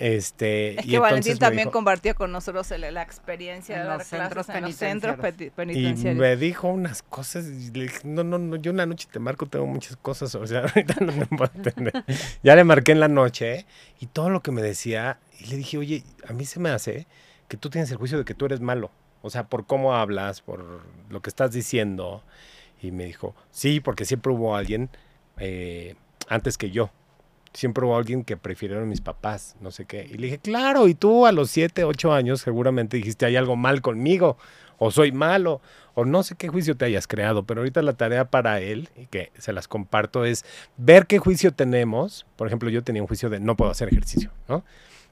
Este, 0.00 0.80
es 0.80 0.86
que 0.86 0.98
Valentín 0.98 1.36
también 1.36 1.68
compartió 1.68 2.14
con 2.14 2.32
nosotros 2.32 2.70
la 2.70 3.02
experiencia 3.02 3.82
de 3.82 3.84
los 3.84 4.06
centros 4.06 4.46
penitenciarios. 4.46 6.16
Y 6.16 6.18
me 6.18 6.36
dijo 6.38 6.68
unas 6.68 7.02
cosas, 7.02 7.44
y 7.44 7.70
le 7.72 7.82
dije, 7.82 8.00
no, 8.04 8.24
no, 8.24 8.38
no, 8.38 8.56
yo 8.56 8.72
una 8.72 8.86
noche 8.86 9.06
te 9.12 9.18
marco, 9.18 9.44
tengo 9.44 9.66
muchas 9.66 9.98
cosas, 9.98 10.34
o 10.36 10.46
sea, 10.46 10.60
ahorita 10.60 11.04
no 11.04 11.12
me 11.12 11.26
puedo 11.26 11.50
entender. 11.54 11.92
ya 12.42 12.56
le 12.56 12.64
marqué 12.64 12.92
en 12.92 13.00
la 13.00 13.08
noche, 13.08 13.66
y 14.00 14.06
todo 14.06 14.30
lo 14.30 14.42
que 14.42 14.52
me 14.52 14.62
decía, 14.62 15.18
y 15.38 15.48
le 15.48 15.58
dije, 15.58 15.76
oye, 15.76 16.02
a 16.26 16.32
mí 16.32 16.46
se 16.46 16.60
me 16.60 16.70
hace 16.70 17.06
que 17.48 17.58
tú 17.58 17.68
tienes 17.68 17.90
el 17.90 17.98
juicio 17.98 18.16
de 18.16 18.24
que 18.24 18.32
tú 18.32 18.46
eres 18.46 18.62
malo, 18.62 18.90
o 19.20 19.28
sea, 19.28 19.48
por 19.48 19.66
cómo 19.66 19.94
hablas, 19.94 20.40
por 20.40 20.80
lo 21.10 21.20
que 21.20 21.28
estás 21.28 21.52
diciendo. 21.52 22.24
Y 22.80 22.90
me 22.90 23.04
dijo, 23.04 23.34
sí, 23.50 23.80
porque 23.80 24.06
siempre 24.06 24.32
hubo 24.32 24.56
alguien 24.56 24.88
eh, 25.36 25.94
antes 26.26 26.56
que 26.56 26.70
yo 26.70 26.90
siempre 27.52 27.84
hubo 27.84 27.96
alguien 27.96 28.24
que 28.24 28.36
prefirieron 28.36 28.88
mis 28.88 29.00
papás, 29.00 29.56
no 29.60 29.70
sé 29.70 29.84
qué. 29.84 30.06
Y 30.10 30.18
le 30.18 30.26
dije, 30.26 30.38
claro, 30.38 30.88
y 30.88 30.94
tú 30.94 31.26
a 31.26 31.32
los 31.32 31.50
7, 31.50 31.84
8 31.84 32.12
años 32.12 32.40
seguramente 32.40 32.96
dijiste, 32.96 33.26
hay 33.26 33.36
algo 33.36 33.56
mal 33.56 33.82
conmigo, 33.82 34.36
o 34.78 34.90
soy 34.90 35.12
malo, 35.12 35.60
o 35.94 36.04
no 36.04 36.22
sé 36.22 36.36
qué 36.36 36.48
juicio 36.48 36.76
te 36.76 36.86
hayas 36.86 37.06
creado, 37.06 37.44
pero 37.44 37.60
ahorita 37.60 37.82
la 37.82 37.92
tarea 37.92 38.30
para 38.30 38.60
él, 38.60 38.88
y 38.96 39.06
que 39.06 39.30
se 39.36 39.52
las 39.52 39.68
comparto, 39.68 40.24
es 40.24 40.44
ver 40.76 41.06
qué 41.06 41.18
juicio 41.18 41.52
tenemos. 41.52 42.26
Por 42.36 42.46
ejemplo, 42.46 42.70
yo 42.70 42.82
tenía 42.82 43.02
un 43.02 43.08
juicio 43.08 43.28
de 43.28 43.40
no 43.40 43.56
puedo 43.56 43.70
hacer 43.70 43.88
ejercicio, 43.88 44.30
¿no? 44.48 44.64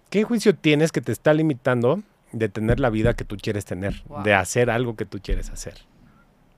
¿Qué 0.08 0.24
juicio 0.24 0.54
tienes 0.54 0.90
que 0.90 1.02
te 1.02 1.12
está 1.12 1.34
limitando 1.34 2.02
de 2.32 2.48
tener 2.48 2.80
la 2.80 2.88
vida 2.88 3.14
que 3.14 3.24
tú 3.24 3.36
quieres 3.36 3.66
tener, 3.66 4.02
de 4.24 4.32
hacer 4.32 4.70
algo 4.70 4.96
que 4.96 5.04
tú 5.04 5.20
quieres 5.22 5.50
hacer? 5.50 5.74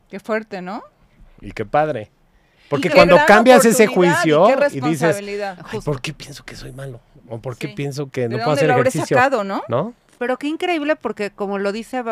Qué 0.09 0.21
fuerte, 0.21 0.63
¿no? 0.63 0.83
Y 1.41 1.53
qué 1.53 1.65
padre. 1.65 2.11
Porque 2.71 2.89
cuando 2.89 3.19
cambias 3.27 3.65
ese 3.65 3.89
juicio 3.89 4.49
y, 4.71 4.81
dices, 4.81 5.21
¿por 5.85 6.01
qué 6.01 6.15
pienso 6.15 6.45
que 6.45 6.55
soy 6.55 6.71
malo? 6.71 7.01
¿O 7.29 7.41
por 7.41 7.57
qué 7.57 7.69
pienso 7.69 8.09
que 8.11 8.29
no 8.29 8.37
puedo 8.39 8.53
hacer 8.53 8.71
ejercicio? 8.71 9.17
Sacado, 9.17 9.43
¿no? 9.43 9.65
¿no? 9.69 9.93
Pero 10.19 10.39
qué 10.39 10.47
increíble 10.47 10.95
porque 10.95 11.33
como 11.33 11.59
lo 11.59 11.73
dice, 11.73 12.05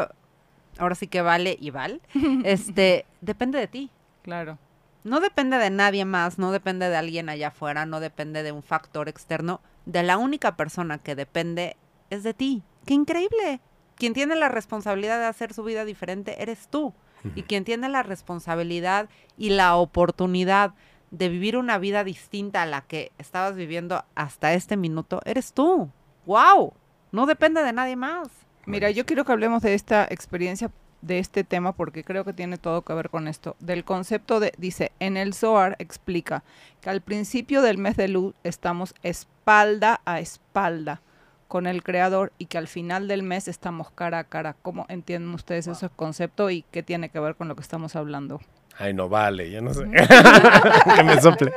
ahora 0.79 0.94
sí 0.97 1.07
que 1.07 1.23
vale 1.23 1.57
y 1.61 1.71
val, 1.71 2.01
este, 2.44 3.07
depende 3.21 3.61
de 3.61 3.68
ti. 3.68 3.90
Claro. 4.23 4.59
No 5.05 5.21
depende 5.21 5.59
de 5.59 5.71
nadie 5.71 6.05
más, 6.05 6.38
no 6.38 6.51
depende 6.51 6.88
de 6.88 6.97
alguien 6.97 7.29
allá 7.29 7.49
afuera, 7.49 7.87
no 7.87 8.01
depende 8.01 8.42
de 8.42 8.51
un 8.51 8.64
factor 8.64 9.09
externo. 9.09 9.61
De 9.87 10.03
la 10.03 10.18
única 10.18 10.57
persona 10.57 10.99
que 10.99 11.14
depende 11.14 11.77
es 12.11 12.25
de 12.25 12.35
ti. 12.35 12.64
¡Qué 12.85 12.94
increíble! 12.94 13.61
Quien 13.94 14.12
tiene 14.12 14.35
la 14.35 14.49
responsabilidad 14.49 15.21
de 15.21 15.27
hacer 15.27 15.55
su 15.55 15.62
vida 15.62 15.85
diferente 15.85 16.42
eres 16.42 16.66
tú. 16.68 16.94
Y 17.35 17.43
quien 17.43 17.65
tiene 17.65 17.89
la 17.89 18.03
responsabilidad 18.03 19.09
y 19.37 19.51
la 19.51 19.77
oportunidad 19.77 20.75
de 21.11 21.29
vivir 21.29 21.57
una 21.57 21.79
vida 21.79 22.05
distinta 22.05 22.63
a 22.63 22.67
la 22.67 22.83
que 22.83 23.13
estabas 23.19 23.57
viviendo 23.57 24.05
hasta 24.15 24.55
este 24.55 24.77
minuto, 24.77 25.21
eres 25.25 25.53
tú. 25.53 25.91
¡Wow! 26.27 26.75
No 27.13 27.27
depende 27.27 27.63
de 27.63 27.73
nadie 27.73 27.97
más. 27.97 28.29
Mira, 28.67 28.91
yo 28.91 29.07
quiero 29.07 29.25
que 29.25 29.33
hablemos 29.33 29.63
de 29.63 29.75
esta 29.75 30.05
experiencia, 30.11 30.71
de 31.01 31.19
este 31.19 31.45
tema, 31.45 31.73
porque 31.73 32.05
creo 32.05 32.25
que 32.25 32.35
tiene 32.35 32.59
todo 32.59 32.83
que 32.83 32.93
ver 32.93 33.09
con 33.09 33.29
esto. 33.29 33.57
Del 33.61 33.85
concepto 33.85 34.41
de, 34.41 34.53
dice, 34.59 34.93
en 35.01 35.17
el 35.17 35.33
Zohar 35.33 35.77
explica 35.79 36.45
que 36.81 36.91
al 36.91 37.01
principio 37.01 37.63
del 37.63 37.79
mes 37.79 37.97
de 37.97 38.09
luz 38.09 38.35
estamos 38.45 38.95
espalda 39.03 40.03
a 40.05 40.21
espalda 40.21 41.01
con 41.49 41.66
el 41.66 41.82
creador 41.82 42.32
y 42.38 42.46
que 42.46 42.59
al 42.59 42.68
final 42.68 43.09
del 43.09 43.22
mes 43.22 43.49
estamos 43.49 43.90
cara 43.90 44.20
a 44.20 44.24
cara. 44.24 44.55
¿Cómo 44.62 44.84
entienden 44.88 45.34
ustedes 45.34 45.66
ese 45.66 45.88
concepto 45.88 46.51
y 46.51 46.62
qué 46.70 46.82
tiene 46.82 47.09
que 47.09 47.18
ver 47.18 47.34
con 47.34 47.49
lo 47.49 47.57
que 47.57 47.62
estamos 47.62 47.96
hablando? 47.96 48.40
Ay, 48.76 48.94
no 48.94 49.09
vale, 49.09 49.51
yo 49.51 49.61
no 49.61 49.74
sé. 49.74 49.84
que 50.96 51.03
me 51.03 51.20
sople. 51.20 51.53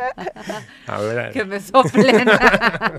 A 0.88 1.00
ver. 1.02 1.32
Que 1.34 1.46
me 1.46 1.60
soplen. 1.60 2.28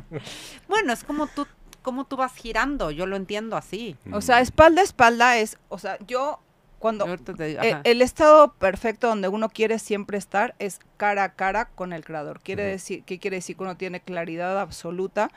bueno, 0.69 0.93
es 0.93 1.03
como 1.03 1.27
tú, 1.27 1.47
como 1.81 2.05
tú 2.05 2.17
vas 2.17 2.35
girando, 2.35 2.91
yo 2.91 3.07
lo 3.07 3.17
entiendo 3.17 3.57
así. 3.57 3.97
O 4.13 4.21
sea, 4.21 4.41
espalda 4.41 4.83
a 4.83 4.85
espalda 4.85 5.39
es, 5.39 5.59
o 5.69 5.79
sea, 5.79 5.99
yo 6.07 6.41
cuando 6.79 7.07
eh, 7.39 7.81
el 7.85 8.03
estado 8.03 8.55
perfecto 8.55 9.07
donde 9.07 9.29
uno 9.29 9.49
quiere 9.49 9.79
siempre 9.79 10.19
estar 10.19 10.57
es 10.59 10.81
cara 10.97 11.25
a 11.25 11.35
cara 11.35 11.67
con 11.67 11.93
el 11.93 12.05
creador. 12.05 12.41
Quiere 12.41 12.65
decir, 12.65 13.05
¿qué 13.05 13.19
quiere 13.19 13.37
decir 13.37 13.57
que 13.57 13.63
uno 13.63 13.77
tiene 13.77 14.01
claridad 14.01 14.61
absoluta 14.61 15.31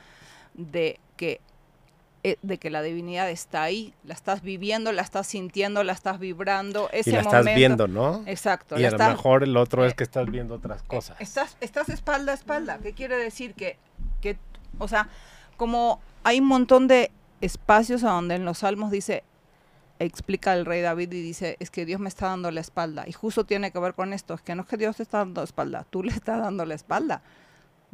de 0.56 0.98
que 1.16 1.40
eh, 2.26 2.38
de 2.42 2.58
que 2.58 2.70
la 2.70 2.82
divinidad 2.82 3.30
está 3.30 3.62
ahí, 3.62 3.94
la 4.02 4.12
estás 4.12 4.42
viviendo, 4.42 4.90
la 4.90 5.02
estás 5.02 5.28
sintiendo, 5.28 5.84
la 5.84 5.92
estás 5.92 6.18
vibrando. 6.18 6.88
Ese 6.90 7.10
y 7.10 7.12
la 7.12 7.20
estás 7.20 7.44
viendo, 7.44 7.86
¿no? 7.86 8.24
Exacto. 8.26 8.80
Y 8.80 8.84
a 8.84 8.90
lo 8.90 8.98
mejor 8.98 9.44
el 9.44 9.56
otro 9.56 9.84
es 9.84 9.92
eh, 9.92 9.96
que 9.96 10.02
estás 10.02 10.28
viendo 10.28 10.56
otras 10.56 10.82
cosas. 10.82 11.16
Estás, 11.20 11.56
estás 11.60 11.88
espalda 11.88 12.32
a 12.32 12.34
espalda. 12.34 12.78
¿Qué 12.82 12.94
quiere 12.94 13.16
decir? 13.16 13.54
Que, 13.54 13.78
que, 14.20 14.36
o 14.80 14.88
sea, 14.88 15.08
como 15.56 16.00
hay 16.24 16.40
un 16.40 16.46
montón 16.48 16.88
de 16.88 17.12
espacios 17.40 18.02
a 18.02 18.10
donde 18.10 18.34
en 18.34 18.44
los 18.44 18.58
salmos 18.58 18.90
dice, 18.90 19.22
explica 20.00 20.52
el 20.54 20.66
rey 20.66 20.82
David 20.82 21.12
y 21.12 21.22
dice, 21.22 21.56
es 21.60 21.70
que 21.70 21.86
Dios 21.86 22.00
me 22.00 22.08
está 22.08 22.26
dando 22.26 22.50
la 22.50 22.60
espalda. 22.60 23.04
Y 23.06 23.12
justo 23.12 23.44
tiene 23.44 23.70
que 23.70 23.78
ver 23.78 23.94
con 23.94 24.12
esto, 24.12 24.34
es 24.34 24.42
que 24.42 24.56
no 24.56 24.62
es 24.62 24.68
que 24.68 24.76
Dios 24.76 24.96
te 24.96 25.04
está 25.04 25.18
dando 25.18 25.42
la 25.42 25.44
espalda, 25.44 25.86
tú 25.90 26.02
le 26.02 26.10
estás 26.10 26.40
dando 26.40 26.64
la 26.64 26.74
espalda. 26.74 27.22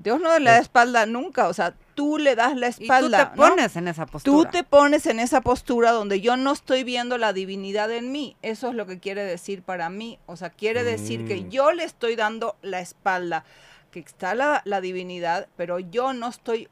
Dios 0.03 0.21
no 0.21 0.37
le 0.39 0.51
da 0.51 0.59
espalda 0.59 1.07
nunca, 1.07 1.47
o 1.47 1.55
sea, 1.55 1.75
tú 1.95 2.19
le 2.19 2.35
das 2.35 2.57
la 2.57 2.67
espalda. 2.67 3.23
Y 3.23 3.25
tú 3.25 3.31
te 3.31 3.37
pones 3.37 3.77
en 3.77 3.89
esa 3.89 4.07
postura. 4.07 4.37
Tú 4.37 4.51
te 4.51 4.65
pones 4.65 5.07
en 5.07 5.21
esa 5.21 5.41
postura 5.43 5.93
donde 5.93 6.21
yo 6.21 6.37
no 6.37 6.53
estoy 6.53 6.83
viendo 6.83 7.19
la 7.19 7.33
divinidad 7.33 7.91
en 7.93 8.11
mí. 8.11 8.37
Eso 8.43 8.69
es 8.69 8.75
lo 8.75 8.87
que 8.87 8.99
quiere 8.99 9.25
decir 9.25 9.63
para 9.63 9.91
mí. 9.91 10.19
O 10.27 10.37
sea, 10.37 10.51
quiere 10.51 10.83
decir 10.83 11.25
que 11.27 11.37
mm. 11.37 11.51
yo 11.51 11.71
le 11.71 11.85
estoy 11.85 12.17
dando 12.17 12.57
la 12.63 12.81
espalda, 12.81 13.45
que 13.93 14.01
está 14.01 14.35
la, 14.35 14.63
la 14.65 14.81
divinidad, 14.81 15.47
pero 15.57 15.79
yo 15.79 16.13
no 16.13 16.29
estoy 16.29 16.69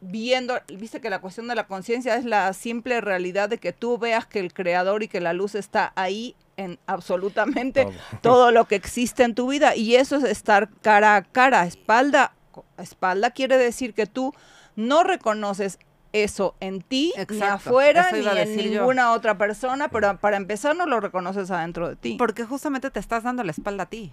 viendo, 0.00 0.58
viste 0.72 1.00
que 1.00 1.10
la 1.10 1.20
cuestión 1.20 1.48
de 1.48 1.54
la 1.54 1.66
conciencia 1.66 2.16
es 2.16 2.24
la 2.24 2.52
simple 2.52 3.00
realidad 3.00 3.48
de 3.48 3.58
que 3.58 3.72
tú 3.72 3.98
veas 3.98 4.26
que 4.26 4.40
el 4.40 4.52
creador 4.52 5.02
y 5.02 5.08
que 5.08 5.20
la 5.20 5.32
luz 5.32 5.54
está 5.54 5.92
ahí 5.96 6.36
en 6.56 6.78
absolutamente 6.86 7.86
todo. 8.22 8.50
lo 8.50 8.66
que 8.66 8.76
existe 8.76 9.24
en 9.24 9.34
tu 9.34 9.48
vida 9.48 9.76
y 9.76 9.96
eso 9.96 10.16
es 10.16 10.24
estar 10.24 10.70
cara 10.80 11.16
a 11.16 11.22
cara, 11.22 11.66
espalda 11.66 12.32
espalda 12.78 13.30
quiere 13.30 13.58
decir 13.58 13.94
que 13.94 14.06
tú 14.06 14.34
no 14.76 15.02
reconoces 15.02 15.78
eso 16.12 16.54
en 16.60 16.80
ti, 16.80 17.12
ni 17.28 17.42
afuera, 17.42 18.10
ni 18.12 18.26
en 18.26 18.56
ninguna 18.56 19.12
otra 19.12 19.36
persona, 19.36 19.88
pero 19.88 20.18
para 20.18 20.36
empezar 20.36 20.76
no 20.76 20.86
lo 20.86 21.00
reconoces 21.00 21.50
adentro 21.50 21.88
de 21.88 21.96
ti. 21.96 22.16
Porque 22.18 22.44
justamente 22.44 22.90
te 22.90 23.00
estás 23.00 23.24
dando 23.24 23.42
la 23.44 23.50
espalda 23.50 23.84
a 23.84 23.88
ti. 23.88 24.12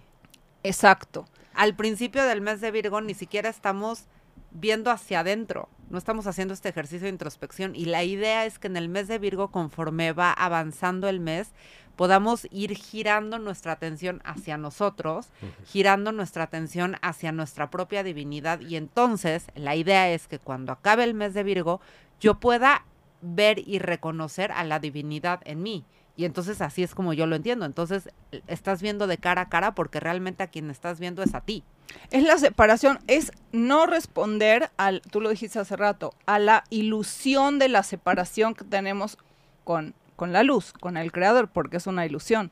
Exacto. 0.64 1.26
Al 1.54 1.76
principio 1.76 2.24
del 2.24 2.42
mes 2.42 2.62
de 2.62 2.72
Virgo 2.72 3.02
ni 3.02 3.14
siquiera 3.14 3.50
estamos 3.50 4.06
viendo 4.52 4.92
hacia 4.92 5.22
adentro, 5.22 5.70
no 5.90 5.98
estamos 5.98 6.28
haciendo 6.28 6.54
este 6.54 6.70
ejercicio 6.70 7.06
de 7.06 7.10
introspección 7.10 7.76
y 7.76 7.86
la 7.86 8.04
idea 8.04 8.46
es 8.46 8.60
que 8.60 8.68
en 8.68 8.78
el 8.78 8.90
mes 8.90 9.08
de 9.08 9.20
Virgo, 9.20 9.52
conforme 9.52 10.12
va 10.12 10.32
avanzando 10.32 11.10
el 11.10 11.20
mes, 11.20 11.52
podamos 11.96 12.48
ir 12.52 12.76
girando 12.76 13.40
nuestra 13.40 13.74
atención 13.74 14.22
hacia 14.26 14.58
nosotros, 14.58 15.28
girando 15.66 16.12
nuestra 16.12 16.44
atención 16.44 16.98
hacia 17.02 17.32
nuestra 17.32 17.70
propia 17.70 18.04
divinidad 18.04 18.60
y 18.62 18.76
entonces 18.76 19.48
la 19.56 19.76
idea 19.76 20.10
es 20.10 20.28
que 20.28 20.40
cuando 20.40 20.72
acabe 20.72 21.04
el 21.04 21.14
mes 21.14 21.34
de 21.34 21.44
Virgo 21.44 21.82
yo 22.20 22.40
pueda 22.40 22.86
ver 23.22 23.60
y 23.60 23.80
reconocer 23.80 24.52
a 24.52 24.64
la 24.64 24.80
divinidad 24.80 25.42
en 25.46 25.62
mí. 25.64 25.86
Y 26.16 26.26
entonces 26.26 26.62
así 26.62 26.84
es 26.84 26.94
como 26.94 27.14
yo 27.14 27.26
lo 27.26 27.36
entiendo. 27.36 27.66
Entonces 27.66 28.10
estás 28.48 28.82
viendo 28.82 29.08
de 29.08 29.18
cara 29.18 29.44
a 29.44 29.50
cara 29.50 29.74
porque 29.74 30.00
realmente 30.00 30.44
a 30.44 30.48
quien 30.48 30.70
estás 30.70 31.00
viendo 31.00 31.24
es 31.24 31.34
a 31.34 31.42
ti. 31.42 31.64
Es 32.12 32.24
la 32.24 32.38
separación, 32.38 33.00
es 33.08 33.32
no 33.52 33.86
responder 33.86 34.72
al, 34.78 35.02
tú 35.02 35.22
lo 35.22 35.30
dijiste 35.30 35.60
hace 35.60 35.76
rato, 35.76 36.14
a 36.26 36.40
la 36.40 36.64
ilusión 36.70 37.60
de 37.60 37.70
la 37.70 37.84
separación 37.84 38.56
que 38.56 38.64
tenemos 38.64 39.18
con, 39.64 39.94
con 40.16 40.34
la 40.34 40.44
luz, 40.44 40.74
con 40.74 40.98
el 40.98 41.12
creador, 41.12 41.48
porque 41.48 41.78
es 41.78 41.88
una 41.88 42.06
ilusión. 42.06 42.52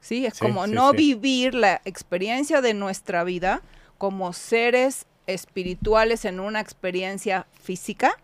¿sí? 0.00 0.26
Es 0.26 0.38
como 0.38 0.66
no 0.66 0.92
vivir 0.92 1.54
la 1.54 1.80
experiencia 1.84 2.60
de 2.60 2.74
nuestra 2.74 3.24
vida 3.24 3.62
como 3.98 4.32
seres 4.32 5.06
espirituales 5.26 6.24
en 6.24 6.40
una 6.40 6.60
experiencia 6.60 7.46
física 7.52 8.18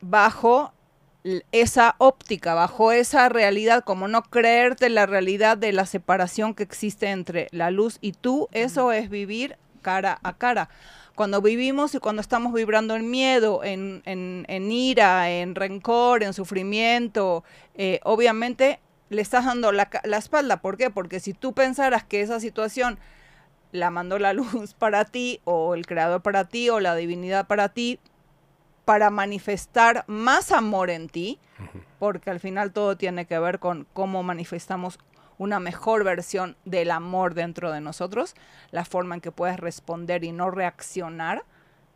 bajo 0.00 0.72
esa 1.52 1.94
óptica, 1.98 2.54
bajo 2.54 2.92
esa 2.92 3.28
realidad, 3.28 3.84
como 3.84 4.08
no 4.08 4.22
creerte 4.22 4.88
la 4.88 5.06
realidad 5.06 5.56
de 5.56 5.72
la 5.72 5.86
separación 5.86 6.54
que 6.54 6.62
existe 6.62 7.10
entre 7.10 7.48
la 7.52 7.70
luz 7.70 7.98
y 8.00 8.12
tú, 8.12 8.48
eso 8.52 8.90
es 8.92 9.10
vivir 9.10 9.56
cara 9.82 10.18
a 10.22 10.32
cara. 10.34 10.70
Cuando 11.14 11.42
vivimos 11.42 11.94
y 11.94 11.98
cuando 11.98 12.22
estamos 12.22 12.52
vibrando 12.52 12.96
en 12.96 13.10
miedo, 13.10 13.62
en, 13.64 14.02
en, 14.04 14.72
ira, 14.72 15.30
en 15.30 15.54
rencor, 15.54 16.22
en 16.22 16.32
sufrimiento, 16.32 17.44
eh, 17.74 18.00
obviamente 18.04 18.80
le 19.10 19.20
estás 19.22 19.44
dando 19.44 19.72
la, 19.72 19.90
la 20.04 20.16
espalda. 20.16 20.60
¿Por 20.62 20.76
qué? 20.76 20.90
Porque 20.90 21.20
si 21.20 21.34
tú 21.34 21.52
pensaras 21.52 22.04
que 22.04 22.20
esa 22.20 22.40
situación 22.40 22.98
la 23.72 23.90
mandó 23.90 24.18
la 24.18 24.32
luz 24.34 24.74
para 24.74 25.04
ti, 25.04 25.40
o 25.44 25.74
el 25.74 25.86
creador 25.86 26.22
para 26.22 26.48
ti, 26.48 26.70
o 26.70 26.80
la 26.80 26.94
divinidad 26.94 27.46
para 27.46 27.68
ti, 27.68 27.98
para 28.84 29.10
manifestar 29.10 30.04
más 30.08 30.50
amor 30.50 30.90
en 30.90 31.08
ti, 31.08 31.38
porque 31.98 32.30
al 32.30 32.40
final 32.40 32.72
todo 32.72 32.96
tiene 32.96 33.26
que 33.26 33.38
ver 33.38 33.58
con 33.58 33.86
cómo 33.92 34.22
manifestamos 34.22 34.98
una 35.40 35.58
mejor 35.58 36.04
versión 36.04 36.54
del 36.66 36.90
amor 36.90 37.32
dentro 37.32 37.72
de 37.72 37.80
nosotros, 37.80 38.34
la 38.72 38.84
forma 38.84 39.14
en 39.14 39.22
que 39.22 39.32
puedes 39.32 39.58
responder 39.58 40.22
y 40.22 40.32
no 40.32 40.50
reaccionar, 40.50 41.44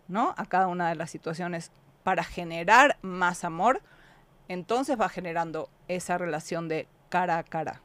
¿no? 0.08 0.34
A 0.38 0.46
cada 0.46 0.66
una 0.66 0.88
de 0.88 0.94
las 0.94 1.10
situaciones 1.10 1.70
para 2.04 2.24
generar 2.24 2.96
más 3.02 3.44
amor, 3.44 3.82
entonces 4.48 4.98
va 4.98 5.10
generando 5.10 5.68
esa 5.88 6.16
relación 6.16 6.68
de 6.68 6.88
cara 7.10 7.36
a 7.36 7.42
cara. 7.42 7.82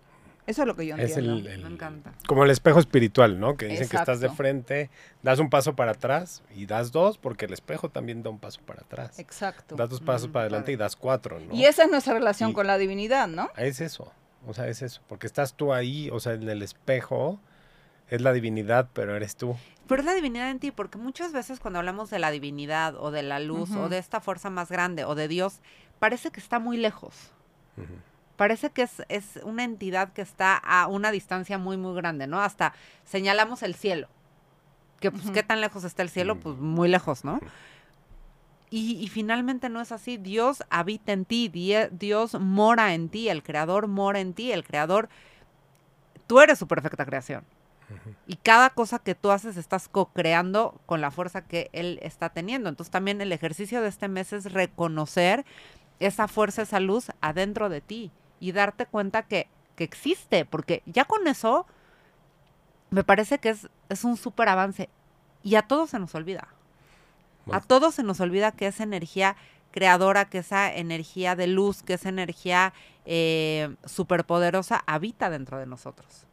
Eso 0.48 0.62
es 0.62 0.68
lo 0.68 0.78
que 0.78 0.86
yo 0.88 0.96
entiendo. 0.96 1.38
Es 1.38 1.46
el, 1.46 1.62
Me 1.62 1.70
encanta. 1.74 2.14
Como 2.26 2.46
el 2.46 2.52
espejo 2.52 2.80
espiritual, 2.80 3.38
¿no? 3.38 3.58
Que 3.58 3.66
dicen 3.66 3.90
que 3.90 3.98
estás 3.98 4.22
de 4.22 4.30
frente, 4.30 4.90
das 5.24 5.40
un 5.40 5.50
paso 5.50 5.76
para 5.76 5.92
atrás 5.92 6.42
y 6.56 6.68
das 6.68 6.94
dos, 6.94 7.18
porque 7.18 7.46
el 7.46 7.54
espejo 7.54 7.90
también 7.90 8.24
da 8.24 8.30
un 8.30 8.40
paso 8.40 8.62
para 8.66 8.82
atrás. 8.82 9.20
Exacto. 9.20 9.76
Das 9.76 9.90
dos 9.90 10.00
pasos 10.00 10.30
para 10.30 10.44
adelante 10.44 10.72
y 10.72 10.78
das 10.78 10.96
cuatro, 10.96 11.38
¿no? 11.42 11.54
Y 11.54 11.66
esa 11.66 11.84
es 11.84 11.92
nuestra 11.92 12.14
relación 12.14 12.54
con 12.54 12.66
la 12.66 12.78
divinidad, 12.78 13.28
¿no? 13.28 13.50
Es 13.58 13.82
eso. 13.82 14.14
O 14.48 14.54
sea, 14.54 14.68
es 14.68 14.82
eso. 14.82 15.02
Porque 15.08 15.28
estás 15.28 15.54
tú 15.54 15.74
ahí, 15.74 16.10
o 16.12 16.20
sea, 16.20 16.34
en 16.34 16.48
el 16.50 16.62
espejo 16.62 17.40
es 18.10 18.22
la 18.22 18.34
divinidad, 18.34 18.90
pero 18.94 19.16
eres 19.16 19.36
tú. 19.36 19.56
Pero 19.88 20.02
es 20.02 20.06
la 20.06 20.14
divinidad 20.14 20.50
en 20.50 20.60
ti, 20.60 20.72
porque 20.72 20.98
muchas 20.98 21.32
veces 21.32 21.60
cuando 21.60 21.80
hablamos 21.80 22.10
de 22.10 22.20
la 22.20 22.32
divinidad 22.32 22.96
o 22.96 23.12
de 23.12 23.24
la 23.24 23.40
luz 23.40 23.72
o 23.72 23.90
de 23.90 23.98
esta 23.98 24.20
fuerza 24.20 24.50
más 24.50 24.70
grande 24.70 25.04
o 25.06 25.16
de 25.16 25.28
Dios, 25.28 25.60
parece 26.00 26.32
que 26.32 26.40
está 26.40 26.60
muy 26.60 26.78
lejos 26.78 27.32
parece 28.40 28.70
que 28.70 28.84
es, 28.84 29.04
es, 29.10 29.38
una 29.44 29.66
entidad 29.66 30.14
que 30.14 30.22
está 30.22 30.56
a 30.56 30.88
una 30.88 31.12
distancia 31.12 31.58
muy, 31.58 31.76
muy 31.76 31.94
grande, 31.94 32.26
¿no? 32.26 32.40
Hasta 32.40 32.74
señalamos 33.04 33.64
el 33.64 33.76
cielo. 33.76 34.08
Que 35.02 35.12
pues, 35.12 35.30
¿qué 35.32 35.44
tan 35.44 35.60
lejos 35.60 35.84
está 35.84 36.04
el 36.04 36.10
cielo? 36.10 36.40
Pues 36.40 36.56
muy 36.56 36.88
lejos, 36.88 37.26
¿no? 37.26 37.42
Y, 38.72 39.04
y, 39.04 39.08
finalmente 39.08 39.68
no 39.70 39.82
es 39.82 39.92
así. 39.92 40.18
Dios 40.18 40.64
habita 40.70 41.12
en 41.12 41.26
ti, 41.26 41.52
Dios 41.92 42.40
mora 42.40 42.94
en 42.94 43.10
ti, 43.10 43.28
el 43.30 43.42
creador 43.42 43.88
mora 43.88 44.20
en 44.20 44.34
ti, 44.34 44.52
el 44.52 44.64
creador, 44.64 45.10
tú 46.28 46.40
eres 46.40 46.60
su 46.60 46.68
perfecta 46.68 47.06
creación. 47.06 47.44
Y 48.28 48.36
cada 48.36 48.70
cosa 48.70 49.00
que 49.00 49.16
tú 49.16 49.32
haces 49.32 49.58
estás 49.58 49.88
co-creando 49.88 50.80
con 50.86 51.02
la 51.02 51.10
fuerza 51.10 51.42
que 51.42 51.70
Él 51.74 52.00
está 52.04 52.30
teniendo. 52.30 52.70
Entonces 52.70 52.92
también 52.92 53.22
el 53.22 53.32
ejercicio 53.32 53.82
de 53.82 53.90
este 53.90 54.08
mes 54.08 54.32
es 54.34 54.52
reconocer 54.54 55.46
esa 56.00 56.28
fuerza, 56.28 56.62
esa 56.62 56.80
luz 56.80 57.12
adentro 57.22 57.70
de 57.70 57.82
ti 57.82 58.12
y 58.40 58.52
darte 58.52 58.86
cuenta 58.86 59.24
que, 59.24 59.48
que 59.76 59.84
existe, 59.84 60.46
porque 60.46 60.84
ya 60.86 61.06
con 61.06 61.28
eso 61.28 61.66
me 62.90 63.04
parece 63.04 63.40
que 63.40 63.50
es, 63.50 63.68
es 63.90 64.04
un 64.04 64.18
súper 64.18 64.50
avance 64.50 64.90
y 65.44 65.56
a 65.56 65.64
todos 65.64 65.90
se 65.90 66.00
nos 66.00 66.14
olvida. 66.16 66.48
A 67.52 67.62
todos 67.62 67.96
se 67.96 68.04
nos 68.04 68.20
olvida 68.20 68.52
que 68.52 68.68
esa 68.68 68.84
energía 68.84 69.36
creadora, 69.72 70.26
que 70.26 70.40
esa 70.40 70.74
energía 70.74 71.36
de 71.36 71.48
luz, 71.48 71.84
que 71.84 71.94
esa 71.94 72.10
energía 72.10 72.74
eh, 73.06 73.76
superpoderosa 73.86 74.84
habita 74.86 75.30
dentro 75.30 75.58
de 75.58 75.66
nosotros. 75.66 76.26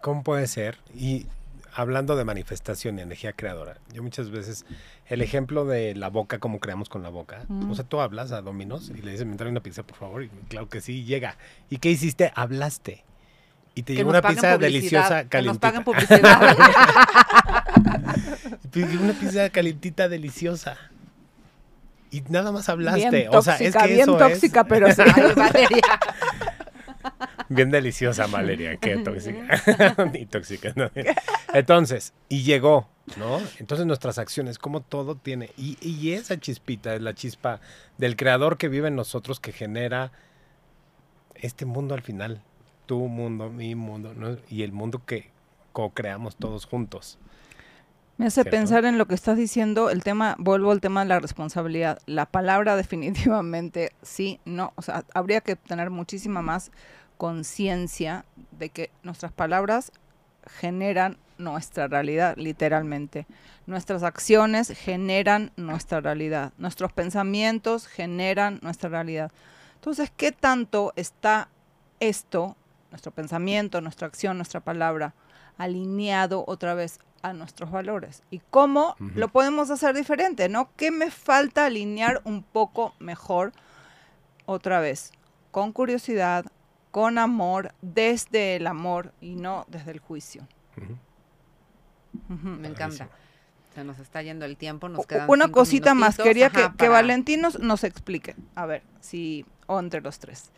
¿Cómo 0.00 0.22
puede 0.22 0.46
ser? 0.46 0.78
Y 0.94 1.26
hablando 1.74 2.16
de 2.16 2.24
manifestación 2.24 2.98
y 2.98 3.02
energía 3.02 3.32
creadora, 3.32 3.78
yo 3.92 4.02
muchas 4.02 4.30
veces, 4.30 4.64
el 5.06 5.22
ejemplo 5.22 5.64
de 5.64 5.94
la 5.94 6.08
boca, 6.08 6.38
cómo 6.38 6.60
creamos 6.60 6.88
con 6.88 7.02
la 7.02 7.08
boca. 7.08 7.44
O 7.70 7.74
sea, 7.74 7.84
tú 7.84 8.00
hablas 8.00 8.32
a 8.32 8.42
Dominos 8.42 8.90
y 8.90 9.02
le 9.02 9.12
dices, 9.12 9.26
me 9.26 9.36
trae 9.36 9.50
una 9.50 9.60
pizza, 9.60 9.82
por 9.82 9.96
favor. 9.96 10.22
Y 10.22 10.28
claro 10.48 10.68
que 10.68 10.80
sí, 10.80 11.04
llega. 11.04 11.36
¿Y 11.70 11.78
qué 11.78 11.90
hiciste? 11.90 12.32
Hablaste. 12.34 13.04
Y 13.74 13.82
te 13.82 13.94
llegó 13.94 14.08
una 14.10 14.22
pizza 14.22 14.56
deliciosa, 14.56 15.28
calientita. 15.28 15.70
Que 15.70 15.76
nos 15.76 15.84
paguen 15.84 15.84
publicidad. 15.84 16.56
llegó 18.72 19.02
una 19.04 19.12
pizza 19.12 19.50
calientita, 19.50 20.08
deliciosa. 20.08 20.76
Y 22.10 22.22
nada 22.28 22.52
más 22.52 22.68
hablaste. 22.68 23.28
o 23.30 23.42
sea, 23.42 23.56
es 23.56 23.76
que 23.76 23.86
bien 23.88 24.06
tóxica, 24.06 24.64
pero 24.64 24.92
sí. 24.92 25.02
Valeria. 25.36 26.00
Bien 27.48 27.70
deliciosa, 27.70 28.26
Valeria. 28.26 28.76
Qué 28.76 28.98
tóxica. 28.98 30.04
Ni 30.12 30.26
tóxica, 30.26 30.72
¿no? 30.76 30.90
Entonces, 31.52 32.12
y 32.28 32.42
llegó, 32.42 32.88
¿no? 33.16 33.40
Entonces 33.58 33.86
nuestras 33.86 34.18
acciones, 34.18 34.58
como 34.58 34.80
todo 34.80 35.16
tiene. 35.16 35.50
Y, 35.56 35.76
y 35.80 36.12
esa 36.12 36.38
chispita 36.38 36.94
es 36.94 37.02
la 37.02 37.14
chispa 37.14 37.60
del 37.98 38.16
creador 38.16 38.56
que 38.56 38.68
vive 38.68 38.88
en 38.88 38.96
nosotros 38.96 39.40
que 39.40 39.52
genera 39.52 40.12
este 41.34 41.64
mundo 41.64 41.94
al 41.94 42.02
final. 42.02 42.42
Tu 42.86 42.98
mundo, 42.98 43.50
mi 43.50 43.74
mundo, 43.74 44.14
¿no? 44.14 44.36
Y 44.48 44.62
el 44.62 44.72
mundo 44.72 45.02
que 45.04 45.30
co-creamos 45.72 46.36
todos 46.36 46.64
juntos. 46.64 47.18
Me 48.18 48.26
hace 48.26 48.46
pensar 48.46 48.86
en 48.86 48.96
lo 48.96 49.06
que 49.06 49.14
estás 49.14 49.36
diciendo, 49.36 49.90
el 49.90 50.02
tema, 50.02 50.36
vuelvo 50.38 50.70
al 50.70 50.80
tema 50.80 51.02
de 51.02 51.08
la 51.08 51.20
responsabilidad. 51.20 51.98
La 52.06 52.24
palabra 52.24 52.74
definitivamente 52.76 53.92
sí, 54.02 54.40
no, 54.46 54.72
o 54.76 54.82
sea, 54.82 55.04
habría 55.12 55.42
que 55.42 55.56
tener 55.56 55.90
muchísima 55.90 56.40
más 56.40 56.70
conciencia 57.18 58.24
de 58.52 58.70
que 58.70 58.90
nuestras 59.02 59.32
palabras 59.32 59.92
generan 60.46 61.18
nuestra 61.36 61.88
realidad, 61.88 62.36
literalmente. 62.38 63.26
Nuestras 63.66 64.02
acciones 64.02 64.68
generan 64.68 65.52
nuestra 65.56 66.00
realidad. 66.00 66.52
Nuestros 66.56 66.92
pensamientos 66.92 67.86
generan 67.86 68.60
nuestra 68.62 68.88
realidad. 68.88 69.30
Entonces, 69.74 70.10
¿qué 70.16 70.32
tanto 70.32 70.94
está 70.96 71.48
esto, 72.00 72.56
nuestro 72.90 73.12
pensamiento, 73.12 73.82
nuestra 73.82 74.06
acción, 74.06 74.38
nuestra 74.38 74.60
palabra, 74.60 75.14
alineado 75.58 76.44
otra 76.46 76.74
vez 76.74 76.98
a 77.26 77.32
nuestros 77.32 77.72
valores? 77.72 78.22
¿Y 78.30 78.40
cómo 78.50 78.94
lo 78.98 79.28
podemos 79.28 79.70
hacer 79.70 79.96
diferente? 79.96 80.48
¿No? 80.48 80.70
¿Qué 80.76 80.92
me 80.92 81.10
falta 81.10 81.66
alinear 81.66 82.22
un 82.24 82.44
poco 82.44 82.94
mejor 83.00 83.52
otra 84.46 84.78
vez? 84.78 85.12
Con 85.50 85.72
curiosidad, 85.72 86.46
con 86.92 87.18
amor, 87.18 87.74
desde 87.82 88.56
el 88.56 88.66
amor 88.68 89.12
y 89.20 89.34
no 89.34 89.64
desde 89.68 89.90
el 89.90 89.98
juicio. 89.98 90.46
Me 92.28 92.68
encanta. 92.68 93.08
Se 93.74 93.82
nos 93.84 93.98
está 93.98 94.22
yendo 94.22 94.44
el 94.44 94.56
tiempo, 94.56 94.88
nos 94.88 95.04
quedan 95.04 95.28
Una 95.28 95.48
cosita 95.48 95.94
más, 95.94 96.16
quería 96.16 96.50
que, 96.50 96.88
Valentín 96.88 97.42
nos, 97.42 97.84
explique, 97.84 98.36
a 98.54 98.66
ver, 98.66 98.82
si, 99.00 99.44
o 99.66 99.80
entre 99.80 100.00
los 100.00 100.18
tres. 100.18 100.50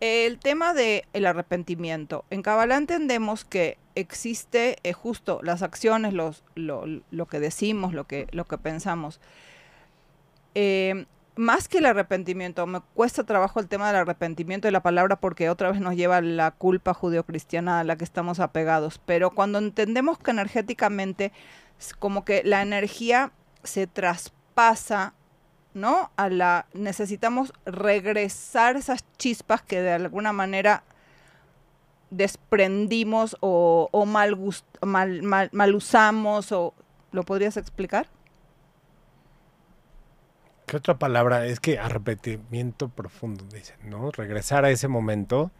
El 0.00 0.38
tema 0.38 0.74
del 0.74 1.04
el 1.12 1.26
arrepentimiento. 1.26 2.24
En 2.30 2.42
Kabbalah 2.42 2.76
entendemos 2.76 3.44
que 3.44 3.78
existe 3.96 4.76
eh, 4.84 4.92
justo 4.92 5.40
las 5.42 5.62
acciones, 5.62 6.12
los, 6.12 6.44
lo, 6.54 6.84
lo, 7.10 7.26
que 7.26 7.40
decimos, 7.40 7.92
lo 7.94 8.04
que, 8.04 8.28
lo 8.30 8.44
que 8.44 8.58
pensamos. 8.58 9.20
Eh, 10.54 11.06
más 11.38 11.68
que 11.68 11.78
el 11.78 11.86
arrepentimiento, 11.86 12.66
me 12.66 12.80
cuesta 12.94 13.22
trabajo 13.22 13.60
el 13.60 13.68
tema 13.68 13.86
del 13.86 13.96
arrepentimiento 13.96 14.66
de 14.66 14.72
la 14.72 14.82
palabra 14.82 15.16
porque 15.16 15.50
otra 15.50 15.70
vez 15.70 15.80
nos 15.80 15.94
lleva 15.94 16.20
la 16.20 16.50
culpa 16.50 16.94
judeocristiana 16.94 17.78
a 17.78 17.84
la 17.84 17.96
que 17.96 18.02
estamos 18.02 18.40
apegados, 18.40 19.00
pero 19.04 19.30
cuando 19.30 19.58
entendemos 19.58 20.18
que 20.18 20.32
energéticamente 20.32 21.32
como 22.00 22.24
que 22.24 22.42
la 22.44 22.60
energía 22.62 23.30
se 23.62 23.86
traspasa, 23.86 25.14
¿no? 25.78 26.10
A 26.16 26.28
la 26.28 26.66
necesitamos 26.74 27.52
regresar 27.64 28.76
esas 28.76 29.04
chispas 29.16 29.62
que 29.62 29.80
de 29.80 29.92
alguna 29.92 30.32
manera 30.32 30.82
desprendimos 32.10 33.36
o, 33.40 33.88
mal, 34.06 34.36
mal, 34.82 35.50
mal 35.52 35.74
usamos 35.74 36.52
o 36.52 36.74
¿lo 37.12 37.22
podrías 37.22 37.56
explicar? 37.56 38.08
¿Qué 40.66 40.76
otra 40.76 40.98
palabra? 40.98 41.46
Es 41.46 41.60
que 41.60 41.78
arrepentimiento 41.78 42.88
profundo, 42.88 43.44
dicen, 43.52 43.76
¿no? 43.84 44.10
Regresar 44.10 44.66
a 44.66 44.70
ese 44.70 44.86
momento. 44.86 45.50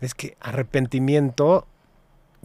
Es 0.00 0.14
que 0.14 0.36
arrepentimiento 0.40 1.66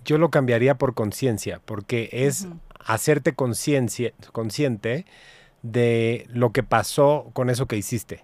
yo 0.03 0.17
lo 0.17 0.29
cambiaría 0.29 0.75
por 0.75 0.93
conciencia, 0.93 1.61
porque 1.63 2.09
es 2.11 2.47
hacerte 2.79 3.33
conciencia, 3.33 4.13
consciente 4.31 5.05
de 5.71 6.27
lo 6.29 6.51
que 6.51 6.61
pasó 6.61 7.31
con 7.33 7.49
eso 7.49 7.65
que 7.65 7.75
hiciste, 7.75 8.23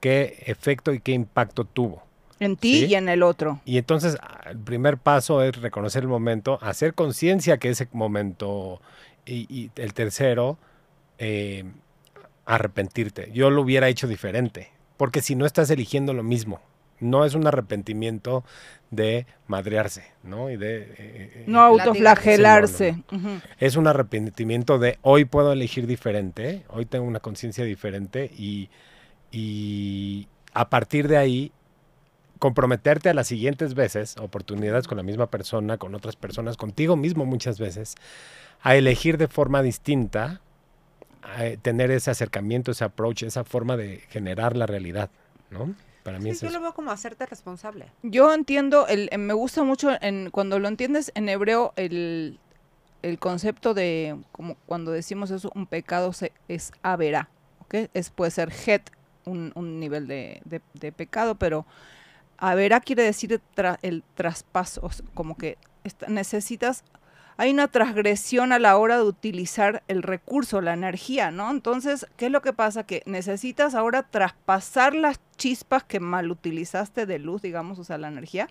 qué 0.00 0.42
efecto 0.46 0.92
y 0.92 1.00
qué 1.00 1.12
impacto 1.12 1.64
tuvo. 1.64 2.02
En 2.40 2.56
ti 2.56 2.86
y 2.86 2.94
en 2.94 3.08
el 3.08 3.22
otro. 3.22 3.60
Y 3.64 3.78
entonces 3.78 4.16
el 4.48 4.58
primer 4.58 4.96
paso 4.96 5.42
es 5.42 5.60
reconocer 5.60 6.04
el 6.04 6.08
momento, 6.08 6.58
hacer 6.62 6.94
conciencia 6.94 7.58
que 7.58 7.68
ese 7.68 7.88
momento, 7.92 8.80
y, 9.26 9.70
el 9.76 9.92
tercero, 9.92 10.56
eh, 11.18 11.64
arrepentirte. 12.46 13.30
Yo 13.34 13.50
lo 13.50 13.62
hubiera 13.62 13.88
hecho 13.88 14.06
diferente, 14.06 14.70
porque 14.96 15.20
si 15.20 15.34
no 15.34 15.44
estás 15.44 15.68
eligiendo 15.70 16.14
lo 16.14 16.22
mismo, 16.22 16.60
no 17.00 17.24
es 17.24 17.34
un 17.34 17.46
arrepentimiento 17.46 18.44
de 18.90 19.26
madrearse, 19.46 20.04
¿no? 20.22 20.50
Y 20.50 20.56
de... 20.56 20.82
Eh, 20.82 20.96
eh, 20.98 21.44
no 21.46 21.60
autoflagelarse. 21.60 23.02
Es 23.58 23.76
un 23.76 23.86
arrepentimiento 23.86 24.78
de 24.78 24.98
hoy 25.02 25.24
puedo 25.24 25.52
elegir 25.52 25.86
diferente, 25.86 26.64
hoy 26.68 26.86
tengo 26.86 27.06
una 27.06 27.20
conciencia 27.20 27.64
diferente 27.64 28.30
y, 28.36 28.70
y 29.30 30.28
a 30.54 30.68
partir 30.70 31.08
de 31.08 31.18
ahí 31.18 31.52
comprometerte 32.38 33.08
a 33.08 33.14
las 33.14 33.26
siguientes 33.26 33.74
veces, 33.74 34.16
oportunidades 34.18 34.86
con 34.86 34.96
la 34.96 35.02
misma 35.02 35.26
persona, 35.26 35.76
con 35.76 35.94
otras 35.94 36.16
personas, 36.16 36.56
contigo 36.56 36.96
mismo 36.96 37.26
muchas 37.26 37.58
veces, 37.58 37.96
a 38.62 38.76
elegir 38.76 39.18
de 39.18 39.28
forma 39.28 39.62
distinta 39.62 40.40
tener 41.62 41.90
ese 41.90 42.10
acercamiento, 42.10 42.70
ese 42.70 42.84
approach, 42.84 43.22
esa 43.22 43.44
forma 43.44 43.76
de 43.76 43.98
generar 44.08 44.56
la 44.56 44.66
realidad, 44.66 45.10
¿no? 45.50 45.74
Para 46.08 46.20
mí 46.20 46.34
sí, 46.34 46.46
yo 46.46 46.52
lo 46.52 46.60
veo 46.60 46.72
como 46.72 46.90
hacerte 46.90 47.26
responsable. 47.26 47.92
Yo 48.02 48.32
entiendo, 48.32 48.86
el, 48.86 49.10
me 49.18 49.34
gusta 49.34 49.62
mucho 49.62 49.90
en, 50.00 50.30
cuando 50.30 50.58
lo 50.58 50.66
entiendes 50.66 51.12
en 51.14 51.28
hebreo 51.28 51.74
el, 51.76 52.38
concepto 53.18 53.74
de, 53.74 54.18
como 54.32 54.54
cuando 54.64 54.90
decimos 54.90 55.30
eso, 55.30 55.52
un 55.54 55.66
pecado 55.66 56.14
se, 56.14 56.32
es 56.48 56.72
avera, 56.82 57.28
¿ok? 57.60 57.90
Es, 57.92 58.08
puede 58.08 58.30
ser 58.30 58.50
het, 58.66 58.90
un, 59.26 59.80
nivel 59.80 60.08
de, 60.08 60.92
pecado, 60.96 61.34
pero 61.34 61.66
avera 62.38 62.80
quiere 62.80 63.02
decir 63.02 63.42
el 63.82 64.02
traspaso, 64.14 64.90
como 65.12 65.36
que 65.36 65.58
necesitas 66.08 66.84
hay 67.38 67.52
una 67.52 67.68
transgresión 67.68 68.52
a 68.52 68.58
la 68.58 68.76
hora 68.76 68.96
de 68.96 69.04
utilizar 69.04 69.84
el 69.86 70.02
recurso, 70.02 70.60
la 70.60 70.72
energía, 70.72 71.30
¿no? 71.30 71.50
Entonces, 71.52 72.04
¿qué 72.16 72.26
es 72.26 72.32
lo 72.32 72.42
que 72.42 72.52
pasa? 72.52 72.82
Que 72.82 73.04
necesitas 73.06 73.76
ahora 73.76 74.02
traspasar 74.02 74.96
las 74.96 75.20
chispas 75.36 75.84
que 75.84 76.00
mal 76.00 76.32
utilizaste 76.32 77.06
de 77.06 77.20
luz, 77.20 77.40
digamos, 77.40 77.78
o 77.78 77.84
sea, 77.84 77.96
la 77.96 78.08
energía, 78.08 78.48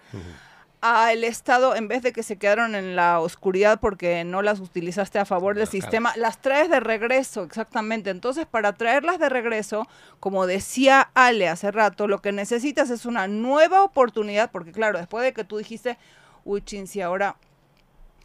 al 0.80 1.26
estado, 1.26 1.76
en 1.76 1.90
vez 1.90 2.02
de 2.02 2.14
que 2.14 2.24
se 2.24 2.38
quedaron 2.38 2.76
en 2.76 2.96
la 2.96 3.20
oscuridad 3.20 3.82
porque 3.82 4.24
no 4.24 4.42
las 4.42 4.62
utilizaste 4.62 5.20
a 5.20 5.26
favor 5.26 5.56
del 5.56 5.68
sistema, 5.68 6.14
las 6.16 6.40
traes 6.42 6.70
de 6.70 6.80
regreso, 6.80 7.44
exactamente. 7.44 8.10
Entonces, 8.10 8.46
para 8.46 8.72
traerlas 8.72 9.20
de 9.20 9.28
regreso, 9.28 9.86
como 10.22 10.48
decía 10.48 11.10
Ale 11.14 11.50
hace 11.50 11.72
rato, 11.72 12.08
lo 12.08 12.22
que 12.22 12.32
necesitas 12.32 12.90
es 12.90 13.06
una 13.06 13.28
nueva 13.28 13.84
oportunidad, 13.84 14.50
porque 14.50 14.72
claro, 14.72 14.98
después 14.98 15.26
de 15.26 15.34
que 15.34 15.44
tú 15.44 15.58
dijiste, 15.58 15.98
uy, 16.46 16.62
chin, 16.62 16.88
si 16.88 17.02
ahora 17.02 17.36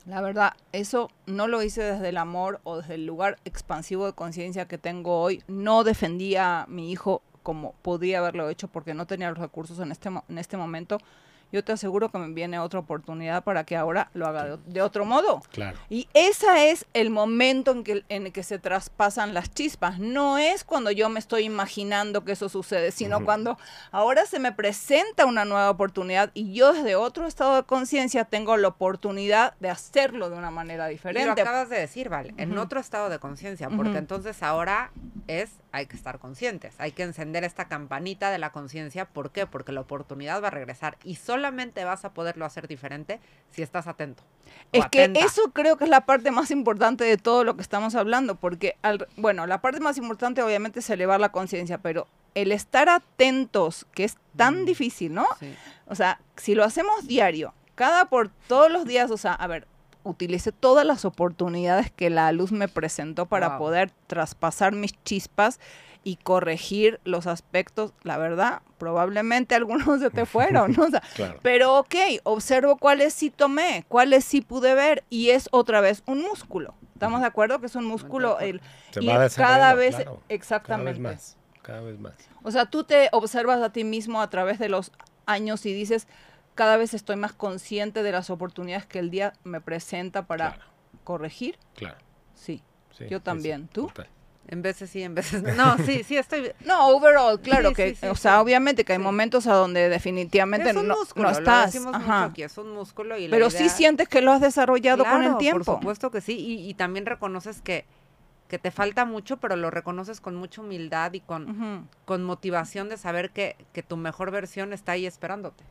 la 0.07 0.21
verdad, 0.21 0.55
eso 0.73 1.11
no 1.27 1.47
lo 1.47 1.63
hice 1.63 1.83
desde 1.83 2.09
el 2.09 2.17
amor 2.17 2.61
o 2.65 2.79
desde 2.79 2.95
el 2.95 3.07
lugar 3.07 3.39
expansivo 3.45 4.07
de 4.07 4.13
conciencia 4.13 4.67
que 4.67 4.79
tengo 4.79 5.21
hoy. 5.21 5.43
No 5.47 5.85
defendía 5.85 6.63
a 6.63 6.67
mi 6.67 6.91
hijo 6.91 7.23
como 7.43 7.73
podría 7.83 8.19
haberlo 8.19 8.49
hecho 8.49 8.69
porque 8.69 8.95
no 8.95 9.07
tenía 9.07 9.31
los 9.31 9.39
recursos 9.39 9.79
en 9.79 9.93
este, 9.93 10.09
en 10.09 10.39
este 10.39 10.57
momento 10.57 10.99
yo 11.53 11.63
te 11.63 11.73
aseguro 11.73 12.11
que 12.11 12.19
me 12.19 12.33
viene 12.33 12.59
otra 12.59 12.81
oportunidad 12.81 13.45
para 13.45 13.65
que 13.65 13.77
ahora 13.77 14.11
lo 14.15 14.27
haga 14.27 14.57
de, 14.57 14.83
otro 14.83 15.05
modo. 15.05 15.43
Claro. 15.53 15.79
Y 15.91 16.09
ese 16.15 16.71
es 16.71 16.87
el 16.95 17.11
momento 17.11 17.73
en, 17.73 17.85
que, 17.85 18.05
en 18.09 18.27
el 18.27 18.33
que 18.33 18.43
se 18.43 18.59
traspasan 18.59 19.35
las 19.35 19.53
chispas. 19.53 19.99
No 19.99 20.39
es 20.39 20.65
cuando 20.65 20.91
yo 20.91 21.09
me 21.09 21.19
estoy 21.19 21.45
imaginando 21.45 22.25
que 22.25 22.33
eso 22.33 22.49
sucede, 22.49 22.91
sino 22.91 23.25
cuando 23.25 23.59
ahora 23.91 24.27
se 24.27 24.39
me 24.39 24.53
presenta 24.53 25.27
una 25.27 25.45
nueva 25.45 25.71
oportunidad 25.71 26.31
y 26.35 26.55
yo 26.55 26.73
desde 26.73 26.97
otro 26.97 27.27
estado 27.27 27.57
de 27.57 27.63
conciencia 27.65 28.25
tengo 28.25 28.57
la 28.57 28.69
oportunidad 28.69 29.55
de 29.61 29.69
hacerlo 29.69 30.31
de 30.31 30.37
una 30.37 30.51
manera 30.51 30.87
diferente. 30.87 31.23
Y 31.23 31.27
lo 31.27 31.33
acabas 31.33 31.69
de 31.69 31.79
decir, 31.79 32.09
Vale, 32.09 32.35
en 32.37 32.57
otro 32.59 32.81
estado 32.81 33.09
de 33.09 33.19
conciencia, 33.19 33.69
porque 33.69 33.99
entonces 33.99 34.43
ahora 34.43 34.91
es, 35.27 35.51
hay 35.73 35.87
que 35.87 35.97
estar 35.97 36.19
conscientes, 36.19 36.75
hay 36.79 36.93
que 36.93 37.03
encender 37.03 37.45
esta 37.45 37.67
campanita 37.67 38.31
de 38.31 38.39
la 38.39 38.53
conciencia. 38.53 39.07
¿Por 39.07 39.31
qué? 39.31 39.47
Porque 39.47 39.73
la 39.73 39.81
oportunidad 39.81 40.43
va 40.43 40.49
a 40.49 40.51
regresar 40.51 40.99
y 41.03 41.17
solamente 41.17 41.85
vas 41.85 42.05
a 42.05 42.13
poderlo 42.13 42.45
hacer 42.45 42.69
diferente 42.69 43.21
si 43.51 43.63
estás 43.63 43.87
atento. 43.87 44.23
Es 44.73 44.87
que 44.89 45.11
eso 45.17 45.51
creo 45.53 45.79
que 45.79 45.85
es 45.85 45.91
la 45.91 46.03
parte 46.03 46.31
más 46.31 46.51
importante 46.51 47.05
de 47.05 47.17
todo 47.17 47.43
lo 47.43 47.57
que 47.57 47.63
estamos 47.63 47.95
hablando, 47.95 48.37
porque, 48.37 48.77
al, 48.83 49.09
bueno, 49.17 49.47
la 49.47 49.61
parte 49.63 49.81
más 49.81 49.97
importante 49.97 50.43
obviamente 50.43 50.81
es 50.81 50.91
elevar 50.91 51.21
la 51.21 51.33
conciencia, 51.33 51.79
pero 51.79 52.07
el 52.35 52.53
estar 52.53 52.89
atentos, 52.89 53.87
que 53.95 54.05
es 54.05 54.17
tan 54.37 54.63
mm, 54.63 54.65
difícil, 54.67 55.15
¿no? 55.15 55.27
O 55.87 55.95
sea, 55.95 56.21
si 56.37 56.55
lo 56.55 56.65
hacemos 56.65 57.07
diario, 57.07 57.55
cada 57.75 58.07
por 58.07 58.29
todos 58.47 58.71
los 58.71 58.85
días, 58.85 59.11
o 59.11 59.17
sea, 59.17 59.33
a 59.33 59.47
ver, 59.47 59.67
utilicé 60.05 60.53
todas 60.53 60.87
las 60.87 61.05
oportunidades 61.05 61.91
que 61.91 62.11
la 62.11 62.31
luz 62.33 62.53
me 62.53 62.69
presentó 62.69 63.27
para 63.27 63.59
poder 63.59 63.91
traspasar 64.07 64.73
mis 64.73 64.93
chispas 65.05 65.61
y 66.05 66.17
corregir 66.17 67.01
los 67.05 67.27
aspectos, 67.27 67.93
la 68.03 68.19
verdad, 68.19 68.63
probablemente 68.79 69.55
algunos 69.55 70.01
se 70.01 70.11
te 70.11 70.27
fueron, 70.27 70.73
¿no? 70.73 70.87
Pero 71.43 71.79
ok, 71.79 71.95
observo 72.25 72.77
cuáles 72.77 73.15
sí 73.15 73.31
tomé, 73.31 73.85
cuáles 73.89 74.25
sí 74.25 74.41
pude 74.41 74.75
ver 74.75 75.05
y 75.11 75.31
es 75.31 75.49
otra 75.53 75.81
vez 75.81 76.03
un 76.07 76.23
músculo. 76.23 76.75
¿Estamos 76.95 77.21
de 77.21 77.27
acuerdo 77.27 77.59
que 77.61 77.67
es 77.67 77.75
un 77.75 77.85
músculo? 77.85 78.39
El, 78.39 78.61
y 79.01 79.09
cada 79.37 79.75
vez, 79.75 79.97
exactamente. 80.29 81.01
Cada 81.01 81.11
vez 81.11 81.19
más, 81.19 81.37
cada 81.63 81.81
vez 81.81 81.99
más. 81.99 82.15
O 82.43 82.51
sea, 82.51 82.67
tú 82.67 82.85
te 82.85 83.09
observas 83.13 83.61
a 83.61 83.73
ti 83.73 83.85
mismo 83.85 84.21
a 84.21 84.31
través 84.31 84.59
de 84.59 84.69
los 84.69 84.93
años 85.27 85.67
y 85.67 85.73
dices, 85.73 86.07
cada 86.55 86.77
vez 86.77 86.95
estoy 86.95 87.17
más 87.17 87.33
consciente 87.33 88.03
de 88.03 88.13
las 88.13 88.31
oportunidades 88.31 88.87
que 88.87 88.99
el 88.99 89.11
día 89.11 89.33
me 89.45 89.61
presenta 89.61 90.27
para 90.27 90.59
corregir. 91.05 91.59
Claro. 91.75 91.97
Sí, 92.35 92.63
Sí, 92.97 93.07
yo 93.09 93.19
sí, 93.19 93.25
también. 93.25 93.69
¿Tú? 93.69 93.87
total. 93.89 94.09
En 94.49 94.61
veces 94.61 94.91
sí, 94.91 95.03
en 95.03 95.15
veces 95.15 95.43
no. 95.43 95.55
No, 95.55 95.79
sí, 95.85 96.03
sí, 96.03 96.17
estoy... 96.17 96.53
No, 96.67 96.89
overall, 96.89 97.41
claro 97.41 97.69
Sí, 97.71 97.75
que, 97.77 97.89
sí, 97.91 97.95
sí, 98.03 98.07
o 98.09 98.15
sí. 98.17 98.23
sea, 98.23 98.41
obviamente 98.43 98.85
que 98.85 98.93
hay 98.93 98.99
Sí. 98.99 99.03
momentos 99.05 99.47
a 99.47 99.55
donde 99.55 99.89
definitivamente 99.89 100.69
es 100.71 100.77
un 100.77 100.89
no, 100.89 100.97
músculo, 100.99 101.31
no 101.31 101.39
estás. 101.39 101.75
ajá. 101.77 101.89
mucho 101.99 102.13
aquí, 102.33 102.43
es 102.43 102.59
un 102.59 102.73
músculo 102.75 103.17
y 103.17 103.29
la 103.29 103.37
Pero 103.37 103.51
sí 103.51 103.69
sientes 103.69 104.09
que 104.09 104.21
lo 104.21 104.33
has 104.33 104.41
desarrollado 104.41 105.05
con 105.05 105.23
el 105.23 105.37
tiempo. 105.39 105.65
Por 105.65 105.75
supuesto 105.77 106.11
que 106.11 106.21
sí, 106.21 106.37
y, 106.39 106.69
y 106.69 106.75
también 106.75 107.07
reconoces 107.07 107.63
que, 107.63 107.85
que 108.49 108.59
te 108.59 108.71
falta 108.73 109.05
mucho, 109.07 109.39
pero 109.39 109.55
lo 109.57 109.71
reconoces 109.71 110.21
con 110.21 110.35
mucha 110.35 110.61
humildad 110.61 111.13
y 111.15 111.21
con, 111.21 111.89
con 112.05 112.25
motivación 112.25 112.89
de 112.91 112.99
saber 112.99 113.31
que, 113.31 113.57
que 113.73 113.83
tu 113.85 113.97
mejor 113.97 114.33
versión 114.33 114.73
está 114.73 114.93
ahí 114.93 115.07
esperándote. 115.07 115.65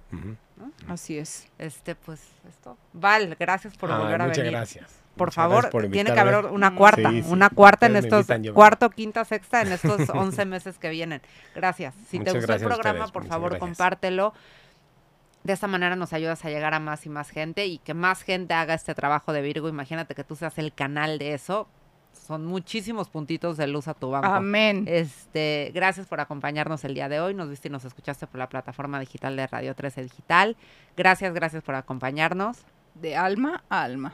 Así 0.87 1.17
es. 1.17 1.47
Este, 1.57 1.95
pues, 1.95 2.21
esto. 2.49 2.77
Val, 2.93 3.35
gracias 3.39 3.75
por 3.77 3.91
Ah, 3.91 3.97
volver 3.99 4.21
a 4.21 4.25
muchas 4.25 4.37
venir. 4.37 4.51
gracias. 4.51 4.91
Por 5.15 5.27
Muchas 5.27 5.35
favor, 5.35 5.55
gracias 5.63 5.71
por 5.71 5.91
tiene 5.91 6.13
que 6.13 6.19
haber 6.19 6.45
una 6.45 6.73
cuarta, 6.75 7.09
Sí, 7.09 7.21
sí. 7.23 7.29
una 7.31 7.49
cuarta 7.49 7.85
en 7.87 7.97
estos, 7.97 8.29
invitan, 8.29 8.53
cuarto, 8.53 8.89
quinta, 8.89 9.25
sexta, 9.25 9.61
en 9.61 9.73
estos 9.73 10.09
11 10.13 10.45
meses 10.45 10.77
que 10.77 10.89
vienen. 10.89 11.21
Gracias. 11.53 11.93
Si 12.09 12.17
Muchas 12.17 12.33
te 12.33 12.39
gustó 12.39 12.53
el 12.53 12.59
programa, 12.63 12.99
ustedes, 13.05 13.11
por 13.11 13.25
favor, 13.25 13.49
gracias. 13.51 13.59
compártelo. 13.69 14.33
De 15.43 15.53
esta 15.53 15.67
manera 15.67 15.95
nos 15.95 16.13
ayudas 16.13 16.45
a 16.45 16.49
llegar 16.49 16.73
a 16.73 16.79
más 16.79 17.05
y 17.05 17.09
más 17.09 17.29
gente 17.29 17.65
y 17.65 17.79
que 17.79 17.93
más 17.93 18.21
gente 18.21 18.53
haga 18.53 18.73
este 18.73 18.93
trabajo 18.95 19.33
de 19.33 19.41
Virgo. 19.41 19.67
Imagínate 19.67 20.15
que 20.15 20.23
tú 20.23 20.35
seas 20.35 20.57
el 20.59 20.71
canal 20.73 21.17
de 21.19 21.33
eso. 21.33 21.67
Son 22.13 22.45
muchísimos 22.45 23.09
puntitos 23.09 23.57
de 23.57 23.67
luz 23.67 23.87
a 23.87 23.93
tu 23.93 24.11
banco. 24.11 24.27
Amén. 24.27 24.85
Este, 24.87 25.71
gracias 25.73 26.07
por 26.07 26.19
acompañarnos 26.19 26.83
el 26.83 26.93
día 26.93 27.09
de 27.09 27.19
hoy. 27.19 27.33
Nos 27.33 27.49
viste 27.49 27.67
y 27.67 27.71
nos 27.71 27.85
escuchaste 27.85 28.27
por 28.27 28.39
la 28.39 28.49
plataforma 28.49 28.99
digital 28.99 29.35
de 29.35 29.47
Radio 29.47 29.75
13 29.75 30.03
Digital. 30.03 30.55
Gracias, 30.95 31.33
gracias 31.33 31.63
por 31.63 31.75
acompañarnos. 31.75 32.59
De 32.95 33.15
alma 33.15 33.63
a 33.69 33.83
alma. 33.83 34.13